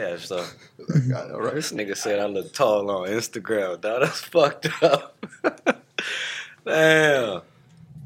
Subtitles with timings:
[0.00, 1.54] Yeah, so All right.
[1.54, 4.00] this nigga said I look tall on Instagram, dog.
[4.02, 5.26] That's fucked up.
[6.64, 7.42] Damn.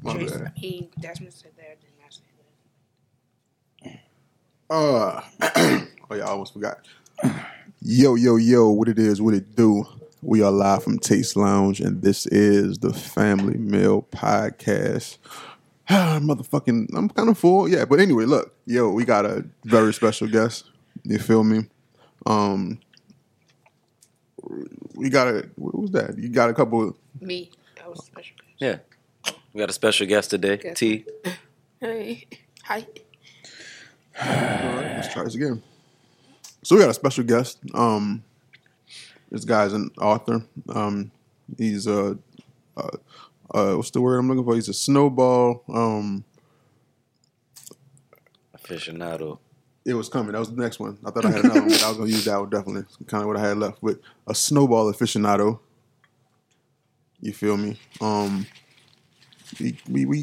[0.02, 0.52] My Trace- bad.
[0.56, 1.78] He Desmond said that.
[1.80, 2.12] Did not
[3.86, 4.00] say
[4.70, 5.20] Uh,
[6.10, 6.78] oh yeah, I almost forgot.
[7.86, 9.84] Yo, yo, yo, what it is, what it do.
[10.22, 15.18] We are live from Taste Lounge, and this is the Family Meal Podcast.
[15.90, 17.84] Motherfucking, I'm kind of full, yeah.
[17.84, 20.64] But anyway, look, yo, we got a very special guest.
[21.02, 21.66] You feel me?
[22.26, 22.80] Um,
[24.94, 26.18] we got a what was that?
[26.18, 26.86] You got a couple.
[26.86, 27.22] that.
[27.22, 27.50] Me.
[27.76, 28.36] That was special.
[28.58, 28.78] Yeah.
[29.52, 30.76] We got a special guest today, Guest.
[30.78, 31.04] T.
[31.80, 32.24] Hey.
[32.62, 32.86] Hi.
[34.18, 35.62] All right, let's try this again.
[36.62, 37.58] So we got a special guest.
[37.74, 38.24] Um,
[39.30, 40.46] this guy's an author.
[40.70, 41.10] Um,
[41.58, 42.16] he's a,
[42.76, 42.88] uh,
[43.52, 44.54] uh, what's the word I'm looking for?
[44.54, 45.62] He's a snowball.
[45.68, 46.24] Um,
[48.56, 49.38] Aficionado.
[49.84, 50.32] It was coming.
[50.32, 50.98] That was the next one.
[51.04, 52.84] I thought I had another one, but I was gonna use that one definitely.
[53.06, 53.78] Kind of what I had left.
[53.82, 55.58] But a snowball aficionado.
[57.20, 57.78] You feel me?
[58.00, 58.46] Um,
[59.60, 60.18] we, we, we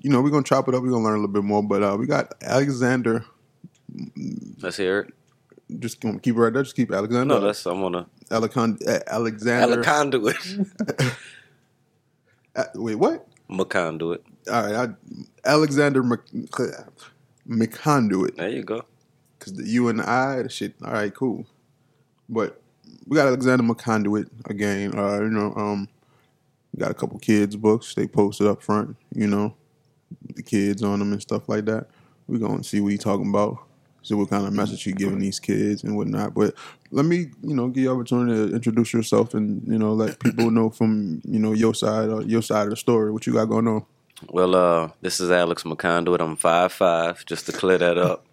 [0.00, 0.82] you know, we're gonna chop it up.
[0.82, 1.62] We're gonna learn a little bit more.
[1.62, 3.24] But uh, we got Alexander.
[4.60, 5.14] Let's hear it.
[5.80, 6.62] Just gonna keep it right there.
[6.62, 7.34] Just keep Alexander.
[7.34, 9.82] No, that's I'm on a Alexand- uh, Alexander.
[9.82, 10.36] conduit.
[12.54, 13.26] Uh, wait, what?
[13.50, 14.18] McConduit.
[14.50, 16.20] All right, I, Alexander Mc,
[17.48, 18.36] McConduit.
[18.36, 18.84] There you go.
[19.42, 20.74] Because the U and I, the shit.
[20.84, 21.44] All right, cool.
[22.28, 22.62] But
[23.08, 24.96] we got Alexander McConduit again.
[24.96, 25.88] Uh, you know, um,
[26.78, 27.92] got a couple kids' books.
[27.94, 28.96] They posted up front.
[29.12, 29.56] You know,
[30.36, 31.88] the kids on them and stuff like that.
[32.28, 33.58] We're gonna see what he talking about.
[34.04, 36.34] See what kind of message he giving these kids and whatnot.
[36.34, 36.54] But
[36.90, 40.52] let me, you know, give you opportunity to introduce yourself and you know let people
[40.52, 43.46] know from you know your side or your side of the story what you got
[43.46, 43.84] going on.
[44.28, 46.20] Well, uh, this is Alex McConduit.
[46.20, 48.24] I'm five five, just to clear that up.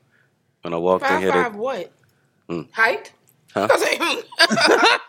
[0.61, 1.91] When I walked in Five here, five they, what?
[2.49, 2.61] Hmm.
[2.71, 3.13] Height?
[3.53, 3.67] Huh?
[3.69, 3.83] I was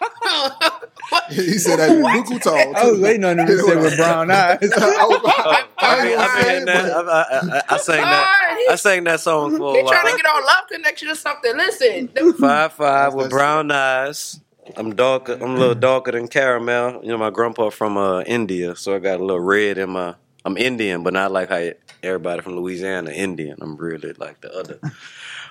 [1.10, 1.32] what?
[1.32, 2.76] he said that Buku tall.
[2.76, 4.58] I was waiting on him to say with brown eyes.
[4.62, 8.56] I was- Oh, I, I, that, I, sang that.
[8.70, 11.56] I sang that song for He a trying to get on love connection or something.
[11.56, 14.40] Listen, the- Five five with brown eyes.
[14.76, 15.34] I'm darker.
[15.34, 17.00] I'm a little darker than caramel.
[17.02, 20.14] You know, my grandpa from uh, India, so I got a little red in my.
[20.44, 21.70] I'm Indian, but not like how
[22.02, 23.58] everybody from Louisiana Indian.
[23.60, 24.78] I'm really like the other.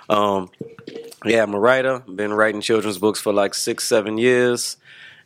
[0.09, 0.49] Um,
[1.23, 1.99] yeah, I'm a writer.
[1.99, 4.77] Been writing children's books for like six, seven years,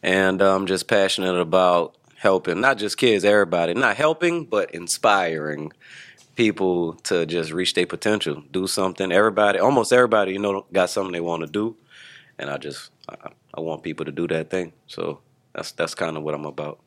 [0.02, 3.74] and I'm just passionate about helping not just kids, everybody.
[3.74, 5.72] Not helping, but inspiring
[6.36, 9.12] people to just reach their potential, do something.
[9.12, 11.76] Everybody, almost everybody, you know, got something they want to do,
[12.38, 14.74] and I just I, I want people to do that thing.
[14.88, 15.20] So
[15.54, 16.80] that's that's kind of what I'm about.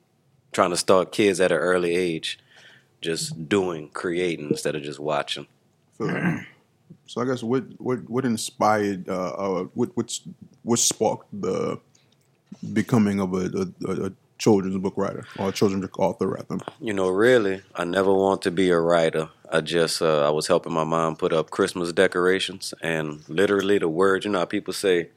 [0.52, 2.38] Trying to start kids at an early age,
[3.00, 5.46] just doing, creating instead of just watching.
[7.06, 10.22] So, I guess what what what inspired uh, uh what what's
[10.62, 11.78] what sparked the
[12.72, 16.58] becoming of a, a, a children's book writer or a children's book author rather.
[16.80, 19.28] You know, really, I never want to be a writer.
[19.50, 23.88] I just uh, I was helping my mom put up Christmas decorations, and literally the
[23.88, 24.24] words.
[24.24, 25.10] You know, how people say,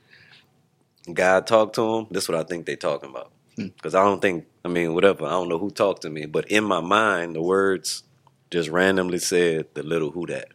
[1.11, 3.31] "God talked to them." This is what I think they're talking about.
[3.55, 5.25] Because I don't think, I mean, whatever.
[5.25, 8.03] I don't know who talked to me, but in my mind, the words
[8.51, 10.47] just randomly said the little who that,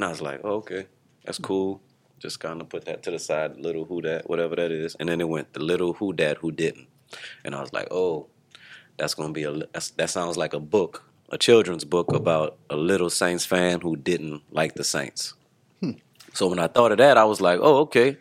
[0.00, 0.86] and I was like, oh, okay,
[1.24, 1.82] that's cool.
[2.18, 5.10] Just kind of put that to the side, little who that, whatever that is, and
[5.10, 6.86] then it went the little who that who didn't,
[7.44, 8.28] and I was like, oh,
[8.96, 12.76] that's gonna be a that's, that sounds like a book, a children's book about a
[12.76, 15.34] little Saints fan who didn't like the Saints.
[16.32, 18.16] So when I thought of that, I was like, oh, okay.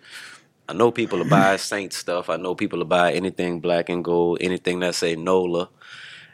[0.67, 2.29] I know people will buy Saints stuff.
[2.29, 5.69] I know people will buy anything black and gold, anything that say NOLA.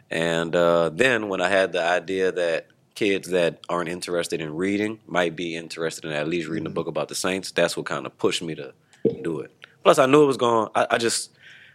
[0.09, 5.00] And uh, then when I had the idea that kids that aren't interested in reading
[5.06, 8.06] might be interested in at least reading a book about the Saints, that's what kind
[8.06, 8.73] of pushed me to
[9.22, 9.51] do it.
[9.83, 10.69] Plus, I knew it was going.
[10.73, 11.31] I, I just,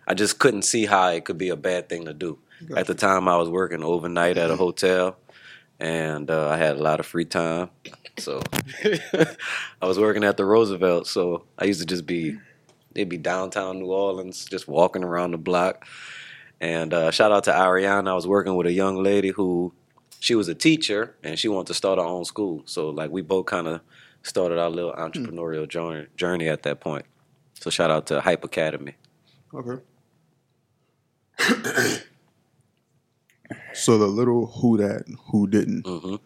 [0.09, 2.39] I just couldn't see how it could be a bad thing to do.
[2.77, 5.17] At the time, I was working overnight at a hotel,
[5.79, 7.71] and uh, I had a lot of free time.
[8.19, 8.43] So
[9.81, 11.07] I was working at the Roosevelt.
[11.07, 12.39] So I used to just be,
[12.95, 15.87] it'd be downtown New Orleans, just walking around the block.
[16.61, 18.09] And uh, shout out to Ariana.
[18.09, 19.73] I was working with a young lady who,
[20.21, 22.63] she was a teacher and she wanted to start her own school.
[22.67, 23.81] So like we both kind of
[24.23, 27.07] started our little entrepreneurial journey, journey at that point.
[27.55, 28.95] So shout out to Hype Academy.
[29.53, 29.83] Okay.
[33.73, 36.17] so the little who that who didn't hmm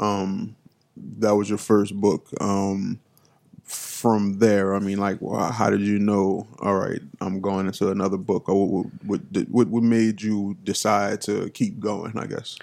[0.00, 0.54] um
[0.96, 3.00] that was your first book um
[3.64, 7.90] from there i mean like wh- how did you know all right i'm going into
[7.90, 12.56] another book or what what, what, what made you decide to keep going i guess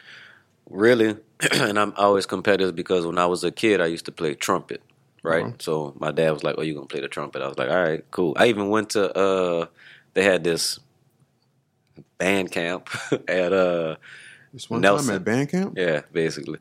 [0.70, 1.16] Really,
[1.54, 4.82] and I'm always competitive because when I was a kid, I used to play trumpet.
[5.24, 5.44] right?
[5.46, 5.54] Uh-huh.
[5.60, 7.82] So my dad was like, "Oh, you gonna play the trumpet?" I was like, "All
[7.84, 9.66] right, cool." I even went to uh,
[10.14, 10.80] they had this
[12.18, 12.90] band camp
[13.28, 13.96] at uh,
[14.54, 15.08] This one Nelson.
[15.08, 15.74] time at band camp.
[15.78, 16.60] yeah, basically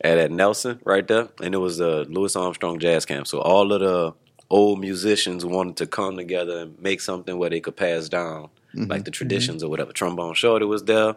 [0.00, 3.26] at at Nelson right there, and it was the Louis Armstrong Jazz Camp.
[3.26, 4.14] So all of the
[4.48, 9.04] old musicians wanted to come together and make something where they could pass down like
[9.04, 9.92] the traditions or whatever.
[9.92, 11.16] Trombone Shorty was there,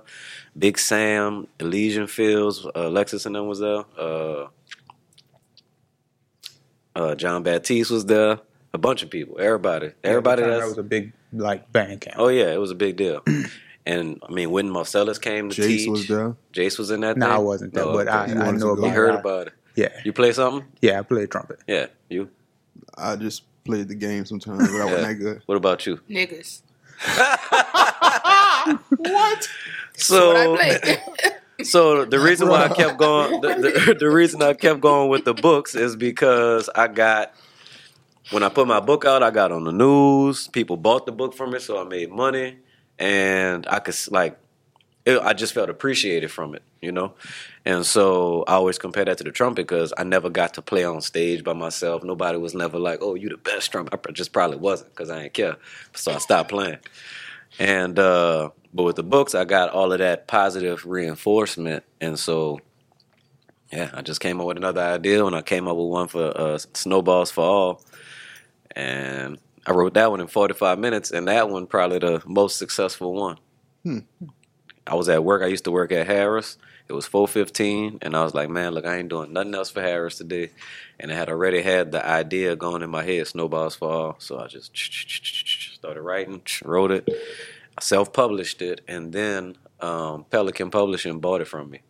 [0.57, 3.83] Big Sam, Elysian Fields, uh, Lexus and them was there.
[3.97, 4.47] Uh,
[6.95, 8.39] uh, Jon Batiste was there.
[8.75, 10.41] A bunch of people, everybody, everybody.
[10.41, 12.15] At the time, That's, that was a big like band camp.
[12.17, 13.21] oh yeah, it was a big deal.
[13.85, 16.35] and I mean, when Marsalis came to Jace teach, was there.
[16.53, 17.15] Jace was in that.
[17.17, 17.35] No, thing?
[17.35, 19.53] I wasn't there, Oh, but I, I know about you heard about it.
[19.75, 20.65] Yeah, You play something?
[20.81, 21.59] yeah, I played trumpet.
[21.67, 22.29] Yeah, you.
[22.97, 25.07] I just played the game sometimes, but I wasn't Yeah.
[25.07, 25.41] that good.
[25.45, 25.99] What about you?
[26.09, 26.61] Niggas.
[28.97, 29.49] What?
[29.95, 31.03] So, what I play.
[31.63, 35.25] so the reason why I kept going, the, the, the reason I kept going with
[35.25, 37.33] the books is because I got
[38.31, 40.47] when I put my book out, I got on the news.
[40.47, 42.57] People bought the book from me, so I made money,
[42.97, 44.37] and I could like,
[45.05, 47.13] it, I just felt appreciated from it, you know.
[47.65, 50.85] And so I always compare that to the trumpet because I never got to play
[50.85, 52.03] on stage by myself.
[52.03, 55.23] Nobody was never like, "Oh, you the best trumpet." I just probably wasn't because I
[55.23, 55.57] didn't care.
[55.93, 56.77] So I stopped playing.
[57.59, 62.59] And uh, but with the books, I got all of that positive reinforcement, and so
[63.71, 66.31] yeah, I just came up with another idea, and I came up with one for
[66.35, 67.81] uh, Snowballs for All,
[68.75, 73.13] and I wrote that one in 45 minutes, and that one probably the most successful
[73.13, 73.37] one.
[73.83, 73.99] Hmm.
[74.85, 75.41] I was at work.
[75.41, 76.57] I used to work at Harris.
[76.89, 79.81] It was 4:15, and I was like, "Man, look, I ain't doing nothing else for
[79.81, 80.51] Harris today."
[80.99, 84.47] And I had already had the idea going in my head, Snowballs Fall." So I
[84.47, 84.75] just
[85.75, 87.07] started writing, wrote it,
[87.77, 91.81] I self-published it, and then um, Pelican Publishing bought it from me,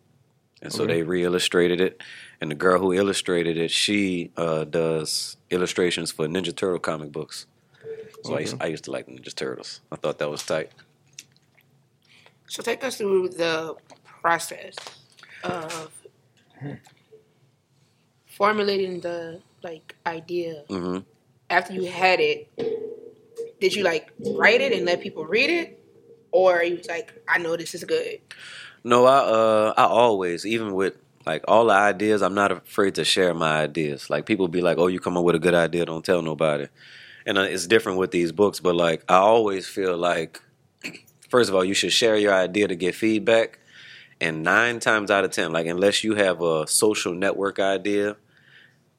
[0.62, 0.94] and so Okay.
[0.94, 2.00] they re-illustrated it.
[2.40, 7.46] And the girl who illustrated it, she uh, does illustrations for Ninja Turtle comic books.
[8.22, 9.80] So I, used, I used to like Ninja Turtles.
[9.92, 10.70] I thought that was tight.
[12.48, 13.74] So take us through the
[14.22, 14.74] process
[15.42, 15.92] of
[18.26, 20.64] formulating the like idea.
[20.68, 20.98] hmm
[21.50, 22.48] After you had it,
[23.60, 25.82] did you like write it and let people read it,
[26.32, 28.20] or you was like, I know this is good.
[28.82, 30.94] No, I uh I always, even with
[31.26, 34.10] like all the ideas, I'm not afraid to share my ideas.
[34.10, 36.68] Like people be like, "Oh, you come up with a good idea, don't tell nobody."
[37.26, 40.40] And uh, it's different with these books, but like I always feel like
[41.34, 43.58] first of all, you should share your idea to get feedback.
[44.20, 48.14] And 9 times out of 10, like unless you have a social network idea,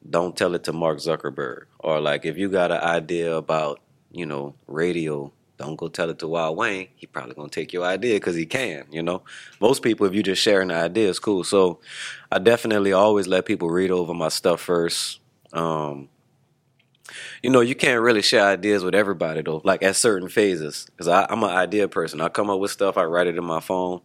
[0.10, 1.64] don't tell it to Mark Zuckerberg.
[1.80, 3.80] Or like if you got an idea about,
[4.12, 6.90] you know, radio, don't go tell it to Wild Wayne.
[6.98, 8.84] He probably gonna take your idea because he can.
[8.92, 9.22] You know,
[9.62, 11.46] most people, if you just sharing the idea, is cool.
[11.46, 11.80] So
[12.30, 15.22] I definitely always let people read over my stuff first.
[15.54, 16.10] Um,
[17.44, 19.62] you know, you can't really share ideas with everybody though.
[19.64, 22.22] Like at certain phases, because I'm an idea person.
[22.22, 24.02] I come up with stuff, I write it in my phone,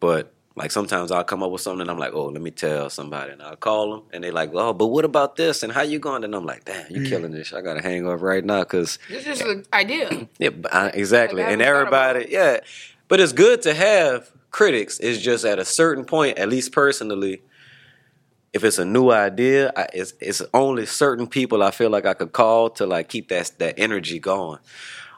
[0.00, 2.88] but like sometimes I'll come up with something and I'm like, oh, let me tell
[2.90, 5.62] somebody, and I'll call them, and they're like, oh, but what about this?
[5.62, 6.24] And how you going?
[6.24, 7.52] And I'm like, damn, you're killing this.
[7.52, 10.28] I gotta hang up right now because This is an idea.
[10.38, 10.50] yeah,
[10.94, 11.42] exactly.
[11.42, 12.60] Like, and haven't thought about everybody, yeah.
[13.08, 15.00] But it's good to have critics.
[15.00, 17.42] It's just at a certain point, at least personally,
[18.54, 22.14] if it's a new idea, I, it's it's only certain people I feel like I
[22.14, 24.60] could call to like keep that that energy going.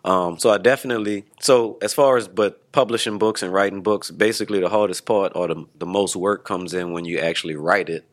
[0.05, 4.61] Um, so I definitely so as far as but publishing books and writing books, basically
[4.61, 8.07] the hardest part or the the most work comes in when you actually write it,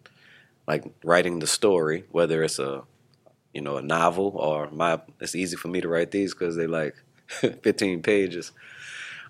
[0.67, 2.83] like writing the story, whether it's a
[3.53, 4.99] you know a novel or my.
[5.21, 6.95] It's easy for me to write these because they like
[7.27, 8.51] 15 pages,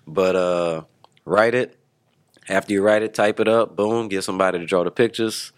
[0.08, 0.82] but uh,
[1.24, 1.78] write it.
[2.48, 5.53] After you write it, type it up, boom, get somebody to draw the pictures.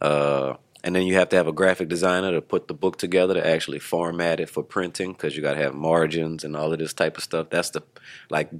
[0.00, 3.34] Uh, and then you have to have a graphic designer to put the book together
[3.34, 6.78] to actually format it for printing because you got to have margins and all of
[6.78, 7.50] this type of stuff.
[7.50, 7.82] That's the
[8.30, 8.50] like,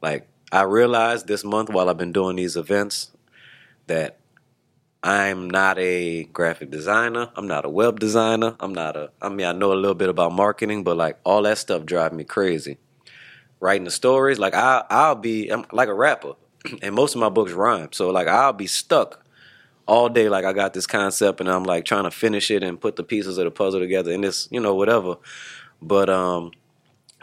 [0.00, 3.10] like I realized this month while I've been doing these events
[3.88, 4.18] that
[5.02, 7.30] I'm not a graphic designer.
[7.36, 8.56] I'm not a web designer.
[8.60, 9.10] I'm not a.
[9.22, 12.14] I mean, I know a little bit about marketing, but like all that stuff drives
[12.14, 12.78] me crazy.
[13.60, 16.34] Writing the stories, like I, I'll be I'm like a rapper,
[16.82, 17.90] and most of my books rhyme.
[17.92, 19.24] So like I'll be stuck
[19.88, 20.28] all day.
[20.28, 23.02] Like I got this concept, and I'm like trying to finish it and put the
[23.02, 25.16] pieces of the puzzle together, and it's you know whatever.
[25.82, 26.52] But um,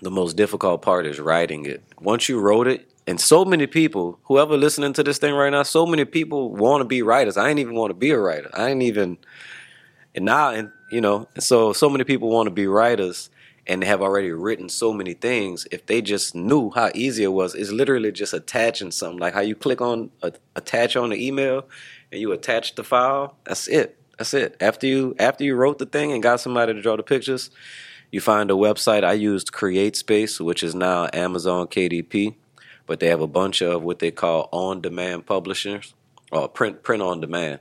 [0.02, 1.84] the most difficult part is writing it.
[2.02, 5.64] Once you wrote it, and so many people, whoever listening to this thing right now,
[5.64, 7.38] so many people want to be writers.
[7.38, 8.50] I ain't even want to be a writer.
[8.54, 9.20] I ain't even,
[10.16, 13.30] and now, and you know, so so many people want to be writers
[13.68, 15.68] and have already written so many things.
[15.72, 19.20] If they just knew how easy it was, it's literally just attaching something.
[19.20, 20.12] Like how you click on
[20.56, 21.66] attach on the email
[22.12, 23.36] and you attach the file.
[23.46, 23.98] That's it.
[24.18, 24.56] That's it.
[24.60, 27.50] After you after you wrote the thing and got somebody to draw the pictures,
[28.12, 29.04] you find a website.
[29.04, 32.36] I used CreateSpace, which is now Amazon KDP,
[32.88, 35.94] but they have a bunch of what they call on-demand publishers
[36.32, 37.60] or print print on demand.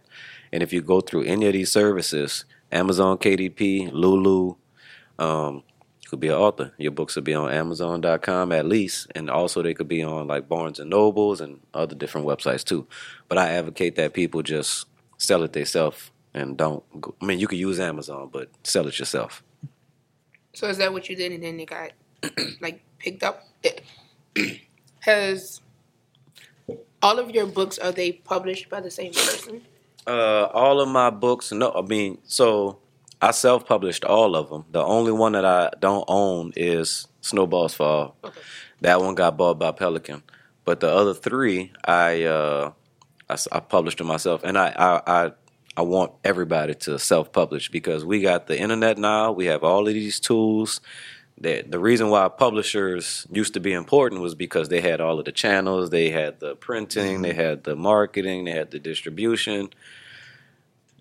[0.52, 4.54] And if you go through any of these services, Amazon KDP, Lulu,
[5.18, 5.62] um,
[6.04, 6.70] you could be an author.
[6.76, 10.50] Your books will be on Amazon.com at least, and also they could be on like
[10.50, 12.86] Barnes and Nobles and other different websites too.
[13.26, 16.84] But I advocate that people just sell it themselves and don't.
[17.00, 19.42] Go, I mean, you could use Amazon, but sell it yourself.
[20.52, 21.92] So is that what you did, and then it got
[22.60, 23.42] like picked up?
[25.00, 25.62] Has
[27.02, 29.62] all of your books are they published by the same person?
[30.06, 32.78] Uh, all of my books, no, I mean, so
[33.22, 34.64] I self-published all of them.
[34.70, 38.16] The only one that I don't own is Snowballs Fall.
[38.24, 38.40] Okay.
[38.80, 40.22] That one got bought by Pelican,
[40.64, 42.72] but the other three, I uh,
[43.30, 45.32] I, s- I published them myself, and I, I I
[45.76, 49.32] I want everybody to self-publish because we got the internet now.
[49.32, 50.80] We have all of these tools.
[51.38, 55.24] That the reason why publishers used to be important was because they had all of
[55.24, 59.70] the channels, they had the printing, they had the marketing, they had the distribution.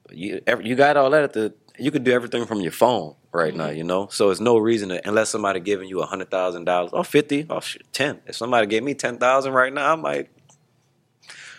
[0.09, 1.53] You you got all that at the.
[1.79, 3.77] You could do everything from your phone right now, mm-hmm.
[3.77, 4.07] you know.
[4.07, 7.45] So it's no reason to unless somebody giving you a hundred thousand dollars or fifty
[7.49, 8.21] oh, or shit, ten.
[8.25, 10.29] If somebody gave me ten thousand right now, I might,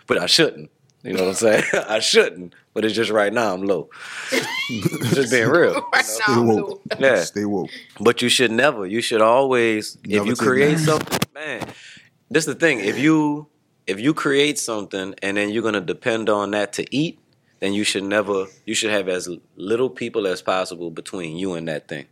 [0.07, 0.71] but I shouldn't.
[1.03, 1.65] You know what I'm saying?
[1.89, 3.91] I shouldn't, but it's just right now I'm low.
[4.71, 5.87] just being real.
[5.93, 6.83] right Stay now, I'm woke.
[6.99, 7.23] Yeah.
[7.25, 7.71] Stay woke.
[8.01, 8.87] But you should never.
[8.87, 9.99] You should always.
[10.07, 10.85] Never if you create never.
[10.85, 11.69] something, man,
[12.31, 12.81] this is the thing.
[12.81, 13.49] If you
[13.87, 17.19] if you create something and then you're gonna depend on that to eat,
[17.65, 18.47] then you should never.
[18.67, 22.07] You should have as little people as possible between you and that thing.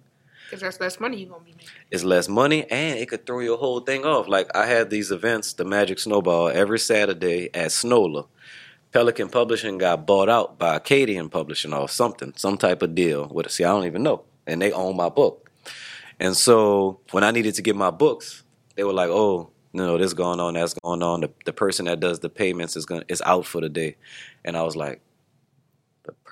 [0.46, 1.68] Because that's less money you're gonna be making.
[1.90, 4.28] It's less money and it could throw your whole thing off.
[4.28, 8.26] Like I had these events, the Magic Snowball, every Saturday at Snola.
[8.92, 13.28] Pelican Publishing got bought out by Arcadia Publishing or something, some type of deal.
[13.28, 15.50] With see, I don't even know, and they own my book.
[16.18, 18.42] And so when I needed to get my books,
[18.74, 21.22] they were like, "Oh, no, this going on, that's going on.
[21.22, 23.96] The, the person that does the payments is gonna is out for the day."
[24.44, 25.11] And I was like, "The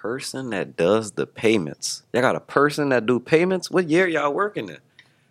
[0.02, 3.70] person that does the payments, y'all got a person that do payments?
[3.70, 4.78] What year y'all working in?"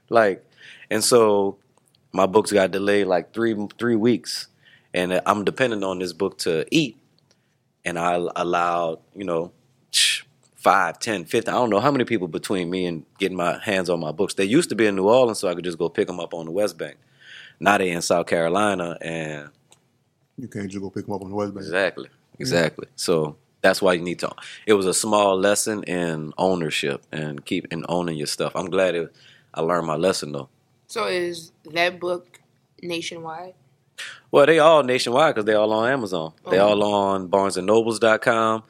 [0.09, 0.45] Like,
[0.89, 1.57] and so
[2.11, 4.47] my books got delayed like three three weeks,
[4.93, 6.97] and I'm dependent on this book to eat
[7.85, 9.51] and I allowed, you know,
[10.55, 11.49] five, ten, fifty.
[11.49, 14.33] I don't know how many people between me and getting my hands on my books.
[14.33, 16.33] They used to be in New Orleans, so I could just go pick them up
[16.33, 16.97] on the West Bank.
[17.59, 19.49] Now they in South Carolina, and
[20.37, 21.65] You can't just go pick them up on the West Bank.
[21.65, 22.09] exactly,
[22.39, 22.87] exactly.
[22.95, 24.31] So that's why you need to.
[24.65, 28.53] It was a small lesson in ownership and keep and owning your stuff.
[28.55, 29.13] I'm glad it,
[29.53, 30.49] I learned my lesson though.
[30.87, 32.39] So is that book
[32.81, 33.53] nationwide?
[34.31, 36.33] Well, they all nationwide because they all on Amazon.
[36.49, 36.69] They Oh.
[36.69, 38.63] all on BarnesandNobles.com.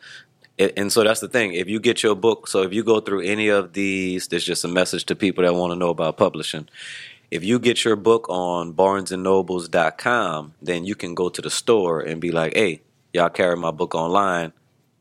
[0.57, 1.53] And, and so that's the thing.
[1.53, 4.65] If you get your book, so if you go through any of these, there's just
[4.65, 6.67] a message to people that want to know about publishing.
[7.31, 12.19] If you get your book on BarnesandNobles.com, then you can go to the store and
[12.19, 12.81] be like, "Hey,
[13.13, 14.51] y'all carry my book online.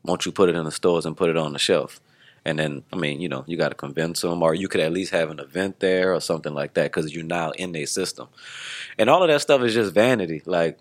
[0.03, 1.99] Won't you put it in the stores and put it on the shelf?"
[2.45, 4.93] And then, I mean, you know, you got to convince them, or you could at
[4.93, 8.29] least have an event there or something like that because you're now in their system.
[8.97, 10.41] And all of that stuff is just vanity.
[10.45, 10.79] Like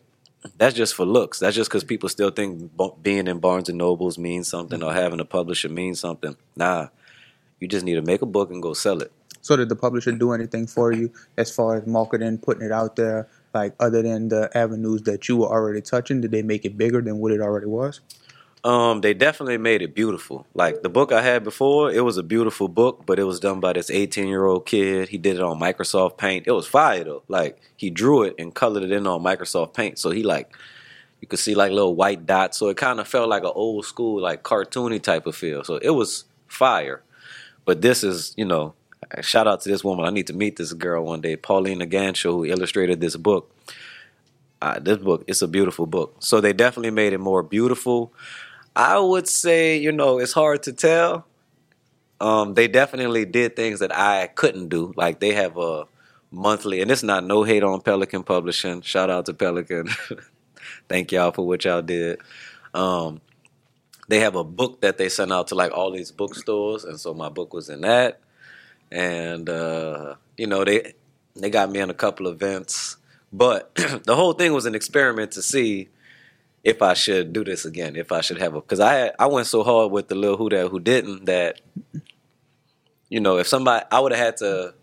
[0.57, 1.39] that's just for looks.
[1.41, 2.71] That's just because people still think
[3.03, 6.37] being in Barnes and Nobles means something or having a publisher means something.
[6.57, 6.89] Nah,
[7.61, 9.13] you just need to make a book and go sell it.
[9.41, 12.97] So did the publisher do anything for you as far as marketing, putting it out
[12.97, 13.29] there?
[13.55, 17.01] Like other than the avenues that you were already touching, did they make it bigger
[17.01, 18.01] than what it already was?
[18.65, 20.47] Um, they definitely made it beautiful.
[20.53, 23.61] Like the book I had before, it was a beautiful book, but it was done
[23.61, 25.09] by this 18 year old kid.
[25.09, 26.47] He did it on Microsoft Paint.
[26.47, 27.23] It was fire though.
[27.29, 29.99] Like he drew it and colored it in on Microsoft Paint.
[29.99, 30.53] So he like,
[31.21, 32.59] you could see like little white dots.
[32.59, 35.63] So it kind of felt like an old school, like cartoony type of feel.
[35.63, 37.03] So it was fire.
[37.65, 38.75] But this is, you know,
[39.21, 40.05] shout out to this woman.
[40.05, 43.55] I need to meet this girl one day, Paulina Ganucheau, who illustrated this book.
[44.61, 46.17] Uh, this book, it's a beautiful book.
[46.19, 48.13] So they definitely made it more beautiful.
[48.79, 51.27] I would say, you know, it's hard to tell.
[52.21, 54.95] Um, they definitely did things that I couldn't do.
[54.97, 55.87] Like they have a
[56.31, 58.83] monthly, and it's not no hate on Pelican Publishing.
[58.83, 59.89] Shout out to Pelican.
[60.89, 62.21] Thank y'all for what y'all did.
[62.73, 63.21] Um,
[64.07, 67.13] they have a book that they sent out to like all these bookstores, and so
[67.13, 68.21] my book was in that.
[68.93, 70.95] And uh, you know, they
[71.35, 72.97] they got me in a couple events,
[73.33, 75.89] but the whole thing was an experiment to see
[76.69, 79.47] if I should do this again, if I should have a because I I went
[79.47, 81.63] so hard with the little who that who didn't that
[83.09, 84.75] you know if somebody I would have had to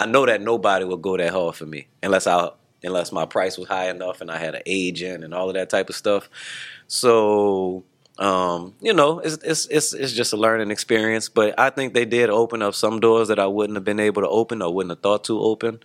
[0.00, 2.50] I know that nobody would go that hard for me unless I
[2.82, 5.68] unless my price was high enough and I had an agent and all of that
[5.68, 6.30] type of stuff.
[6.86, 7.84] So
[8.18, 11.28] um, you know, it's, it's it's it's just a learning experience.
[11.28, 14.22] But I think they did open up some doors that I wouldn't have been able
[14.22, 15.80] to open or wouldn't have thought to open.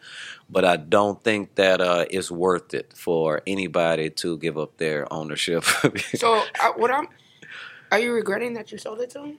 [0.50, 5.12] But I don't think that uh, it's worth it for anybody to give up their
[5.12, 5.64] ownership.
[6.16, 7.08] So I, what I'm?
[7.92, 9.38] Are you regretting that you sold it to him?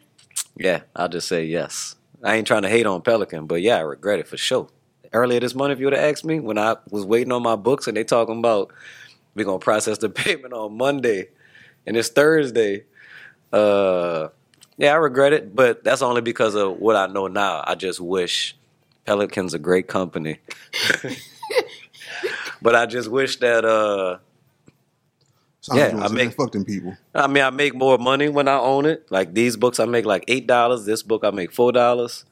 [0.56, 1.96] yeah, I'll just say yes.
[2.22, 4.68] I ain't trying to hate on Pelican, but yeah, I regret it for sure.
[5.12, 7.56] Earlier this month, if you would have asked me when I was waiting on my
[7.56, 8.72] books and they talking about
[9.34, 11.28] we're gonna process the payment on Monday
[11.86, 12.84] and it's Thursday,
[13.52, 14.28] uh,
[14.78, 17.62] yeah, I regret it, but that's only because of what I know now.
[17.66, 18.56] I just wish
[19.04, 20.38] Pelican's a great company,
[22.62, 24.18] but I just wish that uh,
[25.72, 26.96] Yeah, I make- fuck them people.
[27.14, 29.06] I mean, I make more money when I own it.
[29.10, 30.84] Like these books, I make like eight dollars.
[30.86, 32.24] This book, I make four dollars.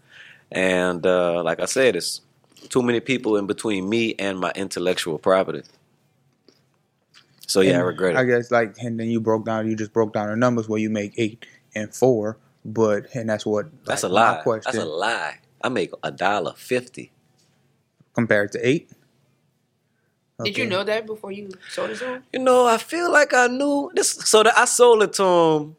[0.52, 2.23] And uh, like I said, it's
[2.71, 5.62] too many people in between me and my intellectual property.
[7.50, 8.19] So yeah, I regret it.
[8.19, 10.78] I guess like and then you broke down you just broke down the numbers where
[10.78, 14.42] you make eight and four, but and that's what That's a like, my lie.
[14.42, 15.38] Question That's a lie.
[15.61, 17.12] I make a dollar fifty.
[18.14, 18.90] compared to eight.
[20.45, 22.23] Did you know that before you sold it to him?
[22.33, 24.12] You know, I feel like I knew this.
[24.12, 25.76] So that I sold it to him.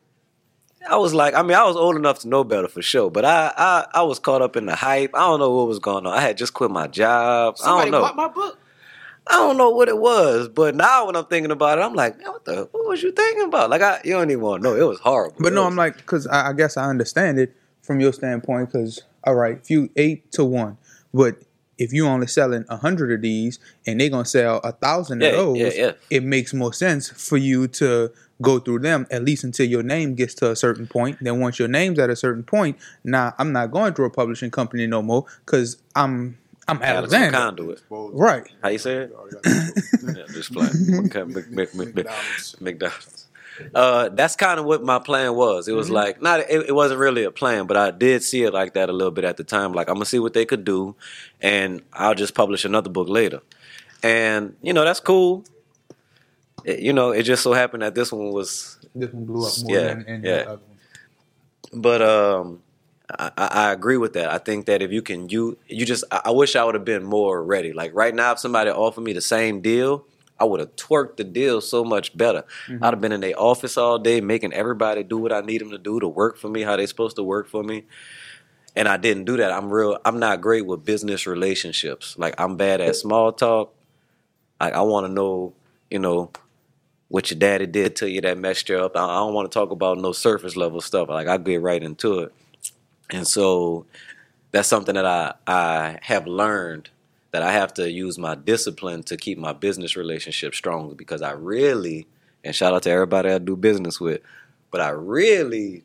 [0.88, 3.24] I was like, I mean, I was old enough to know better for sure, but
[3.24, 5.12] I, I, I was caught up in the hype.
[5.14, 6.14] I don't know what was going on.
[6.14, 7.56] I had just quit my job.
[7.64, 8.02] I don't know.
[8.02, 8.58] bought my book.
[9.28, 12.18] I don't know what it was, but now when I'm thinking about it, I'm like,
[12.18, 12.68] man, what the?
[12.72, 13.70] What was you thinking about?
[13.70, 14.76] Like, I you don't even want to know.
[14.76, 15.36] It was horrible.
[15.40, 18.72] But no, It I'm like, because I, I guess I understand it from your standpoint.
[18.72, 20.78] Because all right, if you eight to one,
[21.14, 21.38] but
[21.78, 25.30] if you only selling a hundred of these and they're gonna sell a thousand Yeah,
[25.30, 25.92] of those, yeah, yeah.
[26.10, 28.12] it makes more sense for you to
[28.42, 31.18] go through them at least until your name gets to a certain point.
[31.22, 34.50] Then once your name's at a certain point, now I'm not going through a publishing
[34.52, 36.38] company no more because I'm
[36.72, 37.82] I'm Alex Alexander, Conduit.
[37.90, 38.48] right?
[38.64, 39.14] How you say it?
[40.04, 41.06] Yeah, just playing.
[41.08, 42.62] Okay, Mc- Mc- Mc- Mc- McDonald's.
[42.62, 43.28] McDonald's.
[43.76, 45.68] Uh, that's kind of what my plan was.
[45.68, 45.96] It was Mm-hmm.
[45.96, 46.40] like not.
[46.40, 49.12] It, it wasn't really a plan, but I did see it like that a little
[49.12, 49.74] bit at the time.
[49.74, 50.96] Like I'm gonna see what they could do,
[51.42, 53.42] and I'll just publish another book later.
[54.02, 55.44] And you know that's cool.
[56.66, 59.54] It- you know, it just so happened that this one was This one blew up
[59.64, 60.32] more Yeah, than, than yeah.
[60.48, 60.60] other
[61.72, 61.82] one.
[61.82, 62.62] But um,
[63.18, 64.32] I, I I agree with that.
[64.32, 66.04] I think that if you can, you you just.
[66.12, 67.74] I, I wish I would have been more ready.
[67.74, 70.06] Like right now, if somebody offered me the same deal,
[70.40, 72.44] I would have twerked the deal so much better.
[72.68, 72.84] Mm-hmm.
[72.84, 75.70] I'd have been in their office all day, making everybody do what I need them
[75.70, 77.84] to do to work for me, how they supposed to work for me.
[78.76, 79.52] And I didn't do that.
[79.52, 80.00] I'm real.
[80.04, 82.18] I'm not great with business relationships.
[82.18, 83.76] Like I'm bad at small talk.
[84.60, 85.54] Like I want to know,
[85.90, 86.32] you know,
[87.12, 88.96] what your daddy did to you that messed you up.
[88.96, 91.10] I I don't want to talk about no surface level stuff.
[91.10, 92.34] Like I get right into it,
[93.12, 93.86] and so
[94.52, 96.90] that's something that I I have learned
[97.32, 101.32] that I have to use my discipline to keep my business relationship strong because I
[101.32, 102.08] really
[102.44, 104.22] and shout out to everybody I do business with,
[104.72, 105.84] but I really,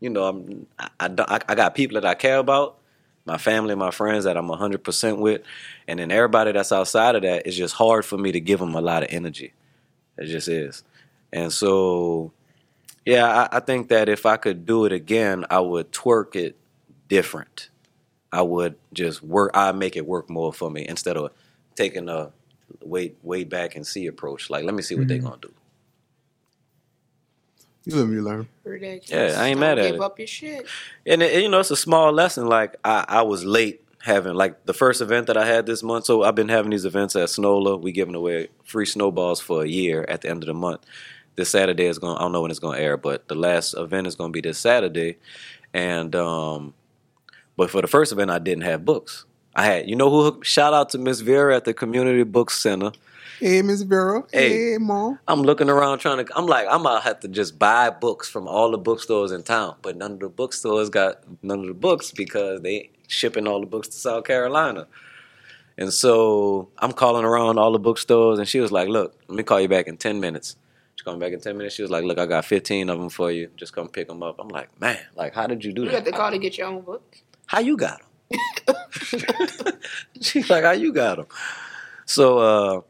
[0.00, 2.78] you know, I'm I I, I got people that I care about.
[3.24, 5.42] My family, my friends that I'm 100% with,
[5.86, 8.74] and then everybody that's outside of that, it's just hard for me to give them
[8.74, 9.52] a lot of energy.
[10.18, 10.82] It just is.
[11.32, 12.32] And so,
[13.04, 16.56] yeah, I, I think that if I could do it again, I would twerk it
[17.08, 17.68] different.
[18.32, 19.50] I would just work.
[19.54, 21.32] I make it work more for me instead of
[21.74, 22.30] taking a
[22.80, 24.48] wait, wait back and see approach.
[24.50, 25.26] Like, let me see what they're mm-hmm.
[25.26, 25.52] gonna do.
[27.84, 28.48] You let me learn.
[28.64, 29.10] Ridiculous.
[29.10, 30.00] Yeah, I ain't Don't mad at give it.
[30.00, 30.66] up your shit.
[31.04, 32.46] And it, you know, it's a small lesson.
[32.46, 36.04] Like I, I was late having like the first event that I had this month.
[36.04, 37.80] So I've been having these events at Snola.
[37.80, 40.84] We giving away free snowballs for a year at the end of the month.
[41.36, 42.16] This Saturday is going.
[42.16, 44.32] I don't know when it's going to air, but the last event is going to
[44.32, 45.16] be this Saturday.
[45.72, 46.74] And um,
[47.56, 49.24] but for the first event, I didn't have books.
[49.54, 50.42] I had, you know, who?
[50.42, 52.92] Shout out to Miss Vera at the Community Book Center.
[53.38, 54.22] Hey, Miss Vera.
[54.32, 54.72] Hey.
[54.72, 55.18] Hey, mom.
[55.26, 56.36] I'm looking around trying to.
[56.36, 59.74] I'm like, I'm gonna have to just buy books from all the bookstores in town,
[59.82, 63.66] but none of the bookstores got none of the books because they shipping all the
[63.66, 64.86] books to South Carolina.
[65.76, 69.42] And so I'm calling around all the bookstores, and she was like, "Look, let me
[69.42, 70.56] call you back in ten minutes."
[70.96, 71.74] She called me back in ten minutes.
[71.74, 73.48] She was like, "Look, I got 15 of them for you.
[73.56, 76.04] Just come pick them up." I'm like, "Man, like, how did you do You got
[76.04, 76.10] that?
[76.12, 77.18] to call to get your own book.
[77.46, 78.76] How you got them?"
[80.20, 81.26] She's like, "How you got them?"
[82.06, 82.80] So, uh,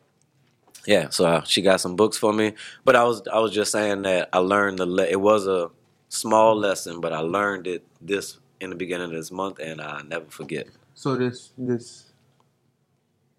[0.87, 2.55] yeah, so uh, she got some books for me.
[2.85, 5.71] But I was I was just saying that I learned the le- it was a
[6.09, 10.03] small lesson, but I learned it this in the beginning of this month, and I
[10.03, 10.69] never forget.
[10.95, 12.13] So this this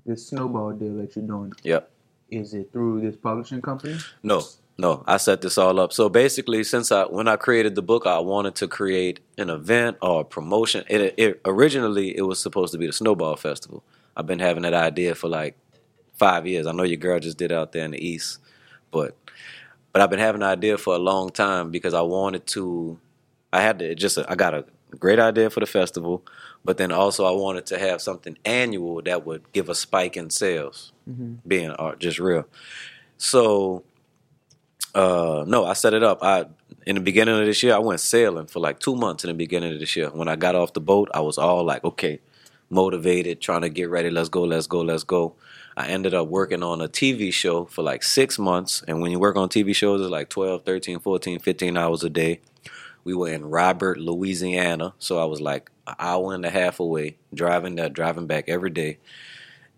[0.05, 1.89] this snowball deal that you're doing Yep.
[2.33, 3.99] Is it through this publishing company?
[4.23, 4.43] No,
[4.77, 5.93] no, I set this all up.
[5.93, 9.97] So basically, since I when I created the book, I wanted to create an event
[10.01, 10.85] or a promotion.
[10.89, 13.83] It, it originally it was supposed to be the Snowball Festival.
[14.17, 15.57] I've been having that idea for like
[16.13, 16.67] five years.
[16.67, 18.39] I know your girl just did out there in the east,
[18.91, 19.15] but
[19.93, 22.99] But I've been having an idea for a long time because I wanted to.
[23.53, 24.17] I had to just.
[24.27, 24.65] I got a
[24.99, 26.25] great idea for the festival,
[26.65, 30.29] but then also I wanted to have something annual that would give a spike in
[30.29, 30.91] sales.
[31.47, 32.45] Being art, just real.
[33.17, 33.83] So,
[34.95, 36.23] uh, no, I set it up.
[36.23, 36.45] I
[36.85, 39.23] in the beginning of this year, I went sailing for like two months.
[39.23, 41.63] In the beginning of this year, when I got off the boat, I was all
[41.63, 42.19] like, okay,
[42.69, 44.09] motivated, trying to get ready.
[44.09, 45.35] Let's go, let's go, let's go.
[45.75, 48.83] I ended up working on a TV show for like six months.
[48.87, 52.09] And when you work on TV shows, it's like 12, 13, 14, 15 hours a
[52.09, 52.41] day.
[53.03, 54.93] We were in Robert, Louisiana.
[54.99, 58.69] So I was like an hour and a half away, driving that, driving back every
[58.69, 58.99] day.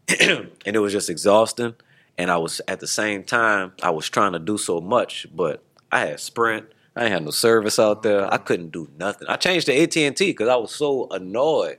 [0.20, 1.76] and it was just exhausting.
[2.18, 5.64] And I was at the same time, I was trying to do so much, but
[5.92, 6.68] I had Sprint.
[6.96, 8.32] I had no service out there.
[8.34, 9.28] I couldn't do nothing.
[9.28, 11.78] I changed to AT and T because I was so annoyed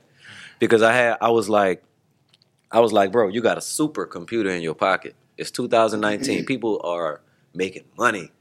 [0.59, 1.83] because I had I was like
[2.71, 5.15] I was like, bro, you got a super computer in your pocket.
[5.37, 6.39] It's 2019.
[6.39, 6.45] Mm-hmm.
[6.45, 7.21] People are
[7.53, 8.31] making money.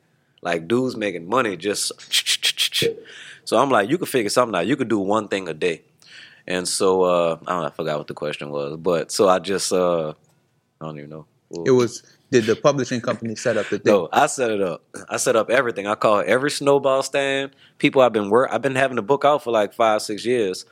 [0.42, 1.92] Like dudes making money just
[3.46, 4.66] so I'm like, you could figure something out.
[4.66, 5.82] You could do one thing a day.
[6.46, 8.76] And so uh I don't know, I forgot what the question was.
[8.76, 10.10] But so I just uh
[10.80, 11.26] I don't even know.
[11.64, 13.92] It was did the publishing company set up the thing?
[13.92, 14.82] No, I set it up.
[15.08, 15.86] I set up everything.
[15.86, 17.52] I call every snowball stand.
[17.78, 18.50] People I've been work.
[18.52, 20.66] I've been having the book out for like five, six years.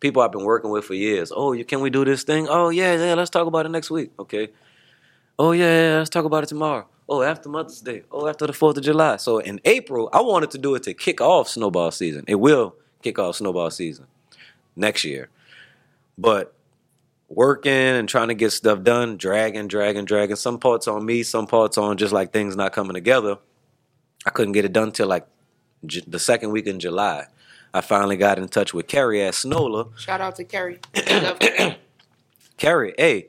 [0.00, 1.32] People I've been working with for years.
[1.34, 2.46] Oh, you can we do this thing?
[2.48, 3.14] Oh yeah, yeah.
[3.14, 4.10] Let's talk about it next week.
[4.18, 4.50] Okay.
[5.38, 5.98] Oh yeah, yeah.
[5.98, 6.86] Let's talk about it tomorrow.
[7.08, 8.02] Oh, after Mother's Day.
[8.10, 9.16] Oh, after the Fourth of July.
[9.16, 12.24] So in April, I wanted to do it to kick off snowball season.
[12.28, 14.06] It will kick off snowball season
[14.76, 15.28] next year,
[16.16, 16.54] but
[17.28, 20.36] working and trying to get stuff done, dragging, dragging, dragging.
[20.36, 23.38] Some parts on me, some parts on just like things not coming together.
[24.24, 25.26] I couldn't get it done till like
[25.84, 27.26] J- the second week in July.
[27.74, 29.96] I finally got in touch with Kerry at Snola.
[29.98, 30.78] Shout out to Kerry.
[32.58, 33.28] Kerry, hey,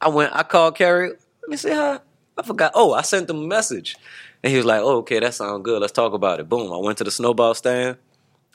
[0.00, 1.10] I went, I called Kerry.
[1.42, 2.02] Let me see how.
[2.38, 2.72] I forgot.
[2.74, 3.96] Oh, I sent him a message,
[4.42, 5.80] and he was like, "Oh, okay, that sounds good.
[5.80, 6.72] Let's talk about it." Boom.
[6.72, 7.96] I went to the snowball stand.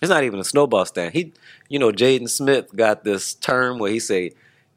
[0.02, 1.14] It's not even a snowball stand.
[1.14, 1.34] He,
[1.70, 4.32] you know, Jaden Smith got this term where he say,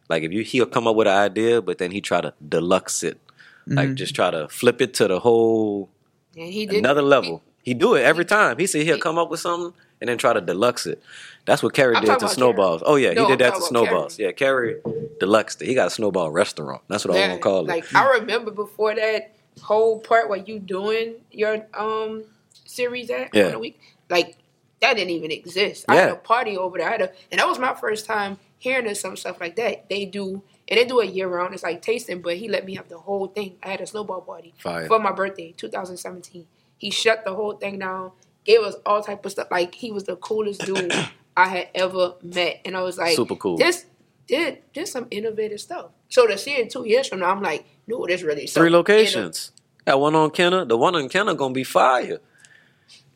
[0.08, 3.02] like, if you he'll come up with an idea, but then he try to deluxe
[3.02, 3.18] it,
[3.66, 3.94] like mm-hmm.
[3.94, 5.88] just try to flip it to the whole
[6.36, 7.42] And he did another level.
[7.62, 8.58] He do it every time.
[8.58, 11.02] He said he'll come up with something and then try to deluxe it.
[11.44, 12.82] That's what Kerry I'm did to snowballs.
[12.84, 14.18] Oh yeah, No, he I'm did that to snowballs.
[14.18, 14.76] Yeah, Kerry
[15.18, 15.66] deluxed it.
[15.66, 16.82] He got a snowball restaurant.
[16.88, 17.68] That's what I Yeah, want to call it.
[17.68, 22.24] Like I remember before that whole part where you doing your um
[22.64, 23.50] series at Yeah.
[23.50, 23.80] the week,
[24.10, 24.36] like
[24.80, 25.86] that didn't even exist.
[25.88, 26.88] I had a party over there.
[26.88, 29.88] I had a, and that was my first time hearing of some stuff like that.
[29.88, 31.54] They do and they do it year round.
[31.54, 33.56] It's like tasting, but he let me have the whole thing.
[33.62, 34.86] I had a snowball party Fire.
[34.88, 36.46] for my birthday, 2017.
[36.78, 38.12] He shut the whole thing down,
[38.46, 39.48] gave us all type of stuff.
[39.50, 40.92] Like he was the coolest dude
[41.36, 43.58] I had ever met, and I was like, Super cool.
[43.58, 43.84] This
[44.26, 45.90] did just some innovative stuff.
[46.08, 48.72] So to see it two years from now, I'm like, no, this really Three inno-
[48.72, 49.52] locations.
[49.84, 50.64] Got one on Kenner.
[50.64, 52.18] The one on Kenner gonna be fire.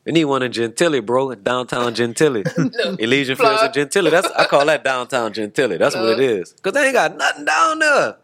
[0.05, 1.35] We need one in Gentilly, bro.
[1.35, 2.45] Downtown Gentilly.
[2.99, 3.69] Elysian Fields plug.
[3.69, 4.11] of Gentilly.
[4.11, 5.79] That's I call that downtown Gentilly.
[5.79, 6.53] That's what it is.
[6.63, 8.17] Cause they ain't got nothing down there.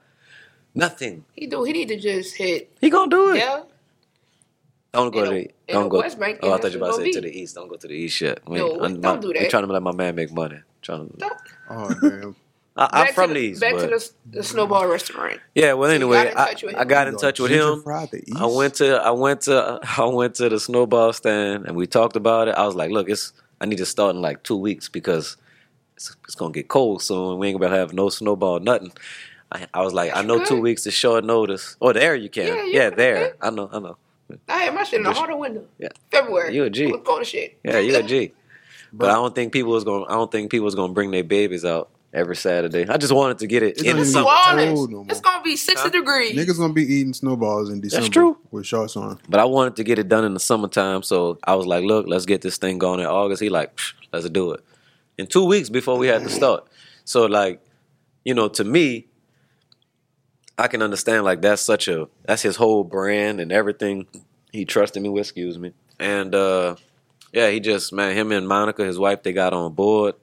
[0.75, 1.25] Nothing.
[1.35, 1.65] He do.
[1.65, 2.71] He need to just hit.
[2.81, 3.39] He gonna do it.
[3.39, 3.63] Yeah.
[4.97, 5.99] Don't go In to the- the, don't go.
[6.01, 7.55] West Bank, oh, I thought you were about to say it's to the east.
[7.55, 8.41] Don't go to the east yet.
[8.49, 9.51] We, No, I'm, don't do We're that.
[9.51, 10.61] trying to let my man make money.
[10.83, 11.33] Trying to, Don't-
[11.69, 12.37] Oh damn.
[12.79, 15.41] I, I'm from the the, east, back but to the, the snowball restaurant.
[15.55, 15.73] yeah.
[15.73, 16.89] Well, So you anyway, got in I, touch with I him.
[16.89, 17.83] got in touch with him.
[18.37, 22.17] I went to I went to I went to the snowball stand and we talked
[22.17, 22.55] about it.
[22.55, 23.33] I was like, look, it's
[23.63, 25.39] I need to start in like two weeks because
[25.97, 27.39] it's, it's gonna get cold soon.
[27.39, 28.93] We ain't gonna have no snowball, nothing.
[29.51, 30.63] I, I was like, I know you two could.
[30.63, 31.77] weeks is short notice.
[31.81, 32.47] Oh, there you can.
[32.49, 33.35] Yeah, Yeah, you could, there.
[33.41, 33.97] I know, I know.
[34.49, 35.65] I had my shit in the Just- heart of window.
[35.79, 35.89] Yeah.
[36.11, 36.55] February.
[36.55, 36.91] You a G.
[36.93, 37.59] Let's go to shit.
[37.65, 38.33] Yeah, you a G.
[38.93, 40.05] But I don't think people was gonna.
[40.07, 42.87] I don't think people was gonna bring their babies out every Saturday.
[42.89, 44.87] I just wanted to get it It's in not the even summer.
[44.87, 45.07] No.
[45.11, 45.91] It's gonna be sixty Huh?
[45.91, 46.35] degrees.
[46.39, 48.03] Niggas gonna be eating snowballs in December.
[48.05, 48.39] That's true.
[48.53, 49.19] With shorts on.
[49.29, 52.07] But I wanted to get it done in the summertime, so I was like, "Look,
[52.09, 53.79] let's get this thing going in August." He like,
[54.13, 54.61] "Let's do it."
[55.19, 56.67] In two weeks before we had to start,
[57.05, 57.61] so like,
[58.25, 59.09] you know, to me,
[60.59, 64.07] I can understand like that's such a that's his whole brand and everything.
[64.53, 66.77] He trusted me with, excuse me, and uh
[67.33, 70.15] yeah, he just man, him and Monica, his wife, they got on board.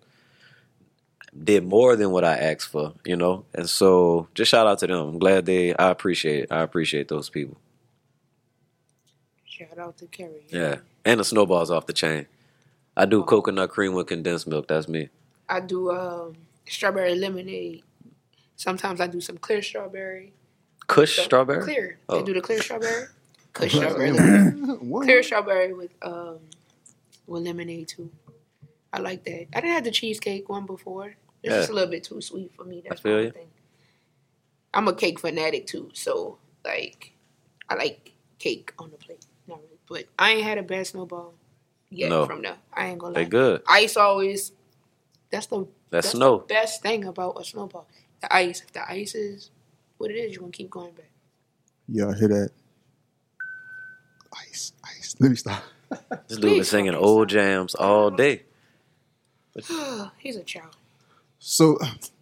[1.43, 4.87] Did more than what I asked for, you know, and so just shout out to
[4.87, 5.07] them.
[5.09, 5.75] I'm glad they.
[5.75, 6.43] I appreciate.
[6.43, 6.51] It.
[6.51, 7.57] I appreciate those people.
[9.45, 10.45] Shout out to Kerry.
[10.49, 12.27] Yeah, and the snowballs off the chain.
[12.95, 14.67] I do coconut cream with condensed milk.
[14.67, 15.09] That's me.
[15.49, 16.35] I do um,
[16.67, 17.83] strawberry lemonade.
[18.55, 20.33] Sometimes I do some clear strawberry.
[20.87, 21.63] Kush So- strawberry.
[21.63, 21.99] Clear.
[22.09, 22.17] Oh.
[22.19, 23.05] They do the clear strawberry.
[23.53, 24.11] Kush strawberry.
[25.03, 26.39] clear strawberry with um
[27.27, 28.09] with lemonade too.
[28.91, 29.47] I like that.
[29.55, 31.15] I didn't have the cheesecake one before.
[31.41, 31.57] It's Yeah.
[31.59, 32.83] just a little bit too sweet for me.
[32.87, 33.31] That's I feel my you.
[33.31, 33.47] thing.
[34.73, 37.13] I'm a cake fanatic too, so like
[37.69, 39.25] I like cake on the plate.
[39.47, 39.77] Not really.
[39.87, 41.33] but I ain't had a bad snowball
[41.89, 42.25] yet No.
[42.25, 42.57] from them.
[42.73, 43.29] I ain't gonna They lie.
[43.29, 43.63] good.
[43.67, 44.51] Ice always.
[45.31, 46.39] That's the That's that's snow.
[46.39, 47.87] the best thing about a snowball.
[48.23, 48.61] The ice.
[48.61, 49.51] If the ice is
[49.97, 51.11] what it is, you're gonna keep going back.
[51.89, 52.51] Yeah, I hear that?
[54.49, 55.13] Ice, ice.
[55.19, 55.61] Let me stop.
[56.27, 58.43] This dude been singing old jams all day.
[60.17, 60.75] He's a child.
[61.37, 61.77] So,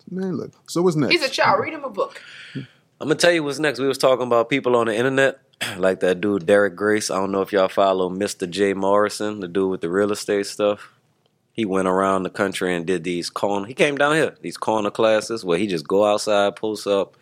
[0.10, 0.52] man, look.
[0.68, 1.12] So what's next?
[1.12, 1.62] He's a child.
[1.62, 2.20] Read him a book.
[2.56, 2.66] I'm
[3.00, 3.80] gonna tell you what's next.
[3.80, 5.40] We was talking about people on the internet,
[5.78, 7.12] like that dude Derek Grace.
[7.12, 8.50] I don't know if y'all follow Mr.
[8.50, 10.94] Jay Morrison, the dude with the real estate stuff.
[11.54, 13.66] He went around the country and did these corner.
[13.68, 17.16] He came down here, these corner classes where he just go outside, post up.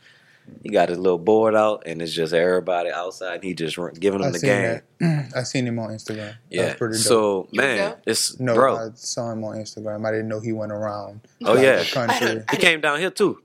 [0.64, 3.36] He got his little board out, and it's just everybody outside.
[3.36, 4.82] And he just run- giving them I the game.
[5.00, 5.32] that.
[5.36, 6.16] I seen him on Instagram.
[6.30, 6.66] That Yeah.
[6.66, 7.04] was pretty dope.
[7.04, 7.98] So man, there?
[8.08, 8.76] it's no, bro.
[8.76, 10.08] I saw him on Instagram.
[10.08, 11.22] I didn't know he went around.
[11.46, 12.44] Oh yeah, the country.
[12.50, 13.40] he came down here too.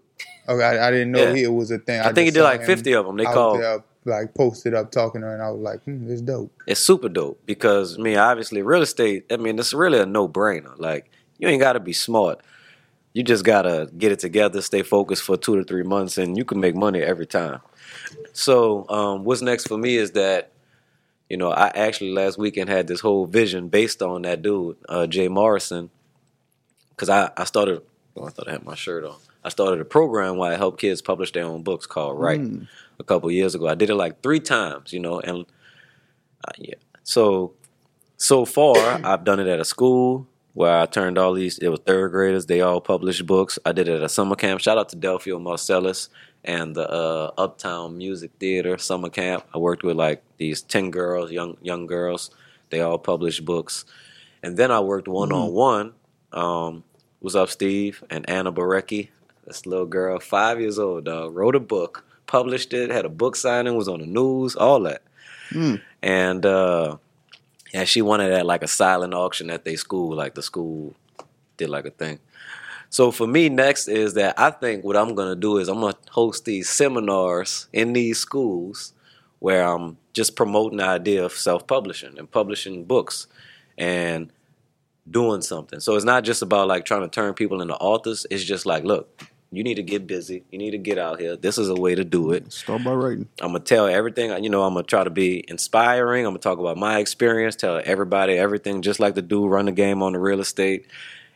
[0.48, 1.34] Okay, I, I didn't know Yeah.
[1.34, 2.00] he, it was a thing.
[2.00, 3.16] I think he did like him 50 of them.
[3.18, 3.60] They out called.
[3.60, 6.80] there, like posted up talking to her, and I was like, hmm, "It's dope." it's
[6.80, 9.26] super dope because I mean, obviously, real estate.
[9.30, 10.78] I mean, it's really a no brainer.
[10.78, 12.40] Like, you ain't got to be smart.
[13.12, 16.44] You just gotta get it together, stay focused for two to three months, and you
[16.44, 17.60] can make money every time.
[18.32, 20.50] So, um, what's next for me is that,
[21.30, 25.06] you know, I actually last weekend had this whole vision based on that dude, uh,
[25.06, 25.90] Jay Morrison,
[26.90, 27.82] because I I started.
[28.16, 29.16] Oh, I thought I had my shirt on.
[29.44, 32.66] I started a program where I help kids publish their own books called Write Mm.
[32.98, 33.68] A couple years ago.
[33.68, 35.46] I did it like three times, you know, and
[36.46, 36.74] uh, yeah.
[37.02, 37.54] So
[38.16, 41.58] so far, I've done it at a school where I turned all these.
[41.58, 42.46] It was third graders.
[42.46, 43.58] They all published books.
[43.64, 44.60] I did it at a summer camp.
[44.60, 46.08] Shout out to Delfeayo Marsalis
[46.44, 49.44] and the uh, Uptown Music Theater summer camp.
[49.54, 52.30] I worked with like these ten girls, young young girls.
[52.70, 53.84] They all published books,
[54.42, 55.94] and then I worked one on one.
[56.32, 56.84] Um,
[57.24, 59.08] was up Steve and Anna Barecki,
[59.46, 63.36] this little girl, five years old, dog, wrote a book, published it, had a book
[63.36, 65.02] signing, was on the news, all that.
[65.50, 65.80] Mm.
[66.02, 66.96] And uh
[67.72, 70.94] and she won it at like a silent auction at their school, like the school
[71.56, 72.18] did like a thing.
[72.90, 75.96] So for me next is that I think what I'm gonna do is I'm gonna
[76.10, 78.92] host these seminars in these schools
[79.40, 83.26] where I'm just promoting the idea of self-publishing and publishing books
[83.76, 84.30] and
[85.10, 85.80] doing something.
[85.80, 88.26] So it's not just about like trying to turn people into authors.
[88.30, 89.22] It's just like, look,
[89.56, 90.44] you need to get busy.
[90.50, 91.36] You need to get out here.
[91.36, 92.52] This is a way to do it.
[92.52, 93.28] Start by writing.
[93.40, 94.42] I'm gonna tell everything.
[94.42, 96.24] You know, I'm gonna try to be inspiring.
[96.26, 97.56] I'm gonna talk about my experience.
[97.56, 100.86] Tell everybody everything, just like the dude run the game on the real estate.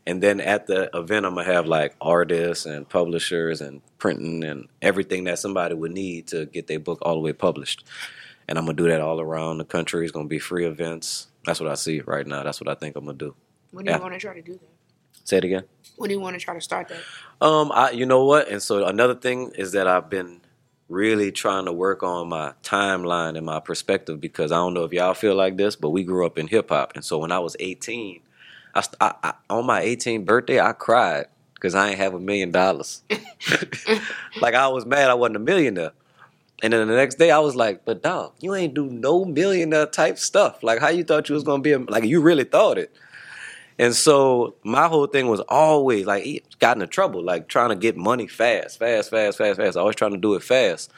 [0.07, 4.69] And then at the event, I'm gonna have like artists and publishers and printing and
[4.81, 7.85] everything that somebody would need to get their book all the way published.
[8.49, 10.05] And I'm gonna do that all around the country.
[10.05, 11.27] It's gonna be free events.
[11.45, 12.43] That's what I see right now.
[12.43, 13.35] That's what I think I'm gonna do.
[13.71, 14.03] When do you Yeah.
[14.03, 14.78] want to try to do that?
[15.25, 15.65] Say it again.
[15.97, 17.01] When do you want to try to start that?
[17.41, 18.49] Um, I you know what?
[18.49, 20.41] And so another thing is that I've been
[20.89, 24.93] really trying to work on my timeline and my perspective because I don't know if
[24.93, 27.39] y'all feel like this, but we grew up in hip hop, and so when I
[27.39, 28.21] was 18,
[28.75, 32.21] I, st- I, I on my 18th birthday I cried because I ain't have a
[32.21, 33.03] million dollars.
[34.41, 35.93] like I was mad I wasn't a millionaire.
[36.63, 39.87] And then the next day I was like, but dog, you ain't do no millionaire
[39.87, 40.63] type stuff.
[40.63, 42.93] Like how you thought you was gonna be a, like you really thought it.
[43.79, 47.77] And so my whole thing was always like he got into trouble, like trying to
[47.77, 49.77] get money fast, fast, fast, fast, fast.
[49.77, 50.93] Always trying to do it fast.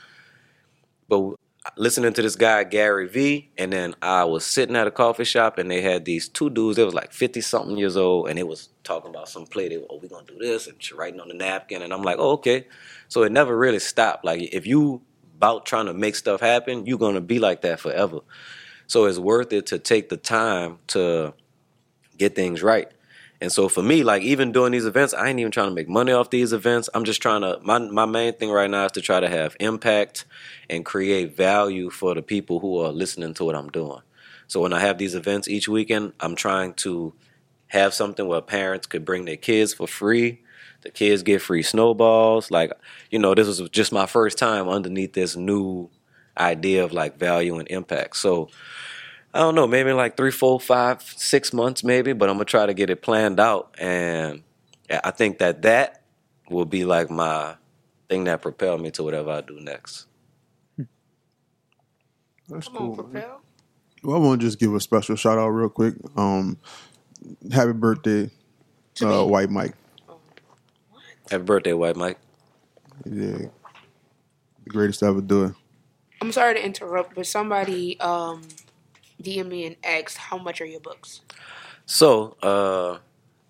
[1.09, 1.35] But
[1.77, 5.59] listening to this guy Gary V, and then I was sitting at a coffee shop,
[5.59, 6.77] and they had these two dudes.
[6.77, 9.69] They was like fifty something years old, and they was talking about some play.
[9.69, 12.17] They were, oh, we gonna do this, and writing on the napkin, and I'm like,
[12.19, 12.67] oh, okay.
[13.09, 14.25] So it never really stopped.
[14.25, 15.03] Like if you
[15.37, 18.21] about trying to make stuff happen, you're gonna be like that forever.
[18.87, 21.35] So it's worth it to take the time to
[22.21, 22.89] get things right.
[23.41, 25.89] And so for me, like even doing these events, I ain't even trying to make
[25.89, 26.91] money off these events.
[26.93, 29.57] I'm just trying to my my main thing right now is to try to have
[29.59, 30.27] impact
[30.69, 34.01] and create value for the people who are listening to what I'm doing.
[34.47, 37.15] So when I have these events each weekend, I'm trying to
[37.69, 40.43] have something where parents could bring their kids for free.
[40.83, 42.51] The kids get free snowballs.
[42.51, 42.73] Like,
[43.11, 45.89] you know, this was just my first time underneath this new
[46.37, 48.17] idea of like value and impact.
[48.17, 48.51] So
[49.33, 52.13] I don't know, maybe like three, four, five, six months, maybe.
[52.13, 54.43] But I'm gonna try to get it planned out, and
[54.91, 56.03] I think that that
[56.49, 57.55] will be like my
[58.09, 60.07] thing that propel me to whatever I do next.
[62.49, 62.91] That's Come cool.
[62.91, 63.41] on, propel.
[64.03, 65.95] Well, I want to just give a special shout out real quick.
[66.17, 66.59] Um,
[67.53, 68.31] happy birthday,
[68.97, 69.31] To uh, me.
[69.31, 69.75] White Mike.
[71.31, 72.19] Happy birthday, White Mike.
[73.05, 73.37] Yeah,
[74.65, 75.53] the greatest to ever do it.
[76.21, 78.43] I'm sorry to interrupt, but somebody um
[79.23, 81.21] DM me and asked how much are your books?
[81.87, 82.99] So, uh,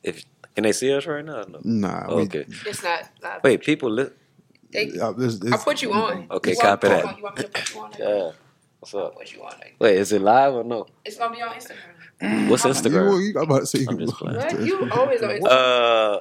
[0.03, 1.45] if can they see us right now?
[1.49, 1.61] No.
[1.63, 2.45] Nah, we- Okay.
[2.67, 3.09] It's not.
[3.23, 3.91] not Wait, people.
[3.91, 4.11] Li-
[4.73, 6.27] They, uh, this- this- I'll put you on.
[6.31, 7.17] Okay, You want- copy that.
[7.17, 7.91] You want me to put you on?
[7.99, 8.31] yeah.
[8.79, 9.15] What's up?
[9.17, 9.59] What you want?
[9.59, 10.87] Like, Wait, is it live or no?
[11.05, 12.49] it's gonna be on Instagram.
[12.49, 13.21] What's You, Instagram?
[13.23, 14.37] you, I'm about to say I'm just playing.
[14.39, 14.61] What?
[14.67, 15.47] You always on Instagram.
[16.17, 16.21] Uh,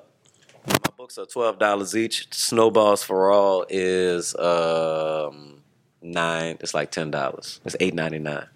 [0.68, 2.34] my books are twelve dollars each.
[2.34, 5.62] Snowballs for all is um
[6.02, 6.58] nine.
[6.60, 7.62] It's like ten dollars.
[7.66, 8.48] It's eight ninety nine.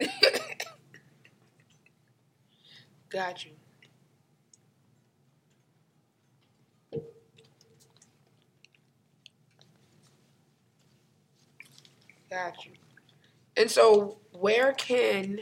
[0.00, 0.62] Alright.
[3.10, 3.52] Got you.
[12.30, 12.72] Got you.
[13.56, 15.38] And so, where can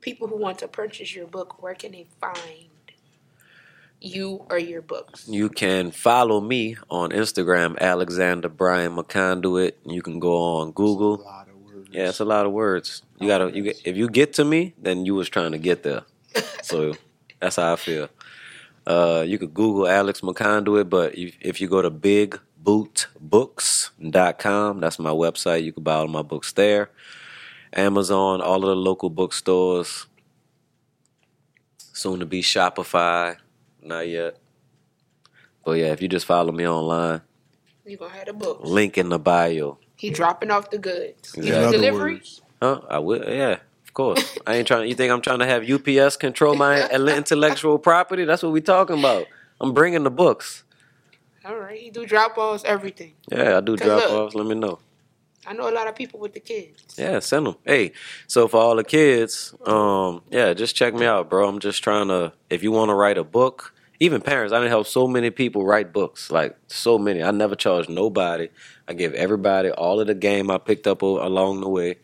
[0.00, 2.68] people who want to purchase your book, where can they find
[4.00, 5.28] you or your books?
[5.28, 9.72] You can follow me on Instagram, Alexander Brian McConduit.
[9.84, 11.24] You can go on Google.
[11.86, 11.96] Words.
[11.96, 13.02] Yeah, it's a lot of words.
[13.20, 13.50] You gotta.
[13.54, 16.02] You get, if you get to me, then you was trying to get there.
[16.62, 16.94] So
[17.40, 18.08] that's how I feel.
[18.86, 25.10] Uh, you could Google Alex McConduit, but if, if you go to bigbootbooks.com, that's my
[25.10, 25.62] website.
[25.64, 26.90] You can buy all my books there.
[27.72, 30.06] Amazon, all of the local bookstores.
[31.78, 33.36] Soon to be Shopify.
[33.82, 34.36] Not yet.
[35.64, 37.22] But yeah, if you just follow me online,
[37.84, 38.68] You gonna have the books.
[38.68, 39.78] link in the bio.
[39.96, 41.34] He dropping off the goods.
[41.34, 42.12] In You do other delivery.
[42.14, 42.80] words, Huh?
[42.88, 43.24] I will.
[43.28, 44.38] Yeah, of course.
[44.46, 44.88] I ain't trying.
[44.88, 48.24] You think I'm trying to have UPS control my intellectual property?
[48.24, 49.26] That's what we talking about.
[49.60, 50.64] I'm bringing the books.
[51.44, 53.14] All right, he do drop offs, everything.
[53.30, 54.34] Yeah, I do drop offs.
[54.34, 54.80] Let me know.
[55.46, 56.96] I know a lot of people with the kids.
[56.98, 57.54] Yeah, send them.
[57.64, 57.92] Hey,
[58.26, 61.48] so for all the kids, um, yeah, just check me out, bro.
[61.48, 62.32] I'm just trying to.
[62.50, 65.64] If you want to write a book, even parents, I done help so many people
[65.64, 67.22] write books, like so many.
[67.22, 68.48] I never charge nobody.
[68.88, 71.96] I give everybody all of the game I picked up along the way.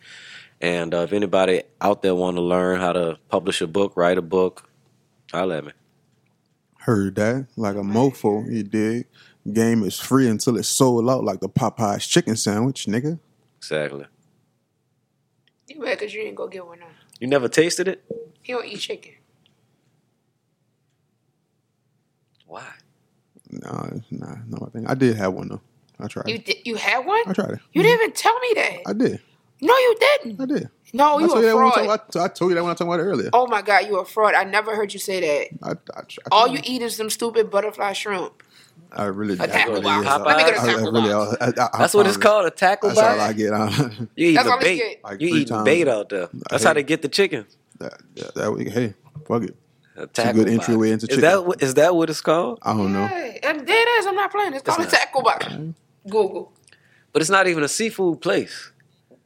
[0.61, 4.19] And uh, if anybody out there want to learn how to publish a book, write
[4.19, 4.69] a book,
[5.33, 5.73] holla at me.
[6.79, 8.51] heard that like a mofo.
[8.51, 9.07] You dig?
[9.53, 13.19] Game is free until it's sold out, like the Popeyes chicken sandwich, nigga.
[13.59, 14.07] Exactly.
[15.67, 16.87] You mad because you didn't go get one now.
[17.19, 18.05] You never tasted it?
[18.43, 19.13] He don't eat chicken.
[22.47, 22.69] Why?
[23.51, 24.67] Nah, nah, no.
[24.67, 25.61] I think I did have one though.
[26.03, 26.29] I tried.
[26.29, 27.23] You did, you had one?
[27.27, 27.59] I tried it.
[27.73, 28.77] You didn't even tell me that.
[28.87, 29.21] I did.
[29.61, 30.41] No, you didn't.
[30.41, 30.69] I did.
[30.95, 31.87] No, I you told you a that when we fraud.
[32.11, 33.31] talk- I, I told you that when I talked about it earlier.
[33.33, 34.35] Oh my god, you a fraud.
[34.35, 35.59] I never heard you say that.
[35.63, 38.43] I, I, I, All you eat is some stupid butterfly shrimp.
[38.95, 40.07] I really, A tackle I really, box.
[40.07, 41.37] I, Let me get a I- I tackle really, box.
[41.41, 43.01] I, I, I, That's what it's called, a tackle box.
[43.01, 43.53] That's all I get.
[43.55, 43.71] Uh,
[44.17, 44.77] You eat That's the bait.
[44.77, 45.05] get.
[45.05, 45.65] Like You three eating times.
[45.65, 46.29] bait out there.
[46.51, 47.47] That's how they get the chicken.
[47.79, 48.93] that, yeah, that hey,
[49.27, 49.57] fuck it.
[49.97, 51.05] A a tackle good entryway box.
[51.05, 51.21] into is chicken.
[51.23, 52.59] that what- is that what it's called?
[52.63, 52.99] I don't know.
[53.05, 54.07] And I'm dead ass.
[54.07, 54.53] I'm not playing.
[54.55, 55.47] It's called It's a tackle box.
[56.09, 56.53] Google.
[57.13, 58.73] But it's not even a seafood place.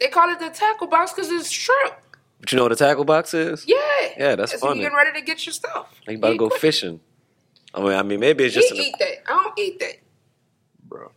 [0.00, 1.94] They call it the tackle box because it's shrimp.
[2.40, 3.64] But you know what a tackle box is?
[3.66, 3.76] Yeah.
[4.18, 4.80] Yeah, that's It's funny.
[4.80, 6.00] You getting ready to get your stuff.
[6.06, 6.60] You about to go quick.
[6.60, 7.00] fishing.
[7.74, 9.22] I mean, I mean, maybe it's just an, eat that.
[9.26, 9.96] I don't eat that.
[10.84, 11.10] bro.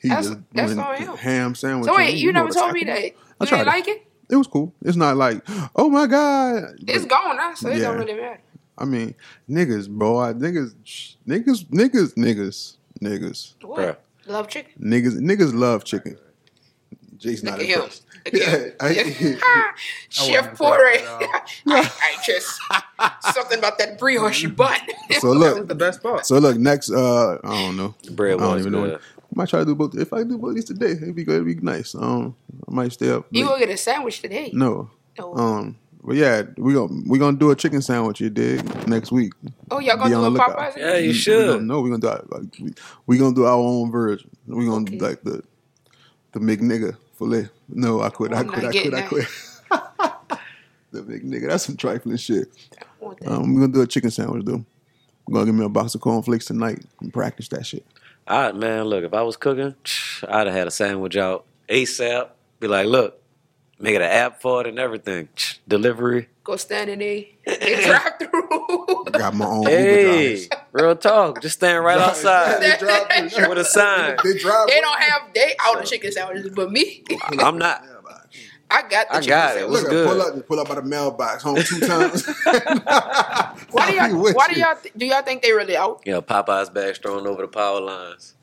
[0.00, 1.16] He That's- just that's doing on him.
[1.16, 1.86] ham sandwich.
[1.86, 3.12] So wait, you know never what told me tackle- that.
[3.40, 3.66] I You tried didn't it.
[3.66, 4.06] like it?
[4.30, 4.74] It was cool.
[4.82, 5.42] It's not like,
[5.76, 6.64] oh my god.
[6.88, 7.84] It's gone now, so it Yeah.
[7.88, 8.40] don't really matter.
[8.78, 9.14] I mean,
[9.48, 10.18] niggas, bro.
[10.18, 10.74] I, niggas,
[11.28, 13.78] niggas, niggas, niggas, niggas, What?
[13.80, 13.96] Bruh.
[14.26, 14.72] Love chicken?
[14.80, 16.16] niggas, niggas love chicken.
[17.16, 17.80] Jason Look not at him.
[17.80, 18.02] impressed.
[18.32, 19.38] Look at him.
[19.42, 19.72] Yeah,
[20.08, 21.02] Chef impressed Poree.
[21.66, 22.60] I, I just
[23.34, 24.76] something about that brioche bun.
[25.20, 26.26] So That look, was the best part.
[26.26, 27.94] so look, next, uh, I don't know.
[28.04, 28.94] the bread I don't was even know.
[28.96, 28.98] I
[29.34, 29.96] might try to do both.
[29.96, 31.36] If I do both these today, it'd be good.
[31.42, 31.94] It'd be nice.
[31.94, 32.36] Um,
[32.68, 33.26] I might stay up.
[33.30, 33.50] you late.
[33.52, 34.50] gonna get a sandwich today?
[34.52, 34.90] No.
[35.18, 35.34] No.
[35.36, 38.20] Um, but yeah, we gonna we gonna do a chicken sandwich.
[38.20, 38.62] You dig?
[38.88, 39.32] Next week.
[39.70, 40.58] oh, y'all be gonna on do a the lookout.
[40.58, 40.76] Popeyes?
[40.76, 41.60] Yeah, you We- should.
[41.60, 42.74] We no, we gonna do our, like, we,
[43.06, 44.30] we gonna do our own version.
[44.46, 44.96] We gonna Okay.
[44.98, 45.42] do like the
[46.32, 47.48] the big nigga fillet.
[47.68, 48.32] No, I quit.
[48.32, 48.64] I I'm quit.
[48.64, 48.72] I quit.
[48.72, 49.26] getting I quit.
[50.90, 51.48] the big nigga.
[51.48, 52.48] That's some trifling shit.
[52.80, 53.26] I want.
[53.26, 54.64] Um, we're gonna do a chicken sandwich though.
[55.28, 57.86] I'm gonna give me a box of cornflakes tonight and practice that shit.
[58.26, 58.84] All right, man.
[58.84, 59.74] Look, if I was cooking,
[60.28, 62.28] I'd have had a sandwich out ASAP.
[62.60, 63.20] Be like, look,
[63.82, 65.28] make it an app for it and everything.
[65.68, 66.28] Delivery.
[66.44, 69.04] Go stand in a They drive through.
[69.12, 71.40] Got my own Hey, real talk.
[71.42, 74.16] Just stand right outside They drive with a sign.
[74.24, 74.68] They drive.
[74.68, 77.04] they don't have they out of chicken sandwiches, but me,
[77.38, 77.84] I'm not.
[78.70, 79.60] I got the I chicken got it.
[79.60, 79.70] sandwich.
[79.72, 80.08] What's Look, good?
[80.08, 82.26] pull up, and pull up by the mailbox home two times.
[83.70, 84.34] Why do y'all?
[84.34, 84.64] Why do you.
[84.64, 84.76] y'all?
[84.82, 86.00] th- Do y'all think they really out?
[86.06, 88.34] You know, Popeye's bags thrown over the power lines.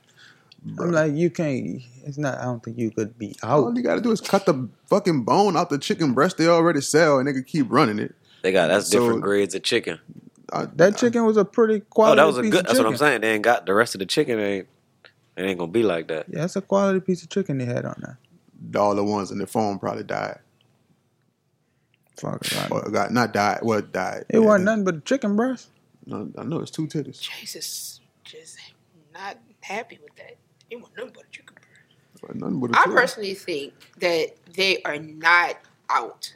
[0.79, 1.81] I'm like, you can't.
[2.09, 2.37] It's not.
[2.39, 5.55] I don't think you could be All you gotta do is cut the fucking bone
[5.55, 8.15] out the chicken breast they already sell, and they can keep running it.
[8.41, 9.99] They got that's So- different grades of chicken.
[10.51, 12.19] I, That chicken was a pretty quality.
[12.19, 12.65] Oh, that was a good.
[12.65, 13.21] That's what I'm saying.
[13.21, 14.39] They ain't got the rest of the chicken.
[14.39, 14.67] Ain't
[15.37, 16.25] it ain't gonna be like that.
[16.27, 18.19] Yeah, that's a quality piece of chicken they had on there.
[18.81, 20.39] all the ones in the phone probably died.
[22.19, 23.59] Fuck, it, Or got not died.
[23.61, 24.25] Well, died.
[24.29, 25.69] it Yeah, wasn't nothing but a chicken breast.
[26.05, 27.21] No, I know it's two titties.
[27.21, 28.57] Jesus, just
[29.13, 30.35] not happy with that.
[30.69, 31.48] It wasn't nothing but a chicken.
[32.21, 32.35] Breast.
[32.35, 32.93] Like, nothing but a I tool.
[32.93, 35.57] personally think that they are not
[35.89, 36.33] out,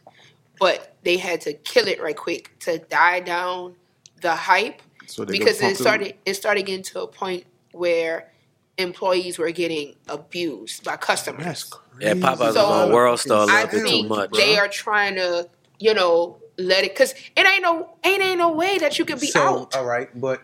[0.60, 3.76] but they had to kill it right quick to die down
[4.22, 7.46] the hype So they because go it pump started it started getting to a point
[7.74, 8.32] where
[8.78, 11.44] employees were getting abused by customers.
[11.44, 12.22] That's Yeah, crazy.
[12.22, 14.32] Popeyes was So, on World Star a I little bit too think much.
[14.32, 18.52] they are trying to, you know, let it because it ain't no ain't ain't no
[18.54, 19.76] way that you could be so, out.
[19.76, 20.42] all right, but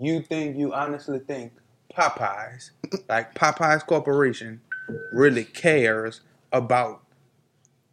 [0.00, 1.52] you think you honestly think
[1.98, 2.70] Popeyes,
[3.08, 4.60] like Popeyes Corporation,
[5.12, 6.20] really cares
[6.52, 7.02] about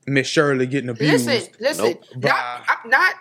[0.07, 1.25] Miss Shirley getting abused?
[1.25, 2.03] Listen, listen, Nope.
[2.13, 2.63] not Bah.
[2.67, 3.15] I- not.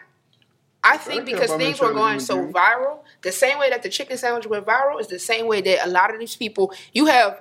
[0.86, 2.54] I think I because things were going so abused.
[2.54, 5.86] viral, the same way that the chicken sandwich went viral is the same way that
[5.86, 7.40] a lot of these people you have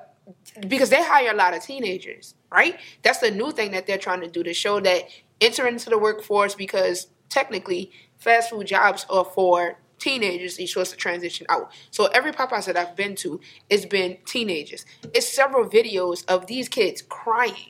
[0.70, 2.80] because they hire a lot of teenagers, right?
[3.02, 5.04] That's the new thing that they're trying to do to show that
[5.42, 10.98] enter into the workforce because technically fast food jobs are for teenagers you're supposed to
[10.98, 11.72] transition out.
[11.92, 13.40] So every Popeyes that I've been to,
[13.70, 14.86] it's been teenagers.
[15.14, 17.70] It's several videos of these kids crying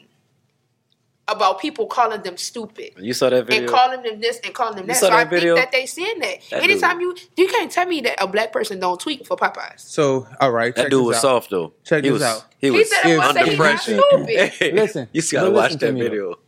[1.30, 3.62] about people calling them stupid You saw that video?
[3.62, 4.98] and calling them this and calling them that.
[4.98, 5.56] saw So I video?
[5.56, 6.40] think that they seeing that.
[6.52, 9.80] That Anytime you you can't tell me that a black person don't tweet for Popeyes.
[9.80, 11.22] So, all right, that dude this was out.
[11.22, 11.74] soft though.
[11.86, 12.46] Check he this was, out.
[12.58, 14.00] He He was said it was under saying he's not pressure.
[14.10, 14.50] stupid.
[14.60, 16.10] Hey, Listen, you gotta but watch listen to that me, though.
[16.10, 16.40] video.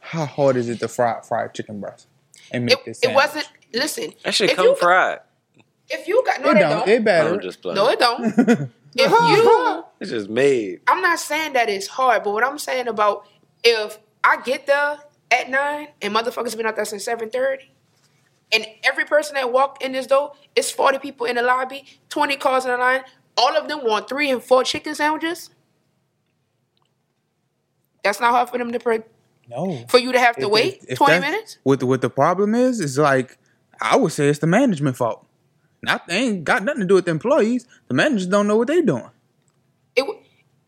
[0.00, 2.08] How hard is it to fry fried chicken breast
[2.50, 3.04] and make It, this?
[3.04, 3.48] it wasn't.
[3.72, 5.20] Listen, That should if come you, fried.
[5.90, 6.70] If you got no, It they don't.
[6.80, 6.88] don't.
[6.88, 7.34] It better.
[7.34, 7.76] I'm just playing.
[7.76, 8.24] no, it don't.
[8.94, 10.80] if you, It's just made.
[10.86, 13.26] I'm not saying that it's hard, but what I'm saying about
[13.64, 14.98] if I get there
[15.30, 17.70] at nine and motherfuckers have been out there since seven thirty.
[18.50, 22.36] And every person that walked in this door, it's 40 people in the lobby, 20
[22.36, 23.02] cars in the line.
[23.36, 25.50] All of them want three and four chicken sandwiches.
[28.02, 29.02] That's not hard for them to pre-
[29.50, 29.84] no.
[29.88, 31.58] for you to have to If- wait if- if 20 minutes.
[31.62, 33.36] What the, what the problem is is like
[33.80, 35.24] I would say it's the management fault.
[35.82, 37.66] Not they ain't got nothing to do with the employees.
[37.86, 39.10] The managers don't know what they're doing.
[39.94, 40.18] It, w-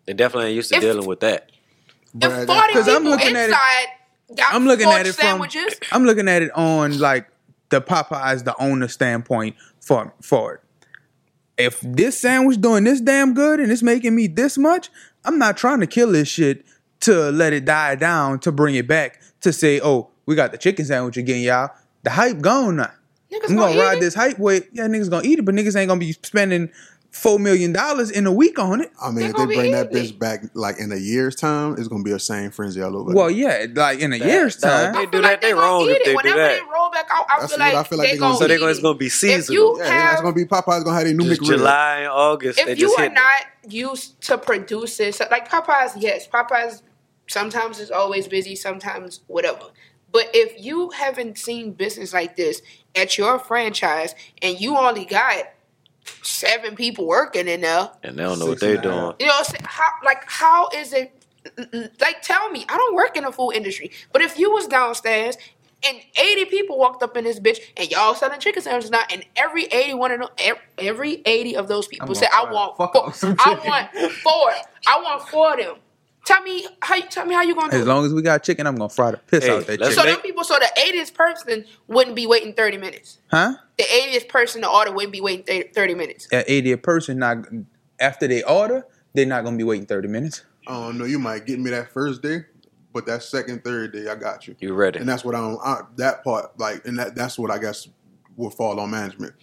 [0.06, 1.50] They definitely ain't used to If- dealing with that.
[2.14, 3.86] But if that- 40 'Cause I'm people looking at inside
[4.30, 7.28] it- got I'm looking at it sandwiches, from I'm looking at it on like
[7.70, 10.60] the Popeyes, the owner standpoint for for it.
[11.58, 14.90] If this sandwich doing this damn good and it's making me this much,
[15.24, 16.64] I'm not trying to kill this shit
[17.00, 20.58] to let it die down to bring it back to say, oh, we got the
[20.58, 21.70] chicken sandwich again, y'all.
[22.02, 22.92] The hype gone now.
[23.32, 24.66] Niggas I'm gonna, gonna ride eat this hype wave.
[24.72, 26.70] Yeah, niggas gonna eat it, but niggas ain't gonna be spending
[27.10, 28.90] four million dollars in a week on it.
[29.02, 31.74] I mean, They if they bring that eating bitch back like in a year's time,
[31.76, 33.12] it's gonna be the same frenzy all over.
[33.12, 33.72] Well, again.
[33.74, 34.94] yeah, like in a That- year's that- time.
[34.94, 36.04] They feel do like that, they gonna wrong eat if it.
[36.04, 36.48] they do Whenever that.
[36.60, 38.30] they roll back out, I That's feel what like, I feel like they they gonna-
[38.34, 39.54] gonna So they're gonna, it's gonna be If seasonal.
[39.76, 41.46] you yeah, have it's gonna be Popeyes gonna have their new Just McRib.
[41.46, 42.56] July and August.
[42.64, 46.82] they if you just are not used to producing, so like Popeyes, yes, Popeyes
[47.26, 49.66] sometimes is always busy, sometimes whatever.
[50.12, 52.62] But if you haven't seen business like this
[52.94, 55.44] at your franchise and you only got
[56.22, 59.00] seven people working in there, and they don't know what they're and a half.
[59.00, 59.16] doing.
[59.20, 59.64] you know, what I'm saying?
[59.64, 61.14] how like how is it?
[62.00, 65.36] Like, tell me, I don't work in the food industry, but if you was downstairs
[65.86, 69.24] and eighty people walked up in this bitch and y'all selling chicken sandwiches now, and
[69.36, 72.90] every eighty one of them, every eighty of those people I'm said, "I want, four,
[73.38, 74.52] I want four,
[74.86, 75.76] I want four of them."
[76.24, 76.96] Tell me how.
[76.96, 77.88] you Tell me how you gonna do As it.
[77.88, 80.02] long as we got chicken, I'm gonna fry the piss Hey, out that let's So
[80.02, 80.14] chicken.
[80.16, 83.18] them people, so the eightieth person wouldn't be waiting thirty minutes.
[83.30, 83.54] Huh?
[83.78, 86.28] The eightieth person to order wouldn't be waiting thir- thirty minutes.
[86.32, 87.38] At 80th person, not
[87.98, 90.44] after they order, they're not gonna be waiting 30 minutes.
[90.66, 91.04] I don't know.
[91.06, 92.44] You might get me that first day,
[92.92, 94.54] but that second, third day, I got you.
[94.60, 94.98] You ready?
[95.00, 95.58] And that's what I don't.
[95.64, 97.88] I, that part, like, and that that's what I guess
[98.36, 99.34] will fall on management.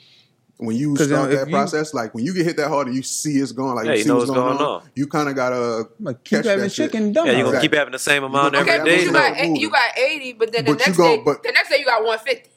[0.59, 2.95] When you start if that you- process, like when you get hit that hard and
[2.95, 4.81] you see it's going, like Yeah, you you see know what's what's going, going on,
[4.81, 4.89] on.
[4.95, 7.27] you kind of gotta I'm keep catch having that chicken done.
[7.27, 7.67] yeah, you're gonna Exactly.
[7.69, 9.03] keep having the same amount You every gonna- Okay, day.
[9.03, 11.51] you got eight- you got eighty, but then the But next go- day, but- the
[11.51, 12.49] next day you got one fifty,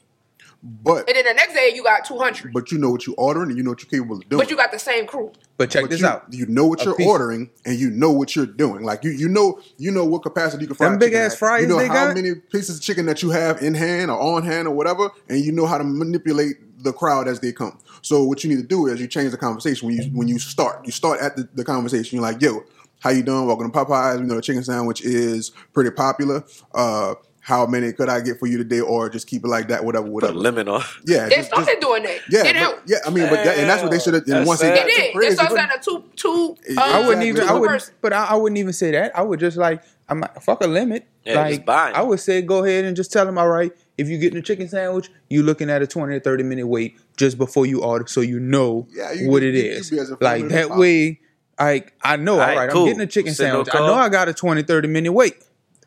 [0.63, 2.53] But and then the next day you got two hundred.
[2.55, 4.41] but you know what you're ordering and you know what you're capable of doing.
[4.41, 5.33] But you got the same crew.
[5.59, 6.25] But check But this you, out.
[6.31, 8.83] You know what A you're piece- ordering and you know what you're doing.
[8.83, 10.87] Like you, you know, you know what capacity you can fry.
[10.87, 11.39] Them a big ass at.
[11.39, 12.15] fryers You know they how got?
[12.17, 15.39] many pieces of chicken that you have in hand or on hand or whatever, and
[15.45, 17.77] you know how to manipulate the crowd as they come.
[18.03, 20.39] So what you need to do is you change the conversation when you when you
[20.39, 20.85] start.
[20.87, 22.17] You start at the, the conversation.
[22.17, 22.63] You're like, yo,
[23.01, 23.47] how you doing?
[23.47, 24.19] Welcome to Popeyes.
[24.19, 26.45] You know the chicken sandwich is pretty popular.
[26.75, 29.83] Uh, how many could I get for you today, or just keep it like that,
[29.83, 30.35] whatever, Put a whatever.
[30.39, 30.83] limit on.
[31.07, 32.21] Yeah, They just, started just- doing that.
[32.29, 32.99] yeah, they but, yeah.
[33.07, 34.25] I mean, but that, and that's what they should have.
[34.25, 34.77] And That's once they sad.
[34.77, 35.15] got They did.
[35.15, 36.57] crazy, They started but- a two two.
[36.69, 37.49] Yeah, Uh, I wouldn't even.
[37.49, 37.95] I would, person.
[38.03, 39.17] but I, I wouldn't even say that.
[39.19, 41.07] I would just like I'm like, fuck a limit.
[41.25, 41.97] Yeah, like just buy 'em.
[41.97, 44.43] I would say go ahead and just tell them, all right, if you're getting a
[44.43, 48.07] chicken sandwich, you're looking at a twenty to thirty minute wait just before you order,
[48.07, 49.93] so you know Yeah, you- what you- it you- you is.
[50.21, 50.79] like that possible.
[50.81, 51.21] way,
[51.59, 52.35] I I know.
[52.35, 52.83] All all right, right, cool.
[52.83, 53.75] I'm getting a chicken Send no sandwich.
[53.75, 55.35] I know I got a 20, 30 minute wait.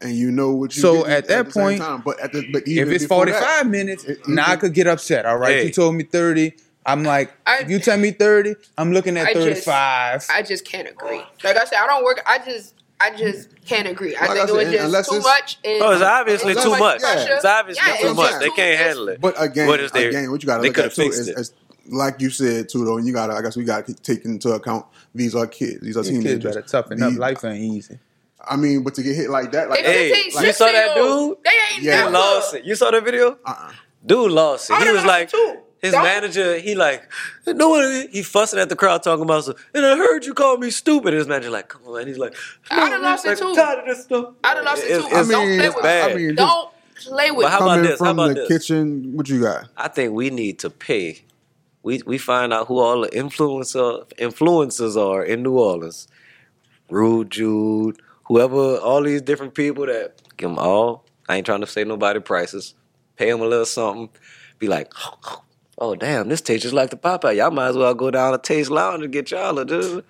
[0.01, 2.01] and you know what you So getting at that the point, time.
[2.05, 4.85] but at the but even If it's 45 that, minutes, it- now I could get
[4.85, 5.25] upset.
[5.25, 5.65] All right, Hey.
[5.65, 6.53] you told me 30.
[6.85, 10.25] I'm like, I- if you tell me 30, I'm looking at I just- 35.
[10.29, 11.21] I just can't agree.
[11.43, 12.21] Like I said, I don't work.
[12.25, 12.73] I just,
[13.03, 14.15] I just can't agree.
[14.15, 15.57] I Like I think it was just too much.
[15.65, 16.99] And Oh, it's obviously too much.
[17.01, 17.33] pressure.
[17.35, 18.29] It's obviously Yeah, too it's much.
[18.29, 19.21] just They too- can't handle it.
[19.21, 21.11] But again, What is their- again, what you got to they look at could've too
[21.11, 21.53] fixed is,
[21.89, 22.97] like you said too, though.
[22.97, 25.81] And You got to, I guess, we got to take into account these are kids.
[25.81, 26.55] These are These kids teenagers.
[26.55, 27.09] better toughen up.
[27.09, 27.99] These- Life ain't easy.
[28.45, 31.37] I mean, but to get hit like that, like Hey, 15, you saw that dude?
[31.43, 31.95] They ain't Yeah.
[31.97, 32.09] never.
[32.09, 32.65] He lost it.
[32.65, 33.37] You saw the video?
[33.45, 33.71] uh-uh.
[34.05, 34.77] Dude lost it.
[34.83, 35.57] He was like, too.
[35.83, 37.03] His Don't- manager, he like,
[37.45, 40.57] no one, he fussing at the crowd talking about, some, and I heard you call
[40.57, 41.13] me stupid.
[41.13, 42.07] His manager like, come on, man.
[42.07, 42.33] He's like,
[42.71, 43.47] I done lost it like, too.
[43.49, 44.33] I'm tired of this stuff.
[44.43, 45.07] I done lost it It's- too.
[45.07, 46.11] it's- Don't play it's with bad.
[46.11, 47.65] I mean, Don't play with But how me.
[47.65, 47.99] about coming this?
[47.99, 48.47] How from about the this?
[48.47, 49.67] kitchen, what you got?
[49.77, 51.23] I think we need to pay.
[51.83, 56.07] We we find out who all the influencer influencers are in New Orleans.
[56.89, 61.03] Rude Jude, whoever, all these different people that give them all.
[61.27, 62.73] I ain't trying to say nobody prices.
[63.17, 64.09] Pay them a little something.
[64.59, 64.93] Be like,
[65.77, 67.35] oh damn, this tastes just like the Popeye.
[67.37, 70.03] Y'all might as well go down to Taste Lounge and get y'all a dude.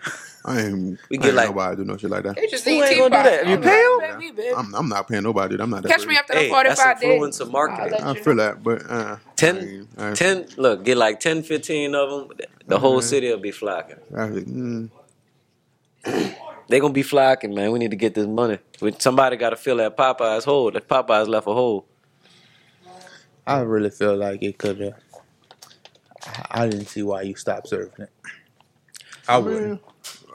[0.46, 1.00] I ain't.
[1.10, 2.36] We I get ain't like- nobody do no shit like that.
[2.36, 3.24] They just Who ain't tea gonna do pie.
[3.24, 3.48] that?
[3.48, 4.36] You pay not 'em?
[4.36, 4.52] pay.
[4.54, 5.56] I'm, I'm not paying nobody.
[5.60, 5.84] I'm not.
[5.84, 7.22] That Catch me after the Hey, that's 45 days.
[7.22, 8.00] influencer marketing.
[8.02, 8.44] I'll I feel know.
[8.44, 12.28] that, but uh, 10, I ain't- I ain't- 10 look, get like 10, 15 of
[12.30, 12.38] them.
[12.68, 13.98] The whole city will be flocking.
[14.14, 14.90] I mm,
[16.68, 17.72] They gonna be flocking, man.
[17.72, 18.60] We need to get this money.
[19.00, 20.72] Somebody got to fill that Popeye's hole.
[20.72, 21.86] That Popeye's left a hole.
[23.48, 24.94] I really feel like it could have.
[26.52, 28.10] I didn't see why you stopped serving it.
[29.28, 29.82] I wouldn't.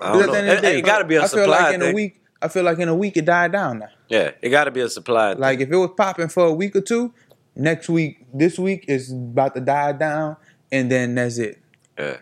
[0.00, 0.32] I Because don't know.
[0.32, 1.74] at the end of It, day, it got to be a I feel supply like
[1.74, 1.90] in thing.
[1.90, 2.22] a week.
[2.40, 3.88] I feel like in a week it died down now.
[4.08, 5.32] Yeah, it got to be a supply.
[5.32, 5.40] thing.
[5.40, 7.12] Like if it was popping for a week or two,
[7.56, 10.36] next week, this week is about to die down,
[10.70, 11.58] and then that's it.
[11.98, 12.18] yeah.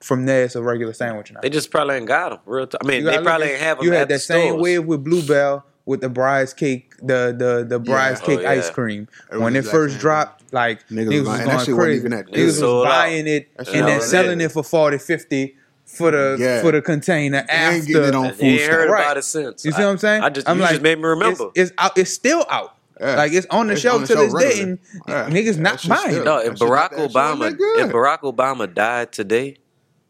[0.00, 1.40] From there, it's a regular sandwich now.
[1.40, 2.38] They just probably ain't got them.
[2.44, 2.66] Real.
[2.66, 3.86] T- I mean, You they gotta probably look ain't at- have them.
[3.86, 4.62] You at had the that same stores.
[4.62, 8.24] wave with Bluebell with the Bride's cake, the the the Bride's Yeah.
[8.24, 8.50] Oh, cake Oh, yeah.
[8.58, 9.08] ice cream.
[9.32, 11.98] It when it first same dropped, like Niggas niggas, was was buying- going crazy.
[11.98, 12.34] even that good.
[12.34, 12.90] Niggas was Sold out.
[12.90, 14.44] buying it and then selling it.
[14.46, 16.62] it for 40, 50 for the Yeah.
[16.62, 17.86] for the container ain't after.
[17.86, 18.90] getting it on food ain't heard.
[18.90, 19.02] Right.
[19.04, 19.64] about it since.
[19.64, 20.22] You see what I'm saying?
[20.22, 21.50] I just I'm you just made me remember.
[21.54, 21.98] It's, it's out.
[21.98, 22.74] It's still out.
[23.00, 23.16] Yeah.
[23.16, 25.28] Like it's on the It's shelf on the till this day, and Yeah.
[25.28, 29.56] niggas That not shit buying still- no, if Barack Obama, if Barack Obama died today,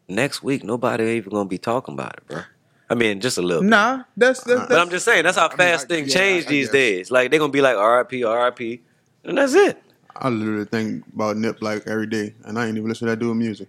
[0.07, 2.41] next week nobody even gonna be talking about it, bro.
[2.89, 3.63] I mean, just a little.
[3.63, 3.69] bit.
[3.69, 6.19] Nah, that's that's, Uh, But I'm just saying that's how mean, fast like, things yeah,
[6.19, 6.73] change I these guess.
[6.73, 7.11] days.
[7.11, 8.23] Like they're gonna be like R.I.P.
[8.23, 8.81] R.I.P.
[9.23, 9.81] and that's it.
[10.15, 13.19] I literally think about Nip like every day, and I ain't even listen to that
[13.19, 13.67] dude music.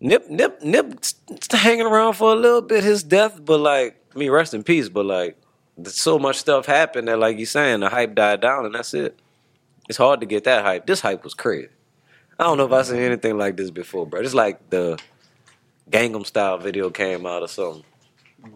[0.00, 2.84] Nip, Nip, Nip, st- hanging around for a little bit.
[2.84, 4.88] His death, but like, I mean, rest in peace.
[4.88, 5.36] But like,
[5.84, 9.18] so much stuff happened that, like you saying, the hype died down, and that's it.
[9.88, 10.86] It's hard to get that hype.
[10.86, 11.68] This hype was crazy.
[12.38, 14.20] I don't know if I seen anything like this before, bro.
[14.20, 14.98] It's like the
[15.90, 17.84] Gangnam Style video came out or something.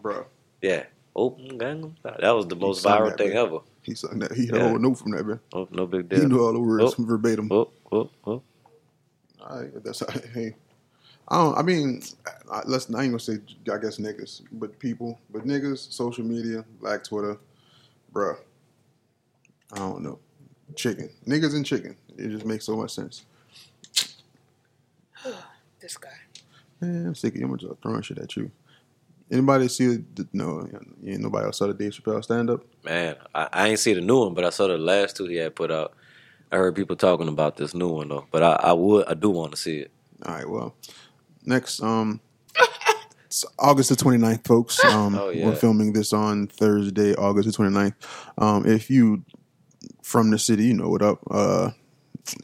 [0.02, 0.26] Bro,
[0.62, 0.84] Yeah,
[1.16, 2.16] oh, open Gangnam Style.
[2.20, 3.34] That was the most viral that thing bitch.
[3.46, 3.58] ever.
[3.82, 4.32] he sung that.
[4.32, 4.64] He had Yeah.
[4.64, 5.38] a whole note from that, bro.
[5.52, 6.20] Oh, no big deal.
[6.20, 7.02] He knew all the words Oh.
[7.04, 7.48] verbatim.
[7.50, 8.42] Oh, oh, oh.
[9.44, 10.02] I, that's
[10.34, 10.54] hey.
[11.28, 11.56] I don't.
[11.58, 12.02] I mean,
[12.50, 12.92] I, let's.
[12.94, 13.34] I ain't gonna say.
[13.72, 17.38] I guess niggas, but people, but niggas, social media, Black Twitter,
[18.12, 18.36] bruh.
[19.72, 20.18] I don't know.
[20.74, 21.96] Chicken, niggas and chicken.
[22.16, 23.24] It just makes so much sense.
[25.80, 26.08] This guy.
[26.80, 27.46] Man, I'm sick of you.
[27.46, 28.50] I'm just throwing shit at you.
[29.30, 30.66] Anybody see the no?
[31.06, 32.62] Ain't nobody else saw the Dave Chappelle stand up.
[32.84, 35.36] Man, I, I ain't see the new one, but I saw the last two he
[35.36, 35.94] had put out.
[36.50, 39.28] I heard people talking about this new one though, but I, I would, I do
[39.28, 39.90] want to see it.
[40.24, 40.74] All right, well,
[41.44, 42.20] next, um,
[43.26, 44.82] it's August the 29th, folks.
[44.84, 45.46] Um, Oh, yeah.
[45.46, 47.94] We're filming this on Thursday, August the 29th.
[48.38, 49.24] Um, if you
[50.02, 51.18] from the city, you know what up.
[51.30, 51.70] Uh,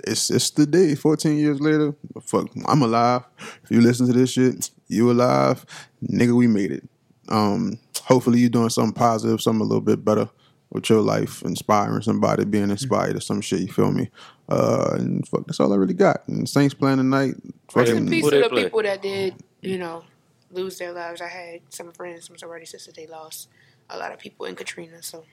[0.06, 1.94] it's it's the day, 14 years later.
[2.22, 3.22] Fuck, I'm alive.
[3.64, 5.64] If you listen to this shit, you alive.
[6.10, 6.88] Nigga, we made it.
[7.28, 10.28] Um, hopefully you're doing something positive, something a little bit better
[10.70, 14.10] with your life, inspiring somebody, being inspired or some shit, you feel me?
[14.48, 16.26] Uh, and fuck, that's all I really got.
[16.28, 17.34] And Saints playing tonight.
[17.74, 18.64] Rest in Fucking, peace to the play?
[18.64, 20.04] people that did, you know,
[20.50, 21.20] lose their lives.
[21.20, 23.48] I had some friends, some sorority sisters, they lost
[23.88, 25.02] a lot of people in Katrina.
[25.02, 25.24] So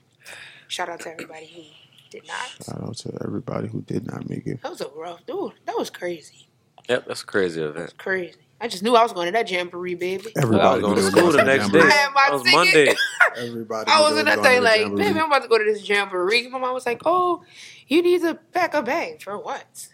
[0.67, 1.63] shout out to everybody who
[2.11, 2.65] did not.
[2.65, 4.61] Shout out to everybody who did not make it.
[4.61, 5.53] That was a rough dude.
[5.65, 6.47] That was crazy.
[6.87, 7.97] Yep, that's a crazy event.
[7.97, 8.35] Crazy.
[8.61, 10.25] I just knew I was going to that jamboree, baby.
[10.37, 11.79] I was Everybody going to school the next day.
[11.81, 12.53] I had my was ticket.
[12.53, 12.95] Monday.
[13.37, 13.91] Everybody.
[13.91, 15.03] I was did in that thing to the like, jamboree.
[15.03, 16.47] baby, I'm about to go to this jamboree.
[16.47, 17.41] My mom was like, oh,
[17.87, 19.23] you need to pack a bag.
[19.23, 19.87] For what?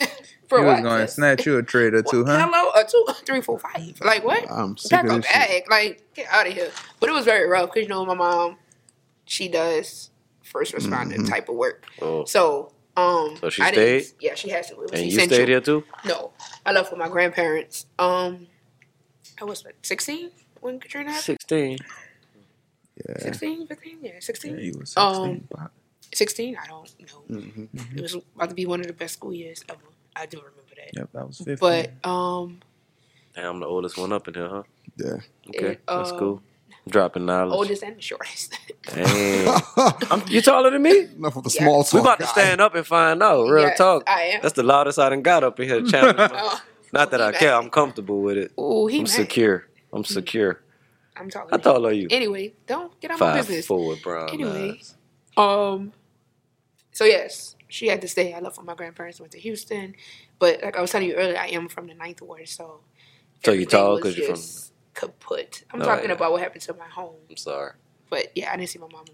[0.48, 0.74] For you what?
[0.74, 2.10] was going to snatch you a trade or What?
[2.10, 2.48] two, huh?
[2.50, 2.70] Hello?
[2.74, 3.98] A two, three, four, five.
[4.02, 4.44] Like, what?
[4.50, 5.34] I'm sick Pack of a this shit.
[5.34, 5.62] bag.
[5.70, 6.70] Like, get out of here.
[6.98, 8.56] But it was very rough because, you know, my mom,
[9.24, 10.10] she does
[10.42, 11.30] first responder Mhm.
[11.30, 11.86] type of work.
[12.02, 14.24] Oh, So, um, So she I didn't- stayed?
[14.24, 14.74] Yeah, she has to.
[14.74, 15.84] It was and you stayed here too?
[16.04, 16.32] No,
[16.64, 17.86] I left with my grandparents.
[17.98, 18.46] Um,
[19.40, 20.30] I was what, 16
[20.60, 21.24] when Katrina happened.
[21.24, 21.78] Sixteen.
[23.08, 23.18] Yeah.
[23.18, 23.98] 16, 15?
[24.02, 24.54] Yeah, 16.
[24.56, 25.48] Yeah, you was Um, 16.
[25.50, 25.72] Pop.
[26.14, 26.56] 16?
[26.56, 27.40] I don't know.
[27.40, 27.64] hmm
[27.96, 29.80] It was about to be one of the best school years ever.
[30.14, 30.90] I do remember that.
[30.96, 31.56] Yep, that was 15.
[31.58, 32.60] But um,
[33.34, 34.62] Damn, I'm the oldest one up in here, huh?
[34.96, 35.16] Yeah.
[35.48, 36.42] Okay, It, that's um, cool.
[36.88, 37.54] Dropping knowledge.
[37.54, 38.58] oldest and the shortest.
[38.82, 39.62] Damn.
[40.10, 41.04] I'm, you taller than me?
[41.16, 41.62] Enough of the Yeah.
[41.62, 42.00] small We talk.
[42.00, 42.30] about to guy.
[42.32, 43.48] stand up and find out.
[43.48, 44.02] Real Yes, talk.
[44.06, 44.40] I am.
[44.42, 45.82] That's the loudest I done got up in here.
[45.86, 46.60] challenging my- Oh,
[46.92, 47.54] Not that he I care.
[47.54, 48.52] I'm comfortable with it.
[48.60, 49.08] Ooh, he I'm mad.
[49.10, 49.66] secure.
[49.94, 50.60] I'm secure.
[51.16, 51.48] I'm talking.
[51.50, 52.08] How tall are you?
[52.10, 53.66] Anyway, don't get out my business.
[53.66, 54.72] four with brown Anyway.
[54.78, 54.94] eyes.
[55.38, 55.92] Um.
[56.92, 58.34] So yes, she had to stay.
[58.34, 59.20] I left with my grandparents.
[59.20, 59.94] Went to Houston,
[60.38, 62.80] but like I was telling you earlier, I am from the Ninth Ward, so.
[63.44, 64.63] So you everything tall because you're from- just
[64.94, 65.64] kaput.
[65.72, 66.14] I'm Oh, talking yeah.
[66.16, 67.72] about what happened to my home, I'm sorry.
[68.10, 69.04] but yeah, I didn't see my mom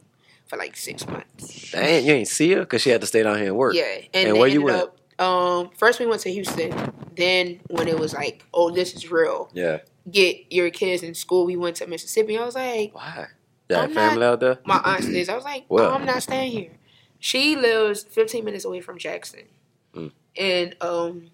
[0.47, 1.71] for like six months.
[1.73, 3.75] Dang, you ain't see her because she had to stay down here and work.
[3.75, 4.77] Yeah, and, And where you went?
[4.83, 6.93] Up, um, first we went to Houston.
[7.17, 9.51] Then when it was like, oh, this is real.
[9.53, 9.79] Yeah.
[10.11, 11.45] Get your kids in school.
[11.47, 12.39] We went to Mississippi.
[12.39, 13.27] I was like, Why?
[13.75, 14.59] I'm family out there?
[14.65, 15.29] my aunt lives.
[15.29, 15.91] I was like, Well.
[15.91, 16.73] oh, I'm not staying here.
[17.21, 19.43] She lives 15 minutes away from Jackson.
[19.95, 20.11] Mm.
[20.37, 21.31] And um,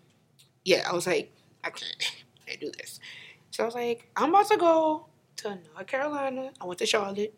[0.64, 1.32] yeah, I was like,
[1.64, 1.96] I can't,
[2.46, 2.98] can't do this.
[3.56, 6.50] So I was like, I'm about to go to North Carolina.
[6.60, 7.32] I went to Charlotte.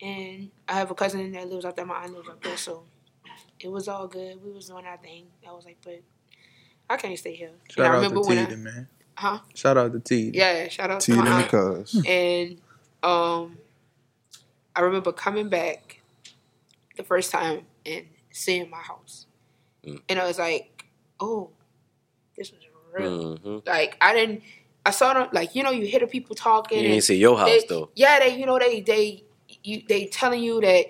[0.00, 1.84] And I have a cousin that lives out there.
[1.84, 2.56] My aunt lives out there.
[2.56, 2.84] So
[3.58, 4.40] it was all good.
[4.44, 5.26] We was doing our thing.
[5.44, 6.00] I was like, but
[6.88, 7.50] I can't stay here.
[7.68, 8.88] Shout and I out to when I, Teedy, man.
[9.16, 9.38] huh?
[9.56, 10.36] Shout out to Teedy.
[10.36, 12.00] Yeah, shout out T to and my the aunt cuz.
[12.06, 12.60] and
[13.02, 13.58] um,
[14.76, 16.00] I remember coming back
[16.96, 19.26] the first time and seeing my house,
[19.84, 20.00] Mm.
[20.08, 20.86] and I was like,
[21.18, 21.50] "Oh,
[22.36, 22.60] this was
[22.92, 24.42] real." hmm Like I didn't,
[24.86, 26.78] I saw them like you know you hear the people talking.
[26.78, 27.90] You and ain't see your house they, though.
[27.94, 29.24] Yeah, they you know they they
[29.62, 30.86] you they telling you that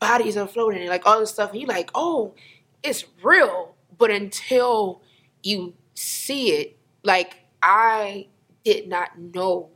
[0.00, 2.34] bodies are floating and like all this stuff, and you like, oh,
[2.82, 3.74] it's real.
[3.96, 5.02] But until
[5.42, 8.28] you see it, like I
[8.64, 9.70] did not know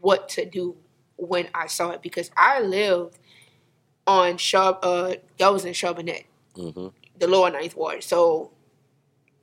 [0.00, 0.76] what to do
[1.16, 3.18] when I saw it because I lived
[4.06, 6.24] on Shab uh that was in Charbonnet,
[6.54, 6.88] hmm
[7.18, 8.02] the lower ninth ward.
[8.02, 8.50] So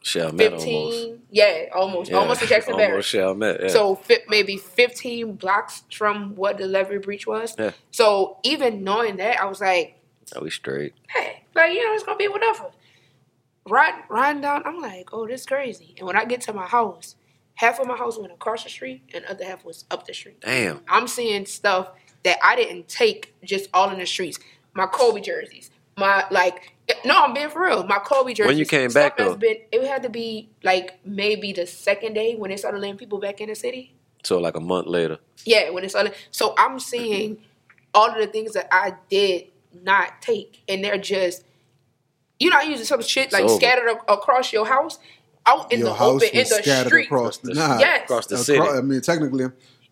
[0.04, 0.66] Chalmette almost.
[0.66, 2.91] fifteen yeah, almost Yeah, almost to Jackson Barracks.
[2.91, 3.62] Almost Chalmette.
[3.62, 3.68] Yeah.
[3.70, 7.56] So fi- maybe 15 blocks from what the levee breach was.
[7.58, 7.72] Yeah.
[7.91, 10.02] So even knowing that, I was like,
[10.36, 10.93] Are we straight?
[11.10, 12.72] hey, like, you know, it's going to be whatever.
[13.70, 15.93] Riding, riding down, I'm like, oh, this is crazy.
[15.97, 17.16] And when I get to my house,
[17.56, 20.14] half of my house went across the street and the other half was up the
[20.14, 20.41] street.
[20.41, 20.82] Damn.
[20.89, 21.91] I'm seeing stuff
[22.24, 24.39] that I didn't take just all in the streets.
[24.74, 26.70] My Kobe jerseys, my, like,
[27.06, 27.84] no, I'm being for real.
[27.86, 28.48] My Kobe jerseys.
[28.50, 29.36] When you came back, that's though?
[29.38, 33.20] Been, it had to be, like, maybe the second day when they started letting people
[33.20, 33.94] back in the city.
[34.24, 35.18] So like a month later.
[35.46, 37.40] Yeah, when it's all so I'm seeing
[37.94, 39.46] all of the things that I did
[39.84, 41.44] not take, and they're just
[42.40, 43.56] you know I using some shit like over.
[43.56, 45.00] scattered a- across your house,
[45.48, 47.06] out in Your the house open in the scattered street.
[47.06, 48.04] across the The- nah, Yes.
[48.04, 48.60] Across the across- city.
[48.60, 49.46] I mean, technically,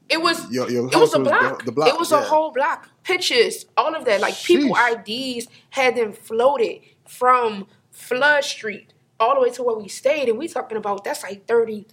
[0.09, 1.59] It was your, your it was house a block.
[1.59, 1.87] The, the block.
[1.87, 2.87] It was a whole block.
[3.09, 4.21] Pictures, all of that.
[4.21, 5.37] Like people Sheesh.
[5.37, 10.37] IDs had them floated from Flood Street all the way to where we stayed, and
[10.37, 11.87] we talking about that's like thirty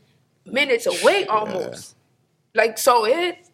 [0.44, 1.96] minutes away almost.
[2.54, 3.48] Like so it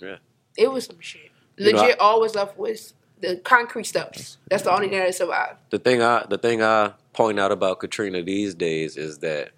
[0.00, 0.16] Yeah.
[0.56, 1.30] it was some shit.
[1.56, 4.36] You know, Legit, always was left was the concrete steps.
[4.50, 5.58] That's the only thing that survived.
[5.70, 9.52] The thing I the thing I point out about Katrina these days is that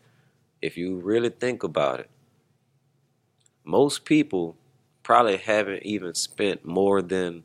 [0.62, 2.10] if you really think about it,
[3.64, 4.56] most people
[5.08, 7.42] probably haven't even spent more than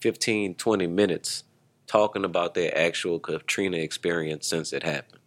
[0.00, 1.44] 15, 20 minutes
[1.86, 5.20] talking about their actual Katrina experience since it happened.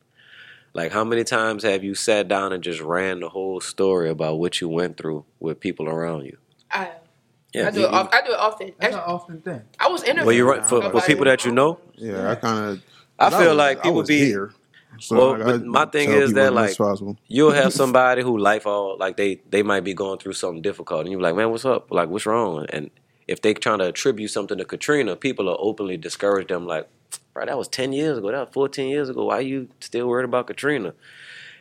[0.74, 4.38] Like how many times have you sat down and just ran the whole story about
[4.38, 6.38] what you went through with people around you?
[6.70, 6.90] I,
[7.54, 7.70] Yeah.
[7.70, 7.94] I do you- it.
[7.94, 8.68] Off, I do it often.
[8.78, 9.62] That's Actually, an often thing.
[9.80, 10.26] I was interviewed.
[10.26, 11.80] well, you're right for, for people that you know.
[11.94, 12.82] Yeah, I kind of.
[13.18, 14.52] I feel like people was be here.
[15.00, 16.78] So Well, like, but I my thing is that, like,
[17.28, 21.02] you'll have somebody who life all like they they might be going through something difficult
[21.02, 21.92] and you're like man what's up?
[21.92, 22.66] Like what's wrong?
[22.70, 22.90] And
[23.28, 26.88] if they trying to attribute something to katrina people are openly discourage them like
[27.34, 29.26] bro that was 10 years ago that was 14 years ago.
[29.26, 30.94] Why are you still worried about katrina?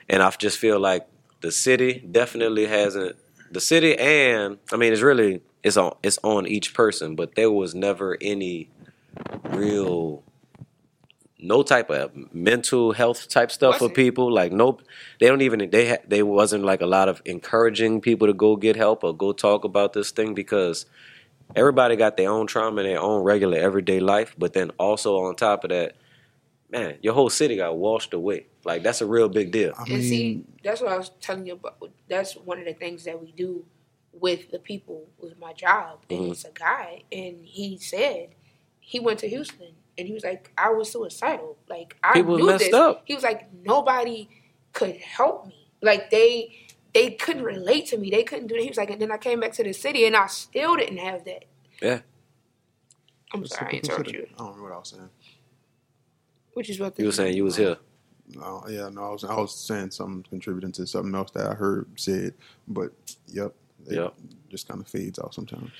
[0.08, 1.06] And i just feel like
[1.40, 3.16] the city definitely hasn't
[3.50, 7.50] the city and i mean it's really it's on it's on each person but there
[7.50, 8.68] was never any
[9.50, 10.22] real
[11.44, 14.32] no type of mental health type stuff for people.
[14.32, 14.82] Like nope,
[15.20, 18.56] they don't even they ha- they wasn't like a lot of encouraging people to go
[18.56, 20.86] get help or go talk about this thing because
[21.56, 24.34] everybody got their own trauma in their own regular everyday life.
[24.38, 25.96] But then also on top of that,
[26.70, 28.46] man, your whole city got washed away.
[28.64, 29.74] Like that's a real big deal.
[29.78, 31.90] I And see, that's what I was telling you about.
[32.08, 33.64] That's one of the things that we do
[34.12, 36.00] with the people with my job.
[36.10, 36.30] And Mhm.
[36.32, 38.30] it's a guy, and he said
[38.80, 41.58] he went to Houston, and he was like, I was suicidal.
[41.68, 42.74] Like I People knew messed this.
[42.74, 43.02] up.
[43.06, 44.28] He was like, nobody
[44.72, 45.68] could help me.
[45.82, 46.54] Like they
[46.94, 48.10] they couldn't relate to me.
[48.10, 48.62] They couldn't do it.
[48.62, 50.98] He was like, and then I came back to the city, and I still didn't
[50.98, 51.44] have that.
[51.82, 52.00] Yeah.
[53.32, 54.26] I'm sorry, I interrupted you.
[54.34, 55.10] I don't remember what I was saying.
[56.54, 57.76] Which is what You were saying you was here.
[58.34, 61.54] No, yeah, no, I was I was saying something contributing to something else that I
[61.54, 62.34] heard said,
[62.68, 62.92] but
[63.28, 63.54] yep,
[63.86, 64.14] it Yep.
[64.50, 65.70] just kind of fades out sometimes.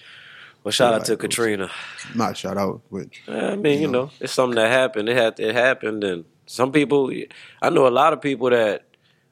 [0.65, 1.71] Well, shout out to like those- Katrina.
[2.15, 4.05] Not shout out, but I mean, you You know.
[4.07, 5.09] know, it's something that happened.
[5.11, 7.13] It had it happened, and some people,
[7.63, 8.85] I know a lot of people that,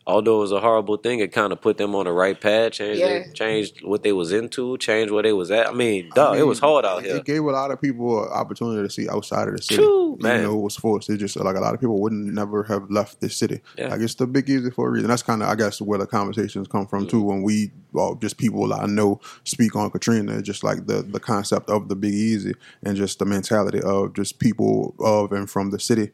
[0.07, 2.73] although it was a horrible thing, it kind of put them on the right path,
[2.73, 3.07] changed Yeah.
[3.09, 5.69] their- changed what they was into, changed where they was at.
[5.69, 7.17] I mean, dog, I it was hard out it here.
[7.17, 9.83] It gave a lot of people an opportunity to see outside of the city.
[9.83, 10.43] True, Even man.
[10.43, 13.21] though it was forced, it just like a lot of people wouldn't never have left
[13.21, 13.61] this city.
[13.79, 13.89] Yeah.
[13.89, 15.09] Like it's the big easy for a reason.
[15.09, 17.23] That's kind of I guess where the conversations come from too.
[17.23, 17.27] Mm.
[17.27, 21.71] When we, well, just people I know speak on Katrina, just like the the concept
[21.71, 25.79] of the big easy and just the mentality of just people of and from the
[25.79, 26.11] city,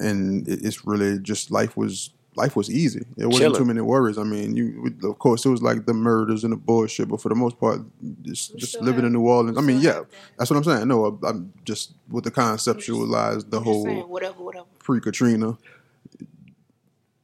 [0.00, 2.10] and it's really just life was.
[2.34, 3.04] Life was easy.
[3.18, 3.58] It wasn't Chilling.
[3.58, 4.16] too many worries.
[4.16, 7.28] I mean, you of course it was like the murders and the bullshit, but for
[7.28, 7.80] the most part,
[8.22, 9.58] just We just living have- in New Orleans.
[9.58, 10.06] I mean, yeah, that.
[10.38, 10.88] that's what I'm saying.
[10.88, 14.64] No, I'm- I'm just with the conceptualized the whole saying, whatever, whatever.
[14.78, 15.58] pre Katrina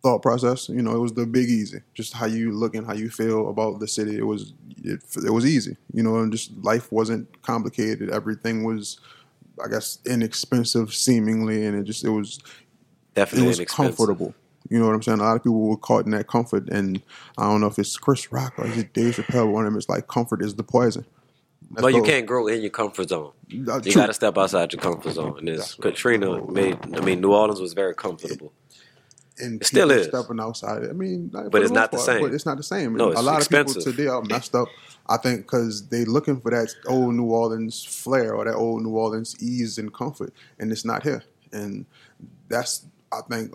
[0.03, 0.69] thought process.
[0.69, 1.81] You know, it was the big easy.
[1.95, 4.17] Just how you look and how you feel about the city.
[4.17, 4.53] It was
[4.85, 5.77] it, it was easy.
[5.93, 8.11] You know, and just life wasn't complicated.
[8.11, 9.01] Everything was,
[9.65, 14.35] I guess, inexpensive seemingly, and it just it was it Definitely was comfortable.
[14.71, 15.21] You know what I'm saying?
[15.21, 17.01] A lot of people were caught in that comfort, and
[17.37, 19.51] I don't know if it's Chris Rock or is it Dave Chappelle.
[19.51, 21.07] One of them is like comfort is the poison.
[21.71, 23.33] That's But you can't grow in your comfort zone.
[23.53, 25.39] Uh, You got to step outside your comfort zone.
[25.39, 26.79] And this Katrina made.
[26.97, 28.53] I mean, New Orleans was very comfortable.
[29.39, 30.07] and It still is.
[30.07, 30.85] stepping outside.
[30.89, 32.23] I mean, like, But it's not the same.
[32.23, 32.95] But it's not the same.
[32.95, 33.77] No, a it's lot of expensive.
[33.85, 34.69] people today are messed up.
[35.11, 38.91] I think because they're looking for that old New Orleans flair or that old New
[38.91, 41.23] Orleans ease and comfort, and it's not here.
[41.53, 41.87] And
[42.49, 43.55] that's I think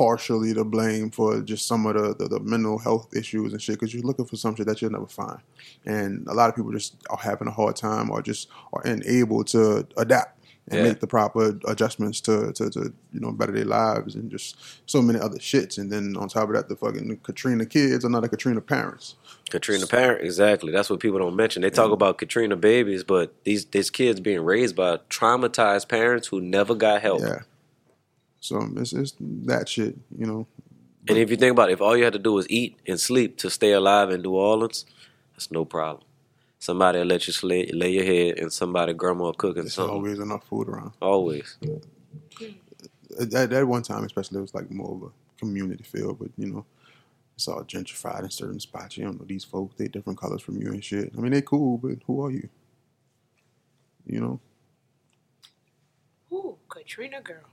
[0.00, 3.74] partially to blame for just some of the, the, the mental health issues and shit
[3.78, 5.40] because you're looking for some shit that you'll never find
[5.84, 9.44] and a lot of people just are having a hard time or just are unable
[9.44, 10.32] to adapt
[10.68, 10.84] and Yeah.
[10.88, 12.80] make the proper adjustments to, to, to
[13.14, 14.56] you know better their lives and just
[14.94, 18.10] so many other shits and then on top of that the fucking Katrina kids are
[18.14, 19.16] not the Katrina parents
[19.50, 20.70] Katrina parent, exactly.
[20.70, 21.62] That's what people don't mention.
[21.62, 26.40] They talk about Katrina babies, but these these kids being raised by traumatized parents who
[26.40, 27.20] never got help.
[27.20, 27.40] yeah
[28.40, 30.46] so it's, it's that shit you know
[31.08, 33.00] And if you think about it, if all you had to do was eat and
[33.00, 34.86] sleep to stay alive in New Orleans,
[35.32, 36.04] that's no problem.
[36.58, 39.94] Somebody will let you lay, lay your head and somebody grandma cooking there's something.
[39.96, 41.56] always enough food around Always.
[43.20, 46.46] at, at one time especially it was like more of a community feel but you
[46.46, 46.64] know
[47.36, 50.60] it's all gentrified in certain spots you don't know these folks they different colors from
[50.60, 52.48] you and shit I mean they cool but who are you
[54.06, 54.40] you know
[56.32, 57.44] Ooh, Katrina girl.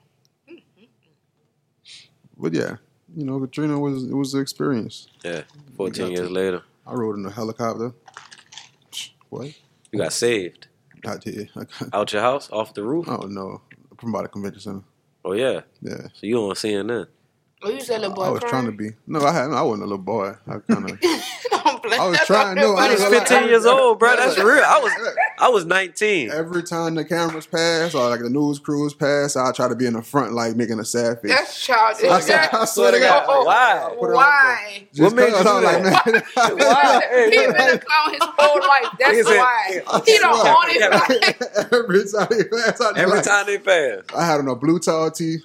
[2.40, 2.76] But yeah,
[3.16, 5.08] you know, Katrina was it was the experience.
[5.24, 5.44] Yeah.
[5.76, 7.94] 14 years to- later, I rode in a helicopter.
[9.30, 9.54] What?
[9.92, 10.68] you got saved.
[11.06, 11.50] I did.
[11.56, 13.06] I got, Out your house, off the roof.
[13.08, 13.62] oh no,
[14.00, 14.84] from by the convention center.
[15.26, 15.62] Oh, yeah.
[15.82, 17.08] Yeah, So you on CNN.
[17.64, 18.92] Oh, you said little boy I was trying to be.
[19.08, 19.56] No, I hadn't.
[19.56, 20.36] I wasn't a little boy.
[20.48, 21.00] I kind of.
[21.04, 24.16] I was trying- no, I I was was like- 15 years old, bro.
[24.16, 24.64] That's real.
[24.64, 24.92] I was
[25.40, 26.30] I was 19.
[26.30, 29.88] Every time the cameras pass or like the news crews pass, I try to be
[29.88, 31.32] in the front, like making a sad face.
[31.32, 32.04] That's childish.
[32.12, 33.28] I swear- I swear to God.
[33.46, 33.90] Why?
[34.00, 34.88] Put it on Why?
[34.94, 36.24] Just What made 'cause you I was do like, man,
[36.60, 37.26] Why?
[37.32, 38.94] He been a clown his whole life.
[39.00, 39.82] That's He why.
[39.88, 40.54] I He don't swear.
[40.54, 41.74] want it.
[41.74, 44.04] every time they pass, I Every like- time they pass.
[44.16, 45.38] I had on a blue tall tee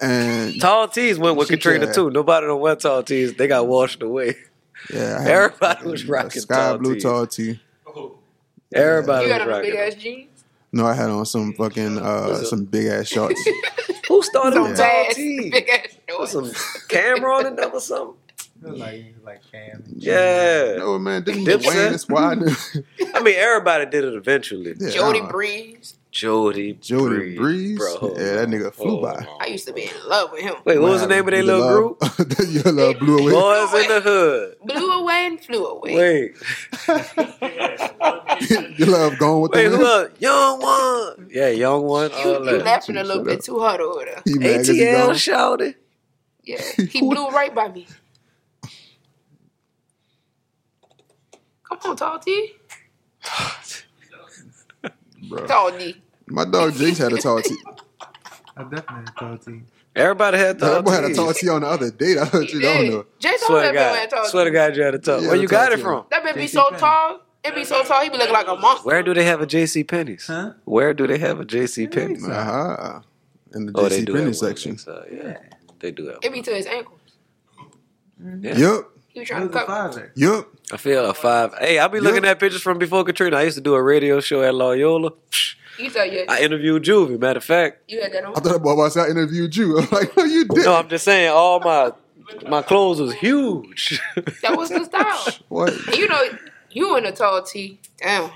[0.00, 1.94] and Tall tees went with Katrina tried.
[1.94, 2.10] too.
[2.10, 3.34] Nobody don't wear tall tees.
[3.34, 4.36] They got washed away.
[4.92, 7.02] yeah, had Everybody fucking, was rocking sky tall blue tees.
[7.02, 7.60] tall tee.
[8.74, 10.44] Everybody You got was on a big ass jeans.
[10.72, 13.40] No, I had on some fucking uh some big ass shorts.
[14.08, 15.50] Who started Some with tall bad tees?
[15.50, 16.32] big ass Put shorts.
[16.32, 18.14] some camera on it or something.
[18.62, 19.82] like like Cam.
[19.96, 20.74] Yeah.
[20.78, 21.66] no man, didn't Dipset?
[21.66, 22.38] Wayne is wide.
[23.14, 24.74] I mean, everybody did it eventually.
[24.78, 25.94] Yeah, Jody uh, Breeze.
[26.18, 27.78] Jody, Jody Breeze?
[27.78, 28.12] bro.
[28.16, 29.24] Yeah, that nigga flew oh, by.
[29.40, 30.54] I used to be in love with him.
[30.64, 32.02] Wait, what was the name of their Your little group?
[32.02, 33.32] love- Your love blew away.
[33.32, 34.56] Boys in the Hood.
[34.64, 35.94] Blew away and flew away.
[35.96, 36.34] Wait,
[38.80, 39.84] Your love gone with wait, the who wind.
[39.84, 40.10] else?
[40.18, 41.28] Young One.
[41.30, 42.10] Yeah, Young One.
[42.10, 42.64] You, all you that.
[42.64, 44.20] laughing a little bit too hard over there.
[44.24, 45.14] He mad 'cause he ATL gone.
[45.16, 45.74] shouted.
[46.42, 46.60] Yeah,
[46.90, 47.86] he blew right by me.
[51.62, 52.56] Come on, Tall T.
[55.28, 55.46] Bro.
[55.46, 55.94] Tall D.
[56.30, 57.56] My dog Jace had a tall tee.
[58.56, 59.62] I definitely told you.
[59.96, 62.18] Everybody had tall That boy had a tall tee on the other day.
[62.18, 63.06] I heard you don't know.
[63.18, 64.16] Jay told Swear to that man wearing God.
[64.16, 65.22] tall Swear to God, you had a tall.
[65.22, 66.04] Yeah, Where you got it from?
[66.10, 67.20] That man be so tall.
[67.44, 68.02] It be so tall.
[68.02, 68.86] He be looking like a monster.
[68.86, 70.26] Where do they have a JC Penney's?
[70.26, 70.52] Huh?
[70.64, 72.22] Where do they have a JC Penney's?
[72.22, 72.34] Sorry.
[72.36, 73.00] Uh-huh.
[73.54, 74.72] In the Oh, JC Penney section.
[74.72, 75.38] inside, Yeah,
[75.80, 76.18] they do have.
[76.22, 76.98] It be to his ankles.
[78.40, 78.56] Yeah.
[78.58, 78.90] Yup.
[79.08, 79.92] He was trying to a cover.
[79.92, 80.48] five Yup.
[80.70, 81.54] I feel a five.
[81.58, 83.36] Hey, I be looking at pictures from before Katrina.
[83.36, 85.12] I used to do a radio show at Loyola.
[85.78, 87.18] Psh, You thought you had, I interviewed Juvie.
[87.18, 88.32] Matter of fact, you had that on.
[88.36, 89.06] I thought about myself.
[89.06, 89.78] I interviewed you.
[89.80, 90.64] I'm like, no, you did.
[90.64, 91.92] no, I'm just saying all my
[92.48, 94.00] my clothes was huge.
[94.42, 95.34] That was the style.
[95.48, 95.72] What?
[95.72, 96.22] And you know,
[96.70, 97.78] you in a tall tee.
[97.98, 98.30] Damn.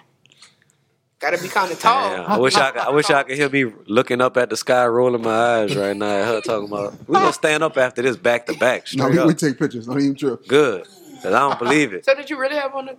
[1.19, 2.11] Gotta be kind of tall.
[2.11, 4.57] Damn, I wish I could, I wish I could hear me looking up at the
[4.57, 5.31] sky, rolling my
[5.61, 6.07] eyes right now.
[6.07, 8.87] At her talking about we gonna stand up after this back to back.
[8.95, 9.89] No, Straight we, we take pictures.
[9.89, 10.49] I don't even trip.
[10.49, 10.85] Good.
[11.23, 12.05] Cause I don't believe it.
[12.05, 12.97] So did you really have on a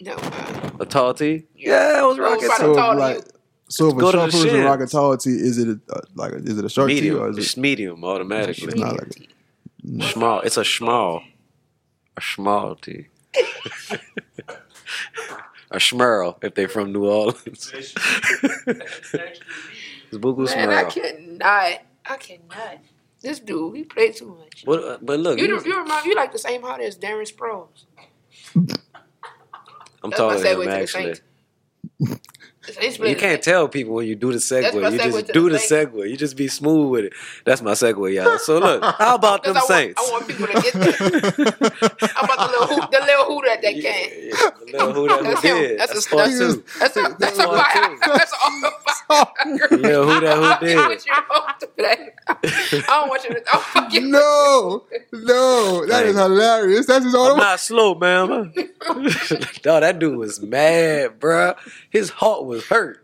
[0.00, 0.12] no?
[0.12, 1.46] Uh, A tall tee?
[1.56, 2.58] Yeah, I was Well, rocking right.
[2.58, 3.22] So, some like, you.
[3.68, 4.64] So if Go a to short the person shins.
[4.64, 6.98] rock a tall tee, is it a, uh, like a, is it a short tee
[6.98, 7.30] or medium.
[7.30, 7.60] is It's it?
[7.60, 8.64] medium automatically.
[8.68, 9.28] It's not like it.
[10.12, 10.40] Small.
[10.40, 11.22] It's a small.
[12.16, 13.06] A small tee.
[15.70, 17.72] a schmerl if they're from New Orleans.
[17.74, 17.92] it's
[20.12, 20.90] Buku Man, I Schmerl.
[20.90, 21.82] cannot.
[22.08, 22.78] I cannot.
[23.20, 24.64] This dude, he played too much.
[24.64, 27.30] But, uh, but look, You, you- you remind you like the same height as Darren
[27.30, 27.84] Sproles.
[28.54, 28.66] I'm
[30.10, 31.14] That's my taller than him actually.
[32.66, 32.76] Saints.
[32.76, 34.72] The Saints play You can't tell people when you do the segue.
[34.74, 36.08] You segue just do the the segue.
[36.10, 37.12] You just be smooth with it.
[37.44, 38.38] That's my segue, y'all.
[38.38, 40.02] So look, how about them Because I want, Saints?
[40.08, 42.10] I want people to get that.
[42.14, 44.10] How about the little hoot, the little hoot at that Yeah, can?
[44.10, 45.56] yeah, the little who that That's who him.
[45.62, 45.80] did.
[45.80, 46.64] That's That's, a- part that's- two.
[46.78, 47.88] That's a that's a one, fire.
[47.88, 47.98] too.
[48.06, 48.50] That's all
[49.08, 49.26] fire.
[49.70, 50.76] Yeah, who that who did.
[50.78, 52.14] I want you to hold that.
[52.28, 53.40] I don't want you to.
[53.46, 54.00] Fuck you.
[54.02, 56.22] No, no, that is Hey.
[56.22, 56.86] hilarious.
[56.86, 58.26] That's his I'm not slow, man.
[59.62, 61.56] Dog, that dude was mad, bruh.
[61.90, 63.02] His heart was hurt.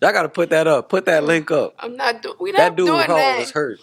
[0.00, 0.88] Y'all gotta put that up.
[0.88, 1.74] Put that link up.
[1.78, 2.36] I'm not doing.
[2.40, 3.38] We not That dude doing heart that.
[3.38, 3.78] was hurt.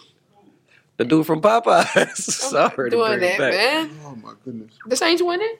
[0.98, 1.96] The dude from Popeyes.
[1.96, 2.06] I'm
[2.50, 3.52] Sorry not to doing bring that, back.
[3.52, 3.90] man.
[4.04, 5.56] Oh my goodness, The Saints winning?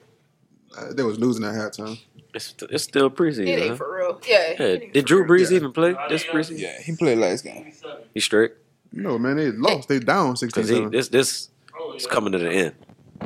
[0.77, 1.99] uh, they was losing at halftime.
[2.33, 3.47] It's, it's still preseason.
[3.47, 3.75] It ain't huh?
[3.75, 4.21] for real.
[4.27, 4.51] Yeah.
[4.51, 4.65] Yeah.
[4.65, 5.45] it Did Drew real.
[5.45, 6.59] Brees even play this preseason?
[6.59, 7.71] Yeah, he played last game.
[8.13, 8.53] He straight
[8.91, 9.87] No man, they lost.
[9.89, 11.49] They down because he 16 this this
[11.95, 12.75] is coming to the end.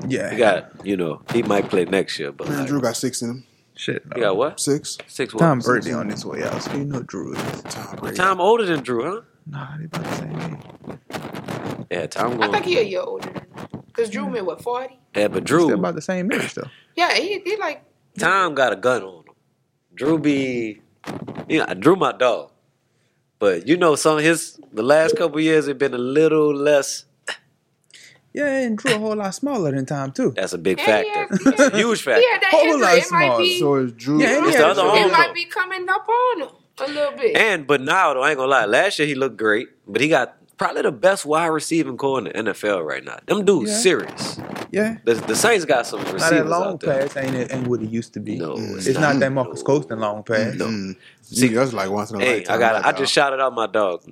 [0.07, 2.97] Yeah, He got you know he might play next year, but Man, like, Drew got
[2.97, 3.43] six in him.
[3.77, 4.03] Shit.
[4.15, 4.97] you got what Six.
[5.07, 5.39] six what?
[5.39, 7.61] Tom Brady on his way out, so you know Drew is.
[7.63, 8.17] Tom Brady.
[8.17, 9.21] Tom older than Drew, huh?
[9.45, 10.97] Nah, they about the same age.
[11.89, 13.45] Yeah, Tom I think he a year older than.
[13.87, 14.99] Because Drew made what, 40?
[15.15, 16.67] yeah, but Still Drew about the same age though.
[16.95, 17.83] Yeah, he, he like.
[18.19, 19.33] Tom got a gun on him.
[19.95, 20.81] Drew be,
[21.47, 22.51] you know, Drew my dog,
[23.39, 27.05] but you know, some of his the last couple years have been a little less.
[28.37, 30.33] Yeah, and Drew a whole lot smaller than Tom too.
[30.35, 31.09] That's a big Yeah, factor.
[31.45, 31.51] yeah.
[31.57, 32.21] That's a huge factor.
[32.21, 32.81] He had that Whole injury.
[32.81, 33.59] lot It might be.
[33.59, 34.21] So is Drew.
[34.21, 37.35] Yeah, It's the other it might be coming up on him a little bit.
[37.35, 38.65] And but now though, I ain't gonna lie.
[38.65, 42.23] Last year he looked great, but he got probably the best wide receiving core in
[42.25, 43.17] the NFL right now.
[43.27, 43.77] Them dudes Yeah.
[43.77, 44.39] serious.
[44.69, 47.07] Yeah, The, the Saints got some now that receivers long out there.
[47.07, 48.37] pass ain't it ain't what it used to be.
[48.37, 49.65] No, it's, not, not, that Marques no.
[49.65, 50.55] Colston long pass.
[50.55, 50.67] No.
[51.21, 52.55] See, See, that's like once in a Hey, lifetime.
[52.55, 52.73] I got.
[52.75, 52.97] like I that.
[52.97, 54.03] just shouted out my dog.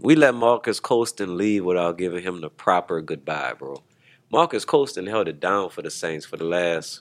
[0.00, 3.82] We let Marques Colston leave without giving him the proper goodbye, bro.
[4.30, 7.00] Marques Colston held it down for the Saints for the last,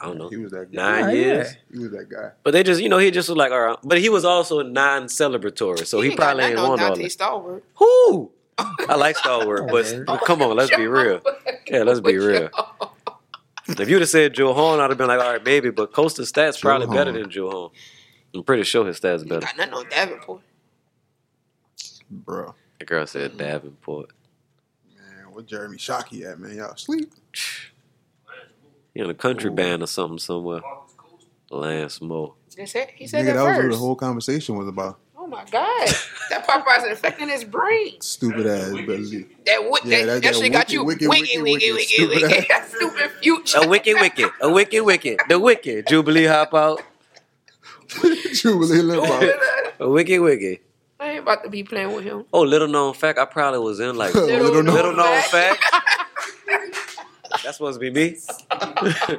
[0.00, 1.00] I don't know, He was that guy.
[1.00, 1.48] nine Yeah, years.
[1.70, 1.76] yeah.
[1.76, 2.30] He was that guy.
[2.42, 3.76] But they just, you know, he just was like, all right.
[3.84, 6.96] But he was also non-celebratory, so he, ain't probably got ain't nothing on want all
[6.96, 7.18] Donté that.
[7.18, 7.62] Stallworth.
[7.76, 8.30] Who?
[8.88, 11.20] I like Stallworth, but come on, let's be real.
[11.70, 12.50] Yeah, let's be real.
[13.68, 15.70] If you'd have said Joe Horn, I'd have been like, all right, maybe.
[15.70, 17.22] But Colston's stats Joe probably better Horn.
[17.22, 17.70] than Joe Horn.
[18.34, 19.22] I'm pretty sure his stats better.
[19.22, 19.46] He better.
[19.46, 20.42] got nothing on Davenport.
[22.12, 22.54] Bro.
[22.78, 24.10] The girl said Davenport.
[24.96, 26.56] Man, what Jeremy Shockey at, man?
[26.56, 27.12] Y'all sleep?
[28.94, 30.60] He in a country band or something somewhere.
[31.50, 32.34] Lance Moore.
[32.56, 34.98] They said, he said Nigga, that that was what the whole conversation was about.
[35.16, 35.88] Oh my God.
[36.30, 37.98] that Popeye's infecting his brain.
[38.00, 38.70] Stupid ass.
[38.70, 41.74] That, wi- Yeah, that, that- that, that shit got you wicked, wiki, wicked, wiki, wicked,
[41.74, 42.46] wiki, stupid wiki.
[42.48, 43.58] That stupid future.
[43.62, 44.30] A wicked wicked.
[44.42, 45.18] A wicked wicked.
[45.28, 45.86] The wicked.
[45.86, 46.82] Jubilee hop out.
[48.32, 49.32] Jubilee Limbaugh.
[49.80, 50.58] A wicked wicked.
[51.02, 52.24] I ain't about to be playing with him.
[52.32, 53.18] Oh, little known fact.
[53.18, 55.64] I probably was in like Little known little known fact.
[57.42, 58.16] That's supposed to be me.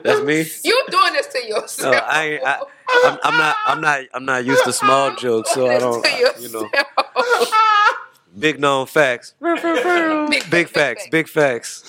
[0.03, 0.45] That's me.
[0.63, 2.03] You doing this to No, yourself.
[2.07, 2.43] I ain't.
[2.45, 2.59] I,
[3.03, 3.55] I'm, I'm not.
[3.65, 4.01] I'm not.
[4.13, 6.05] I'm not used to small jokes, so I don't.
[6.39, 6.69] You know,
[8.39, 9.33] big known facts.
[9.41, 11.07] Big, Big facts.
[11.11, 11.83] Big facts.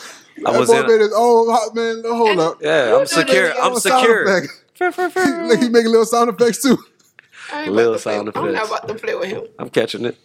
[0.45, 0.87] I That was boy in.
[0.89, 2.03] made his own hot man.
[2.05, 2.59] Hold up.
[2.61, 3.51] Yeah, I'm secure.
[3.53, 4.39] I'm Little sound secure.
[4.39, 4.49] effect.
[4.81, 6.77] Like he making little sound effects too.
[7.53, 9.43] I ain't about Little to play- sound I'm not about to play with him.
[9.59, 10.17] I'm catching it.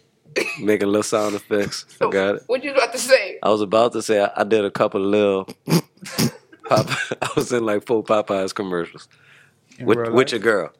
[0.60, 1.86] Making little sound effects.
[2.00, 2.42] I got it.
[2.46, 3.38] What you about to say?
[3.42, 5.44] I was about to say I, I did a couple of little.
[6.64, 9.08] Popeye, I was in like four Popeyes commercials
[9.78, 10.72] In with real with your girl.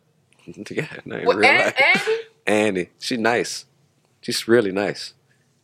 [0.70, 1.80] yeah, no, in What, real An- life.
[1.82, 2.20] Andy?
[2.46, 3.64] Andy, she nice.
[4.20, 5.14] She's really nice.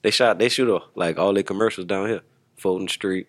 [0.02, 0.38] They shot.
[0.38, 2.22] They shoot her like all their commercials down here,
[2.56, 3.28] Fulton Street.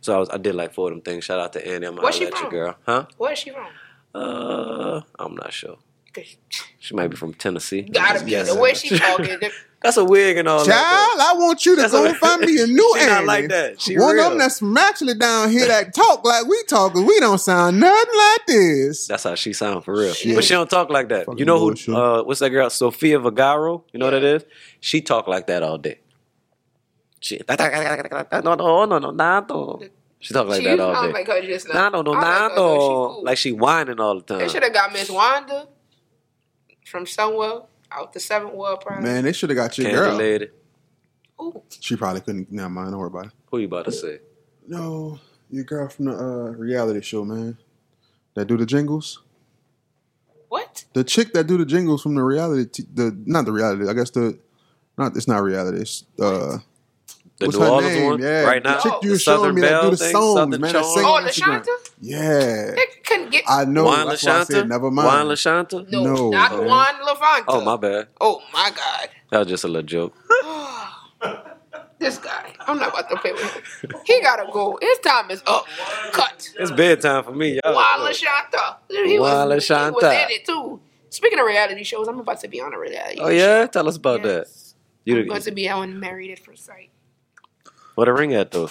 [0.00, 0.28] So I was.
[0.30, 1.24] I did like four of them things.
[1.24, 1.86] Shout out to Andy.
[1.86, 3.06] I'm gonna Where's holler she your girl, huh?
[3.16, 3.66] Where is she from?
[4.14, 5.76] Uh, I'm not sure.
[6.14, 6.36] 'Cause
[6.78, 7.82] She might be from Tennessee.
[7.82, 8.30] Gotta be.
[8.32, 8.52] Yes.
[8.52, 9.26] The way she talking.
[9.40, 9.50] the-
[9.80, 11.32] That's a wig and all Child, that.
[11.34, 13.26] I want you to That's go a- and find me a new She not Annie.
[13.26, 13.80] like that.
[13.80, 14.24] She One real.
[14.24, 17.38] of them that's from actually down here that talk like we talk, 'cause we don't
[17.38, 19.06] sound nothing like this.
[19.06, 20.12] That's how she sound for real.
[20.14, 20.34] Shit.
[20.34, 21.26] But she don't talk like that.
[21.26, 21.66] Fucking you know who?
[21.66, 21.94] bullshit.
[21.94, 22.68] Uh, what's that girl?
[22.70, 23.78] Sofía Vergara.
[23.92, 24.44] You know what that is?
[24.80, 26.00] She talk like that all day.
[27.20, 27.54] She no
[28.40, 29.80] no no no no no.
[30.20, 31.18] She talk like she that all sound day.
[31.20, 31.88] like her just now.
[31.90, 32.54] No no no I like her, no.
[32.56, 32.74] though.
[32.74, 32.78] She
[33.14, 33.22] cool.
[33.24, 34.38] Like she whining all the time.
[34.38, 35.68] They should have got Miss Wanda
[36.88, 37.60] from somewhere
[37.92, 39.04] out the seventh ward, probably.
[39.08, 40.16] Man, they should have got your Candy girl.
[40.16, 40.48] lady.
[41.40, 42.50] Ooh, She probably couldn't.
[42.50, 42.90] Never mind.
[42.90, 43.32] Don't worry about it.
[43.50, 44.18] Who you about to say?
[44.66, 45.18] No,
[45.50, 47.56] your girl from the uh, reality show, man.
[48.34, 49.22] That do the jingles.
[50.48, 50.84] what?
[50.92, 53.88] The chick that do the jingles from the reality, t- the not the reality.
[53.88, 54.38] I guess the
[54.96, 55.16] not.
[55.16, 55.80] It's not reality.
[55.80, 56.58] It's uh.
[57.38, 58.04] The what's New her Orleans name?
[58.10, 58.80] one Yeah, right the now.
[58.80, 60.72] chick you the showing Southern me that do the thing, songs, Southern man.
[60.72, 60.94] That Charm.
[60.94, 61.64] sing Oh, on Instagram.
[61.64, 61.87] LaShanta?
[62.00, 62.74] Yeah,
[63.04, 63.44] couldn't get.
[63.48, 63.84] I know.
[63.84, 64.46] Juan That's why I LaShanta.
[64.46, 65.06] said never mind.
[65.06, 65.90] Juan LaShanta.
[65.90, 66.30] no, no.
[66.30, 66.64] not Okay.
[66.66, 67.44] Juan Levanta.
[67.48, 68.08] Oh my bad.
[68.20, 69.08] Oh my God.
[69.30, 70.14] That was just a little joke.
[71.98, 72.52] This guy.
[72.60, 73.42] I'm not about to play with
[73.82, 73.90] him.
[74.06, 74.78] He gotta go.
[74.80, 75.66] His time is up.
[76.12, 76.48] Cut.
[76.56, 77.58] It's bedtime for me.
[77.64, 77.74] Y'all.
[77.74, 78.76] Juan LaShanta.
[78.88, 80.80] He was, Juan he was in it too.
[81.10, 83.24] Speaking of reality shows, I'm about to be on a reality show.
[83.24, 84.28] Oh yeah, tell us about show.
[84.28, 84.46] that.
[85.04, 86.90] You I'm going to be on Married at First Sight.
[87.96, 88.66] what a ring at though?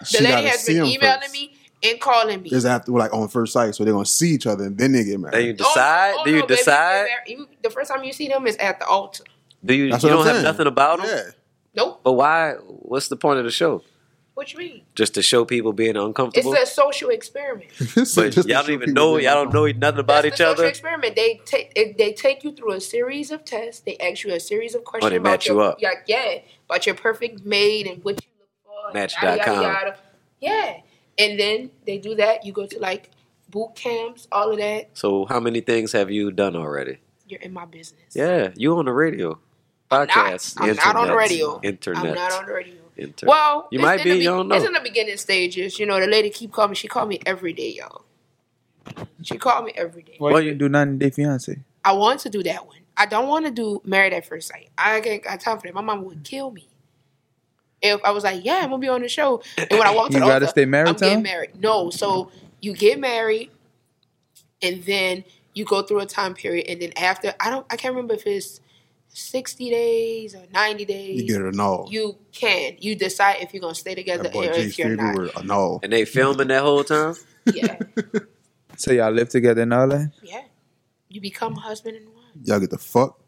[0.00, 1.32] The She lady gotta has see been him emailing first.
[1.32, 1.53] me
[1.84, 2.50] and calling me.
[2.50, 5.04] Is after like on first sight, so they're gonna see each other and then they
[5.04, 5.34] get married.
[5.34, 6.14] Then you Oh, decide.
[6.18, 7.06] oh, do you oh, no, baby, decide?
[7.26, 9.24] you- you- the first time you see them is at the altar.
[9.64, 9.84] Do you?
[9.84, 10.44] You That's what don't I'm have saying.
[10.44, 11.06] nothing about them.
[11.08, 11.30] Yeah.
[11.76, 12.00] Nope.
[12.04, 12.52] But why?
[12.52, 13.82] What's the point of the show?
[14.34, 14.82] What you mean?
[14.96, 16.52] Just to show people being uncomfortable.
[16.54, 17.70] It's a social experiment.
[18.16, 19.16] But y'all don't even know.
[19.16, 20.64] Y'all don't know nothing about That's each the other.
[20.66, 21.14] experiment.
[21.14, 23.80] They take they take you through a series of tests.
[23.86, 25.78] They ask you a series of questions Oh, they about match your you up.
[25.80, 28.86] Yeah, yeah, about your perfect mate and what you look for.
[28.88, 29.36] and Match.com.
[29.38, 29.96] yada, yada, yada.
[30.40, 30.80] Yeah,
[31.18, 32.44] and then they do that.
[32.44, 33.10] You go to like
[33.50, 34.90] boot camps, all of that.
[34.94, 36.98] So how many things have you done already?
[37.28, 38.14] You're in my business.
[38.14, 39.38] Yeah, you on the radio,
[39.90, 40.08] I'm not.
[40.08, 41.60] podcast, I'm not on the internet, radio.
[41.62, 42.04] Internet.
[42.06, 42.74] I'm not on the radio.
[42.96, 43.28] Internet.
[43.28, 44.54] Well, You might be, the you don't know.
[44.56, 45.78] It's in the beginning stages.
[45.80, 46.76] You know, the lady keep calling me.
[46.76, 48.02] She called me every day, y'all.
[49.22, 50.14] She called me every day.
[50.18, 51.58] Why Well, you you- do nothing to fiance?
[51.84, 52.76] I want to do that one.
[52.96, 54.68] I don't want to do Married at First Sight.
[54.78, 55.74] I ain't got time for that.
[55.74, 56.68] My mom would kill me.
[57.84, 60.06] If I was like, yeah, I'm gonna be on the show, and when I walk
[60.10, 61.60] to You the gotta altar, stay married, I'm getting married.
[61.60, 62.30] No, so
[62.60, 63.50] you get married,
[64.62, 67.94] and then you go through a time period, and then after, I don't, I can't
[67.94, 68.60] remember if it's
[69.08, 71.20] sixty days or ninety days.
[71.20, 71.86] You get it a no.
[71.90, 72.76] You can.
[72.80, 75.14] You decide if you're gonna stay together or boy G's if you're not.
[75.14, 75.80] word, a no.
[75.82, 77.14] and they filming that whole time.
[77.52, 77.78] Yeah,
[78.78, 80.10] So y'all live together and all that?
[80.22, 80.40] yeah.
[81.10, 82.24] You become husband and wife.
[82.42, 83.20] Y'all get the fuck.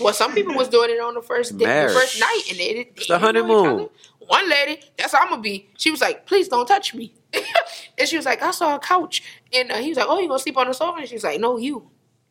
[0.00, 2.74] Well, some people was doing it on the first day, the first night, and it,
[2.74, 3.88] they It's the didn't know each honeymoon.
[4.18, 5.70] One lady, that's how I'm gonna be.
[5.78, 7.14] She was like, "Please don't touch me,"
[7.98, 9.22] and she was like, "I saw a couch,"
[9.52, 11.24] and uh, he was like, "Oh, you gonna sleep on the sofa?" And she was
[11.24, 11.90] like, "No, you."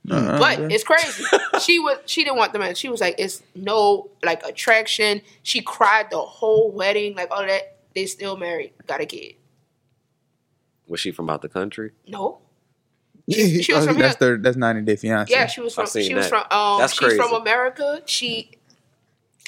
[0.09, 0.39] Uh-uh.
[0.39, 1.23] But it's crazy.
[1.59, 2.75] she was she didn't want the man.
[2.75, 7.77] She was like, "It's no like attraction." She cried the whole wedding, like all that.
[7.95, 9.33] They still married, got a kid.
[10.87, 11.91] Was she from out the country?
[12.07, 12.39] No,
[13.29, 15.31] She, she was from that's the that's 90 Day Fiance.
[15.31, 15.83] Yeah, she was from.
[15.83, 16.43] I've seen She was from.
[16.51, 17.17] Um, That's she's crazy.
[17.17, 18.01] from America.
[18.05, 18.51] She,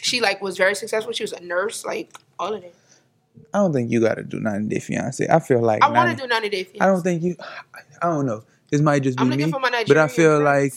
[0.02, 1.14] she like was very successful.
[1.14, 2.74] She was a nurse, like all of that.
[3.54, 5.28] I don't think you gotta do 90 Day Fiance.
[5.28, 6.66] I feel like I want to do ninety day.
[6.66, 6.78] Fiancé.
[6.82, 7.36] I don't think you.
[8.02, 8.44] I don't know.
[8.70, 10.74] This might just be I'm me, for my but I Nigerian feel like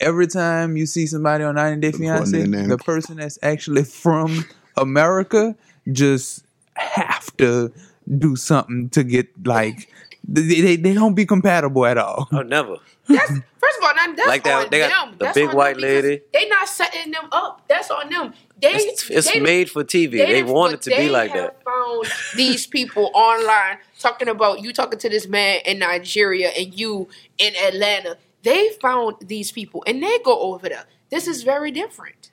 [0.00, 4.44] every time you see somebody on 90 Day Fiance, the person that's actually from
[4.76, 5.54] America
[5.92, 6.44] just
[6.74, 7.72] have to
[8.18, 9.90] do something to get like
[10.28, 12.28] they, they, they don't be compatible at all.
[12.32, 12.76] Oh, never.
[13.08, 15.18] That's first of all, now that's Like that- on they got them.
[15.18, 16.22] the That's big white lady.
[16.32, 17.62] They not setting them up.
[17.68, 18.34] That's on them.
[18.60, 20.12] They It's, it's they, made for TV.
[20.12, 21.64] They, didn't- want it to be like have that.
[21.64, 22.06] Found
[22.36, 27.08] these people online talking about you talking to this man in Nigeria and you
[27.38, 28.16] in Atlanta.
[28.42, 30.86] They found these people and they go over there.
[31.10, 32.30] This is very different.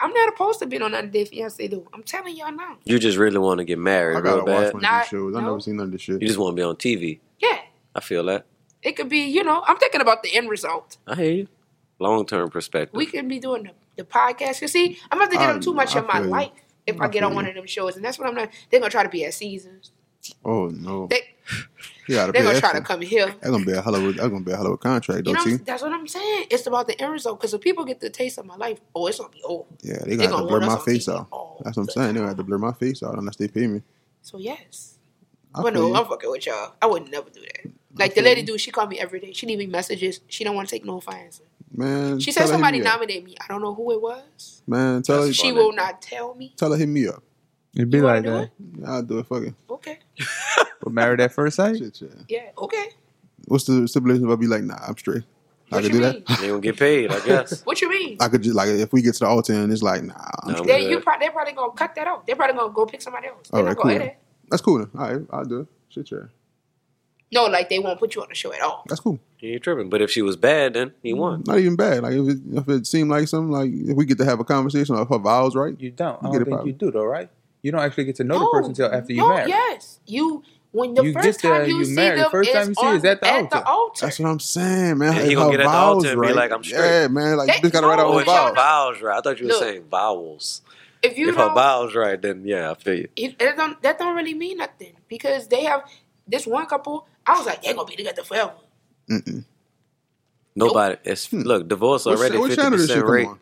[0.00, 1.86] I'm not opposed to being on 90 Day Fiance though.
[1.92, 2.76] I'm telling y'all now.
[2.84, 4.74] You just really want to get married I real gotta watch bad.
[4.74, 5.34] one of Not- these shows.
[5.36, 5.46] I no.
[5.46, 6.20] never seen none of this shit.
[6.22, 7.18] You just want to be on TV.
[7.40, 7.58] Yeah,
[7.94, 8.46] I feel that.
[8.82, 9.18] it could be.
[9.26, 10.98] You know, I'm thinking about the end result.
[11.06, 11.48] I hear you.
[11.98, 12.96] Long term perspective.
[12.96, 14.60] We could be doing the, the podcast.
[14.62, 16.28] You see, I'm about to get I- them too much I of my feel you.
[16.30, 16.50] life
[16.86, 18.50] if I, I get feel on one of them shows, and that's what I'm not.
[18.70, 19.90] They're gonna try to be at Seasons.
[20.44, 21.22] Oh no, They you
[21.52, 21.66] gotta
[22.08, 23.26] they're gonna try to come here.
[23.26, 24.12] That's gonna be a hell of a.
[24.12, 25.44] That's gonna be a hell of a contract, You though.
[25.44, 25.62] know, T.
[25.64, 26.46] that's what I'm saying.
[26.50, 29.06] It's about the end result because if people get the taste of my life, oh,
[29.06, 29.64] it's gonna be over.
[29.82, 31.28] Yeah, They they gonna have gonna to blur my face out.
[31.64, 32.08] That's what I'm the saying.
[32.14, 33.82] They gonna have to blur my face out unless they pay me.
[34.22, 34.98] So yes,
[35.54, 35.94] I but no, you.
[35.94, 36.74] I'm fucking with y'all.
[36.82, 37.70] I would never do that.
[37.96, 38.46] Like the lady you.
[38.46, 39.32] do, she called me every day.
[39.32, 40.20] She leave me messages.
[40.28, 41.44] She don't want to take no for answer.
[41.74, 42.94] Man, She said somebody me up.
[42.94, 43.36] nominated me.
[43.42, 44.62] I don't know who it was.
[44.66, 45.64] Man, tell her, She funny.
[45.64, 46.54] will not tell me.
[46.56, 47.22] tell her hit me up.
[47.76, 48.42] It'd be You like that.
[48.44, 48.50] it?
[48.86, 49.26] I'll do it.
[49.26, 49.54] Fuck it.
[49.70, 49.98] Okay.
[50.80, 51.78] But married at first sight.
[51.78, 52.08] Shit, yeah.
[52.28, 52.50] Yeah.
[52.58, 52.86] Okay.
[53.46, 55.22] What's the stipulation if I be like, nah, I'm straight.
[55.70, 56.24] I What could you do mean?
[56.28, 56.38] that.
[56.40, 57.62] They gonna get paid, I guess.
[57.64, 58.16] What you mean?
[58.20, 60.52] I could just like if we get to the altar and it's like, nah, I'm
[60.52, 60.54] No.
[60.58, 60.66] straight.
[60.68, 60.88] They, Yeah.
[60.90, 62.26] you probably, they're probably gonna cut that out.
[62.26, 63.48] They're probably gonna go pick somebody else.
[63.50, 64.02] They're All right, not gonna cool.
[64.02, 64.16] edit.
[64.50, 64.78] That's cool.
[64.78, 64.90] Then.
[64.96, 65.66] All right, I'll do it.
[65.90, 66.18] Shit, yeah,
[67.32, 68.84] No, like they won't put you on the show at all.
[68.88, 69.18] that's cool.
[69.36, 69.88] He ain't tripping.
[69.90, 71.44] But if she was bad, then he won.
[71.46, 72.02] Not even bad.
[72.02, 74.44] Like if it, if it seemed like something like if we get to have a
[74.44, 76.18] conversation of her vows right, You don't.
[76.22, 76.72] I You don't it think probably.
[76.72, 77.28] you do though, right?
[77.62, 79.48] You don't actually get to know no, the person until after you no, marry.
[79.50, 80.42] Yes, you
[80.72, 82.18] when the You first get there, uh, time you, you see marry.
[82.20, 83.62] them First is time you see on, is at the altar.
[83.66, 84.06] altar.
[84.06, 85.16] that's what I'm saying, man.
[85.16, 86.78] And he gonna get at the vows altar and be right, like, I'm straight.
[86.78, 87.36] Yeah, man.
[87.36, 88.56] Like They- you just gotta write no, her own it's y'all your vows.
[88.56, 89.18] vowels right.
[89.18, 89.62] I thought you were Look.
[89.62, 90.62] saying vowels.
[91.02, 93.08] if you if her vowels right, then yeah, I feel you.
[93.16, 95.82] it, it don't, that don't really mean nothing because they have
[96.26, 97.06] this one couple.
[97.26, 98.52] I was like, they're gonna be together forever.
[99.10, 99.44] Mm-mm.
[100.54, 100.96] Nobody.
[101.04, 101.42] It's hmm.
[101.42, 103.40] look, divorce already what fifty channel this shit percent come on?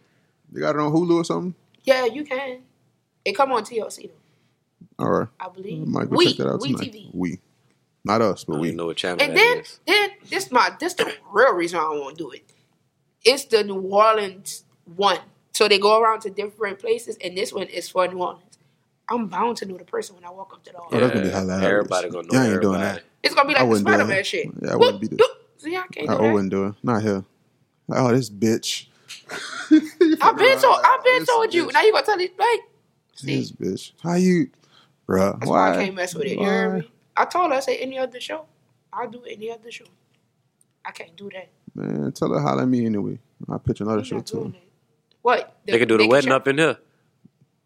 [0.52, 1.54] They got it on Hulu or something.
[1.84, 2.60] Yeah, you can.
[3.24, 4.14] It come on TLC though,
[4.98, 5.86] All right, I I believe.
[5.86, 6.92] might go we, check that out we tonight.
[6.92, 7.10] TV.
[7.12, 7.40] We,
[8.04, 8.72] not us, but don't we.
[8.72, 9.80] know what channel And that then, is.
[9.86, 12.44] then this my this the real reason I won't do it.
[13.24, 14.64] It's the New Orleans
[14.96, 15.18] one,
[15.52, 18.42] so they go around to different places, and this one is for New Orleans.
[19.08, 21.00] I'm bound to know the person when I walk up to the Oh, altar.
[21.00, 21.64] that's gonna be hilarious.
[21.70, 23.02] Everybody gonna know Y'all ain't doing that.
[23.22, 24.46] It's gonna be like the Spider Man shit.
[24.62, 25.28] Yeah, I wouldn't be the-
[25.58, 26.32] See, I can't I do that.
[26.32, 26.74] wouldn't do it.
[26.82, 27.24] Not here.
[27.88, 28.86] Oh, this bitch.
[29.70, 30.80] I've been told.
[30.84, 31.66] I've been told you.
[31.66, 31.72] bitch.
[31.72, 32.60] Now you gonna tell it like
[33.14, 33.36] see.
[33.36, 33.92] This bitch.
[34.02, 34.50] How you,
[35.08, 35.38] bruh?
[35.38, 35.78] That's why, Why?
[35.78, 36.32] I can't mess with it.
[36.38, 36.90] You hear me?
[37.16, 38.46] I told her I say any other show.
[38.92, 39.84] I'll do any other show.
[40.84, 41.48] I can't do that.
[41.74, 43.18] Man, tell her holler at me anyway.
[43.48, 44.58] I'll pitch another I'm show not doing too.
[44.58, 44.62] that.
[45.22, 45.56] What?
[45.66, 46.76] They could do the wedding check- up in here.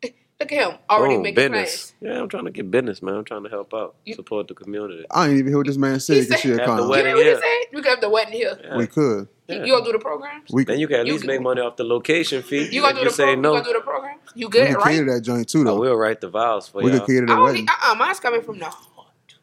[0.40, 1.92] Look at him already oh, making business.
[2.00, 2.14] plans.
[2.16, 3.14] Yeah, I'm trying to get business, man.
[3.14, 5.04] I'm trying to help out, You- support the community.
[5.10, 6.14] I ain't even hear what this man said.
[6.16, 6.82] He Cause said- she a Have the con.
[6.84, 7.40] You wedding hear what he here.
[7.40, 7.74] said?
[7.76, 8.58] We could have the wedding here.
[8.64, 8.76] Yeah.
[8.76, 9.28] We could.
[9.58, 9.64] Yeah.
[9.64, 10.50] You gonna do the programs?
[10.50, 12.68] We Then you can at You least can- make money off the location fee.
[12.72, 14.20] You gonna if do you the say pro- no, You gonna do the programs?
[14.34, 14.84] You we good, can right?
[14.86, 15.70] cater that joint too, oh, though.
[15.70, 15.80] I though.
[15.92, 17.00] will write the vows for We y'all.
[17.00, 17.60] could cater I that don't wedding.
[17.62, 19.34] need, uh-uh, mine's coming from the heart.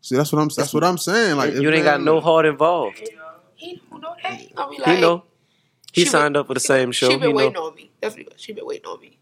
[0.00, 0.48] See, that's what I'm.
[0.56, 1.36] That's what I'm saying.
[1.36, 2.98] Like, you if ain't got man- no heart involved.
[3.54, 4.32] He don't know that.
[4.32, 5.24] He gonna be like, He know.
[5.92, 7.08] He She signed been- up for the same show.
[7.10, 7.66] She been He waiting know.
[7.68, 7.90] on me.
[8.00, 9.18] That's what she been waiting on me.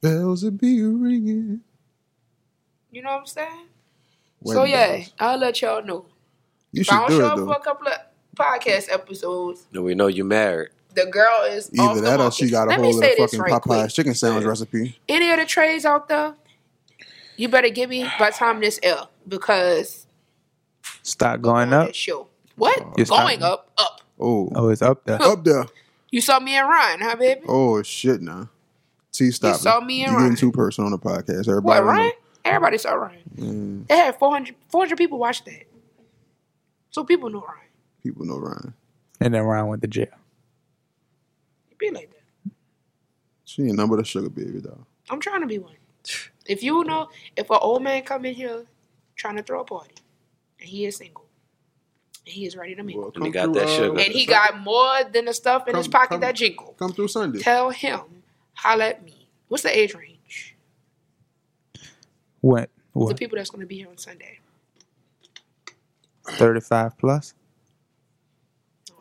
[0.00, 1.60] bells will be ringing.
[2.92, 3.66] You know what I'm saying?
[4.46, 5.12] so yeah, bells.
[5.18, 6.06] I'll let y'all know.
[6.72, 7.50] you If I should don't do show it up for though.
[7.52, 7.94] a couple of
[8.34, 10.70] podcast episodes, And we know you married.
[10.94, 13.10] the girl is off Either the that or she got a Let me hold of
[13.10, 13.90] the fucking right Popeye's quick.
[13.90, 14.48] chicken sandwich Yeah.
[14.50, 14.98] recipe.
[15.08, 16.34] Any of the trades out there,
[17.36, 20.06] you better give me by time this air because
[21.02, 21.94] Stock going up.
[21.94, 22.28] show.
[22.56, 22.80] What?
[22.96, 24.00] It's Going not- up, up.
[24.20, 25.20] Oh, Oh, it's up there.
[25.20, 25.66] up there.
[26.10, 27.40] You saw me and Ryan, huh, baby?
[27.48, 28.46] Oh shit, nah.
[29.12, 29.54] T, stop.
[29.54, 30.36] You saw me and You getting Ryan.
[30.36, 31.48] two person on the podcast.
[31.48, 31.62] Everybody.
[31.64, 31.86] what, know.
[31.86, 32.12] Ryan?
[32.44, 33.22] Everybody saw Ryan.
[33.36, 35.64] Mm, They had 400, 400 people watch that.
[36.90, 37.63] So people know Ryan.
[38.04, 38.74] People know Ryan.
[39.20, 40.06] And then Ryan went to jail.
[41.70, 42.52] It be like that.
[43.44, 44.86] She ain't number the sugar baby though.
[45.10, 45.72] I'm trying to be one.
[46.46, 48.64] If you know, if an old man come in here
[49.16, 49.94] trying to throw a party,
[50.60, 51.24] and he is single,
[52.26, 53.98] and he is ready to mingle, Well, uh, And he come got that sugar.
[53.98, 57.08] and he got more than the stuff in his pocket come- that jingle, come through
[57.08, 57.38] Sunday.
[57.38, 58.00] tell him,
[58.54, 59.28] holla at me.
[59.48, 60.54] What's the age range?
[62.40, 62.68] What?
[62.94, 64.38] The people that's going to be here on Sunday.
[66.24, 67.34] 35 plus?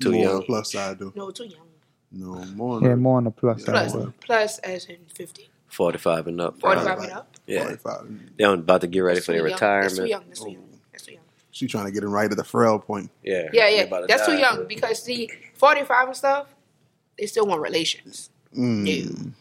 [0.02, 0.40] Too more young.
[0.40, 1.12] the plus side though.
[1.16, 1.68] No, too young.
[2.12, 2.82] No more.
[2.82, 4.14] Yeah, more on the plus side.
[4.22, 5.50] Plus, as in 50.
[5.68, 6.60] 45 and up.
[6.60, 7.10] 45 Right.
[7.10, 7.38] and up.
[7.48, 7.64] Yeah.
[7.64, 8.20] 45.
[8.38, 9.50] They're about to get ready That's for their young.
[9.60, 10.10] That's too retirement.
[10.10, 10.24] young.
[10.28, 10.70] That's too young.
[10.92, 11.22] That's too young.
[11.52, 13.10] She trying to get him right at the frail point.
[13.24, 13.50] Yeah.
[13.54, 13.82] Yeah, yeah.
[13.84, 14.40] about to That's too die.
[14.40, 16.48] young because see, 45 and stuff,
[17.18, 18.30] they still want relations.
[18.56, 19.32] Mm.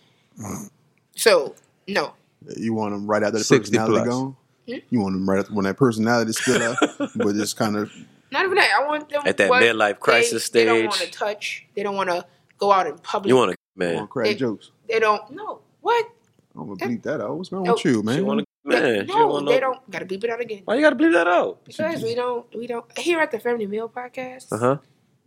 [1.16, 1.54] So,
[1.86, 2.14] no.
[2.56, 4.08] You want them right after the 60 personality plus.
[4.08, 4.36] gone.
[4.68, 4.74] Hmm?
[4.90, 6.58] You want them right after when that personality's still
[6.98, 7.90] there, but just kind of
[8.32, 8.70] Not even that.
[8.80, 11.66] I want them At that what midlife crisis they, They don't want to touch.
[11.76, 12.24] They don't want to
[12.58, 13.28] go out in public.
[13.28, 13.56] You want to,
[13.86, 14.06] on man.
[14.08, 14.70] crack They- jokes.
[14.88, 15.30] They don't.
[15.30, 15.60] No.
[15.80, 16.06] What?
[16.54, 17.36] I'm gonna bleep that out.
[17.36, 17.72] What's wrong No.
[17.74, 18.18] with you, man?
[18.18, 19.06] You want to, man.
[19.08, 19.90] you no, wanna they don't.
[19.90, 20.62] Gotta bleep it out again.
[20.66, 21.64] Why you got to bleep that out?
[21.64, 22.44] Because we don't.
[22.54, 22.84] We don't.
[22.98, 24.76] Here at the Family Meal Podcast, Uh huh.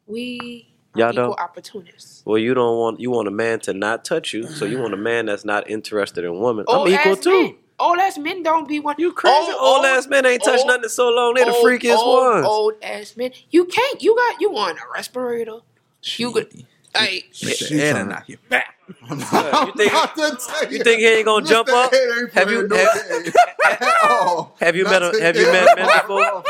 [0.06, 1.40] we Y'all equal don't?
[1.40, 2.22] opportunists.
[2.26, 4.94] Well, you don't want you want a man to not touch you, so you want
[4.94, 6.66] a man that's not interested in women.
[6.68, 7.42] Old I'm equal too.
[7.44, 7.56] Men.
[7.78, 8.96] Old ass men don't be one.
[8.98, 9.52] You crazy?
[9.60, 11.34] Old, ass men ain't touched old- nothing in so long.
[11.34, 12.46] They're the old- freakiest old, ones.
[12.46, 13.32] Old ass men.
[13.52, 14.02] You can't.
[14.02, 14.40] You got.
[14.40, 15.60] You on a respirator.
[16.02, 16.66] You could.
[16.94, 17.28] Like.
[17.34, 18.72] She And I tryna- knock you back.
[19.10, 21.92] I'm you think- about to tell You think he ain't gonna jump up?
[22.34, 23.34] Have you- playing no have- game
[23.66, 24.56] at all.
[24.62, 26.44] Have you Not met a- have you met men before?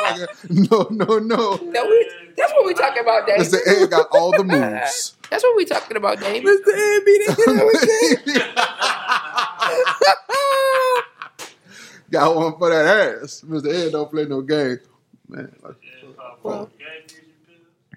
[0.49, 1.57] No, no, no.
[1.71, 3.39] That we, that's what we talking about, Dave.
[3.39, 3.57] Mr.
[3.65, 5.15] Ed got all the moves.
[5.31, 6.43] That's what we talking about, Dave.
[6.43, 6.67] Mr.
[6.67, 7.21] Ed beat
[8.27, 8.55] it.
[12.09, 13.43] got one for that ass.
[13.45, 13.73] Mr.
[13.73, 14.79] Ed don't play no game.
[15.27, 15.55] Man,
[16.43, 16.69] well,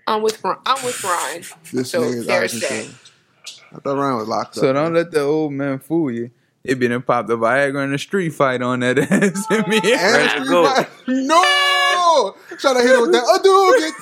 [0.07, 0.59] I'm with Ryan.
[0.65, 1.45] I'm with Ryan.
[1.73, 2.29] This so is.
[2.29, 4.63] I thought Ryan was locked so up.
[4.63, 4.95] So don't man.
[4.95, 6.31] let the old man fool you.
[6.65, 9.81] It been and popped the Viagra in the street fight on that ass and me
[9.85, 10.85] and go.
[11.07, 12.35] No!
[12.59, 13.25] Try to hit him with that.
[13.61, 13.95] Oh, dude!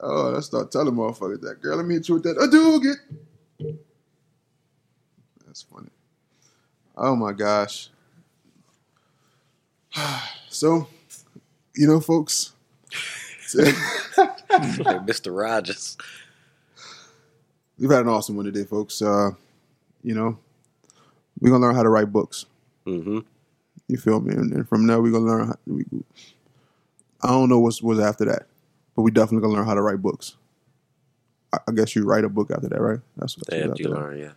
[0.00, 1.60] oh, start telling motherfuckers that.
[1.60, 2.36] Girl, let me hit you with that.
[2.38, 2.50] Oh,
[3.60, 3.78] dude!
[5.58, 5.88] That's funny.
[6.96, 7.88] Oh my gosh.
[10.50, 10.88] So,
[11.76, 12.52] you know, folks.
[13.52, 15.36] Mr.
[15.36, 15.96] Rogers.
[17.78, 19.02] We've had an awesome one today, folks.
[19.02, 19.32] Uh,
[20.02, 20.38] you know,
[21.38, 22.46] we're gonna learn how to write books.
[22.86, 23.18] hmm
[23.88, 24.34] You feel me?
[24.34, 25.46] And, and from there, we're gonna learn.
[25.48, 25.84] How, we,
[27.22, 28.46] I don't know what's what's after that,
[28.96, 30.34] but we definitely gonna learn how to write books.
[31.52, 33.00] I, I guess you write a book after that, right?
[33.16, 33.94] That's what that's After you after that.
[33.94, 34.32] learn, yeah.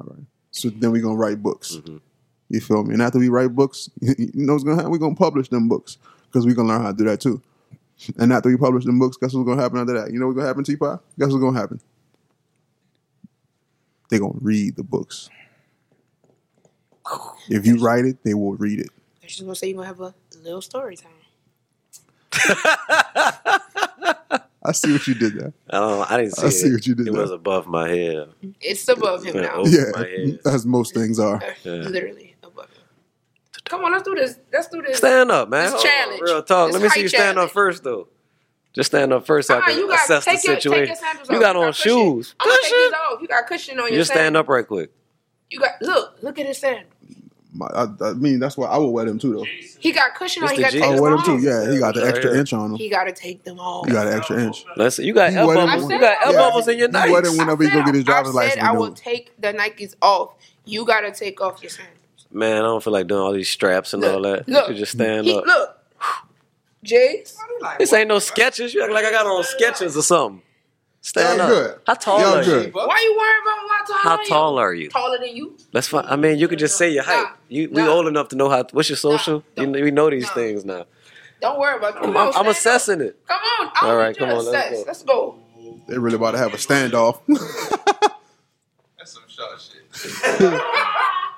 [0.00, 0.24] All right.
[0.50, 1.76] So then we're gonna write books.
[1.76, 2.00] Mhm.
[2.48, 2.92] You feel me?
[2.94, 4.90] And after we write books, you know what's gonna happen?
[4.90, 5.96] We're gonna publish them books
[6.26, 7.40] because we're gonna learn how to do that too.
[8.18, 10.12] And after we publish them books, guess what's gonna happen after that?
[10.12, 10.98] You know what's gonna happen, T Pie?
[11.18, 11.80] Guess what's gonna happen?
[14.10, 15.30] They're gonna read the books.
[17.48, 18.90] If you write it, they will read it.
[19.22, 21.12] I was just gonna say you're gonna have a little story time.
[24.64, 25.52] I see what you did there.
[25.70, 26.06] I don't know.
[26.08, 26.52] I didn't see I it.
[26.52, 27.20] see what you did It there.
[27.22, 28.28] was above my head.
[28.60, 29.64] It's above him now.
[29.64, 30.38] Yeah, my head.
[30.46, 31.42] as most things are.
[31.64, 31.72] Yeah.
[31.72, 32.82] Literally above him.
[33.64, 34.38] Come on, let's do this.
[34.52, 34.98] Let's do this.
[34.98, 35.64] Stand up, man.
[35.64, 36.20] This Hold on, challenge.
[36.22, 36.66] Real talk.
[36.68, 37.48] This Let me see height you stand challenge.
[37.48, 38.08] up first, though.
[38.72, 40.96] Just stand up first so I can you got assess the take your take situation.
[41.28, 41.42] your you off.
[41.42, 41.92] got on cushion.
[41.92, 42.34] shoes.
[42.40, 42.78] I'm gonna take Cushion.
[42.86, 43.20] these off.
[43.22, 44.90] You got cushion on You your just stand up right quick.
[45.50, 46.84] You got look, look at his sandal.
[47.54, 49.44] My, I, I mean, that's why I would wear them too, though.
[49.78, 50.48] He got cushion on.
[50.50, 51.38] It's He got to take I wear them too.
[51.38, 52.40] Yeah, he got the extra here.
[52.40, 52.78] inch on them.
[52.78, 53.86] He got to take them off.
[53.86, 54.64] You got an extra inch.
[54.76, 54.98] Let's.
[54.98, 55.56] You got He elbows.
[55.56, 57.84] wear them- You got I said- elbows in your He wear them whenever he go
[57.84, 58.62] get his driver's I said license.
[58.64, 58.96] I will renewed.
[58.96, 60.32] take the Nikes off.
[60.64, 61.98] You got to take off your sandals.
[62.30, 64.48] Man, I don't feel like doing all these straps and Look, all that.
[64.48, 64.68] look.
[64.70, 65.44] you just stand He, up.
[65.44, 65.76] look,
[66.84, 67.36] Jace.
[67.78, 68.72] This ain't no Skechers.
[68.74, 70.42] You act like I got on Skechers or something.
[71.04, 71.48] Stand Y'all up.
[71.48, 71.80] good.
[71.86, 72.66] How tall Y'all are good.
[72.66, 72.72] you?
[72.72, 73.98] Why you worrying about my tall?
[73.98, 74.88] How tall are you?
[74.88, 75.56] Taller than you.
[75.72, 76.04] That's fine.
[76.06, 77.24] I mean, you could just say your height.
[77.24, 77.30] Nah.
[77.48, 77.90] You, we Nah.
[77.90, 78.64] old enough to know how.
[78.70, 79.42] What's your social?
[79.56, 79.62] Nah.
[79.64, 80.34] You know, we know these Nah.
[80.34, 80.86] things now.
[81.40, 82.02] Don't worry about it.
[82.02, 82.52] Come I'm, I'm stand up.
[82.56, 83.18] assessing it.
[83.26, 83.66] Come on.
[83.74, 84.84] I All don't right, need you come to on, let's go.
[84.86, 85.38] Let's go.
[85.88, 87.20] They really about to have a standoff.
[87.26, 89.82] That's some short shit.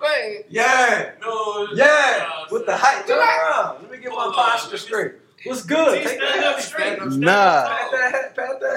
[0.03, 0.45] Wait.
[0.51, 1.13] Yeah.
[1.23, 1.69] No.
[1.73, 2.29] Yeah.
[2.51, 3.07] With the height.
[3.07, 3.81] Turn around.
[3.83, 5.13] Let me get my posture straight.
[5.47, 6.07] What's good?
[6.07, 6.99] Stand up straight.
[7.03, 7.15] nah.
[7.25, 7.84] that head.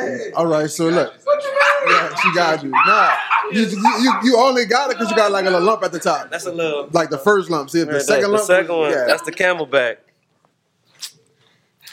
[0.08, 0.34] Pat.
[0.36, 1.14] All right, so look.
[1.24, 1.58] What you mean?
[1.96, 2.70] Yeah, she got you.
[2.70, 3.14] Nah.
[3.52, 3.68] You, you,
[4.02, 6.30] you, you only got it because you got like a little lump at the top.
[6.30, 6.90] That's a little.
[6.92, 7.70] Like the first lump.
[7.70, 8.92] See, if the Right, second the second one.
[8.92, 9.06] Yeah.
[9.08, 9.98] That's the camelback.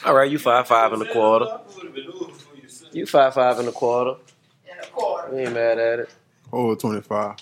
[0.04, 1.46] All right, you five five and a quarter.
[2.92, 4.16] You five five and a quarter.
[4.70, 5.30] And a quarter.
[5.34, 6.10] We ain't mad at it.
[6.52, 7.36] Oh, 25.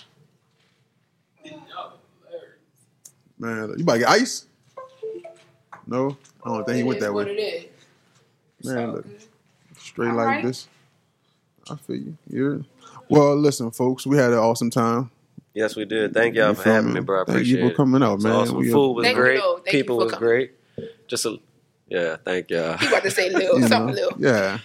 [3.37, 4.45] Man, you about to get ice?
[5.85, 6.17] No?
[6.45, 7.33] I don't think he went is that what way.
[7.33, 7.71] it
[8.61, 8.65] is.
[8.65, 9.05] Man, look.
[9.93, 10.43] Straight All like right.
[10.45, 10.67] this.
[11.71, 12.17] I feel you.
[12.29, 12.65] you
[13.09, 15.11] well, listen, folks, we had an awesome time.
[15.53, 16.13] Yes, we did.
[16.13, 17.21] Thank y'all You for having me, bro.
[17.21, 18.31] I Thank you for coming out, man.
[18.33, 18.57] awesome.
[18.57, 19.37] We- Food was Thank you, great.
[19.37, 20.27] you People was coming.
[20.27, 20.51] great.
[21.07, 21.37] Just a
[21.87, 22.15] yeah.
[22.25, 22.75] Thank y'all.
[22.77, 24.19] He about to say little, you something know, little.
[24.19, 24.57] yeah.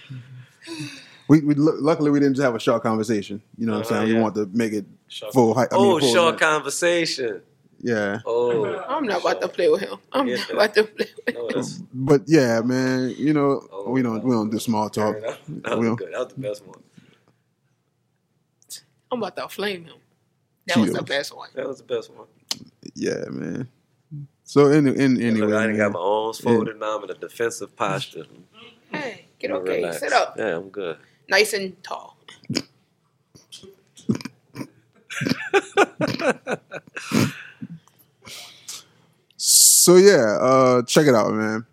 [1.29, 3.43] We, we luckily we didn't just have a short conversation.
[3.59, 4.09] You know what Uh-huh, I'm saying?
[4.09, 4.17] yeah.
[4.17, 4.87] We want to make it
[5.33, 5.69] full height.
[5.73, 6.41] I mean, oh, full short length.
[6.41, 7.43] conversation.
[7.81, 9.99] Yeah, Oh, I'm not about to play with him.
[10.13, 10.37] I'm Yeah.
[10.37, 11.43] not about to play with him.
[11.55, 11.63] no,
[11.95, 13.15] but yeah, man.
[13.17, 15.21] You know, Oh, we don't we don't do small talk.
[15.21, 16.13] that, that was good.
[16.13, 16.83] That was the best one.
[19.11, 19.97] I'm about to flame him.
[20.67, 21.51] That was the best one.
[21.55, 22.27] That was the best one.
[22.95, 23.69] Yeah, man.
[24.45, 26.81] So in, in Look, anyway, I didn't got my arms folded.
[26.81, 28.25] Now I'm in a defensive posture.
[28.91, 29.77] Hey, get I'm okay.
[29.83, 30.01] relaxed.
[30.01, 30.35] Sit up.
[30.37, 30.99] Yeah, I'm good.
[31.29, 32.17] Nice and tall.
[39.89, 41.65] So yeah, uh, check it out, man.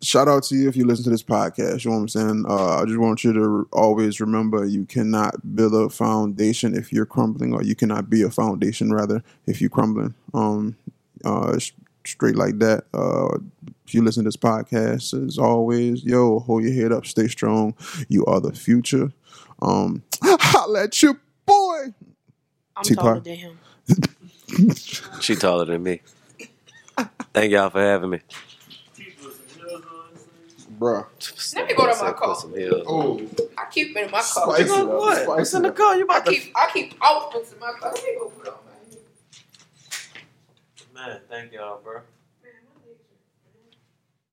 [0.00, 1.84] Shout out to you if you listen to this podcast.
[1.84, 2.44] You know what I'm saying?
[2.48, 7.04] Uh, I just want you to always remember you cannot build a foundation if you're
[7.04, 10.14] crumbling, or you cannot be a foundation rather if you're crumbling.
[10.32, 10.74] Um,
[11.22, 11.58] uh,
[12.06, 12.84] straight like that.
[12.94, 13.36] Uh,
[13.86, 17.74] if you listen to this podcast, as always, yo, hold your head up, stay strong.
[18.08, 19.12] You are the future.
[19.60, 21.92] Um, holla at your boy.
[22.74, 23.04] I'm Tupac.
[23.04, 23.58] taller than him.
[25.20, 26.00] She taller than me.
[27.32, 28.20] Thank y'all for having me.
[30.78, 31.06] Bruh.
[31.54, 32.36] Let me go to my car.
[32.86, 33.20] Oh,
[33.58, 34.22] I keep it in my car.
[34.22, 34.68] Spicy.
[34.68, 35.16] Look, what?
[35.16, 35.28] Spicy.
[35.28, 35.96] What's in the car?
[35.96, 36.32] You I about to?
[36.32, 37.92] keep I keep outfits in my car.
[37.92, 38.70] Let me go put on my
[40.94, 42.00] Man, thank y'all, bro.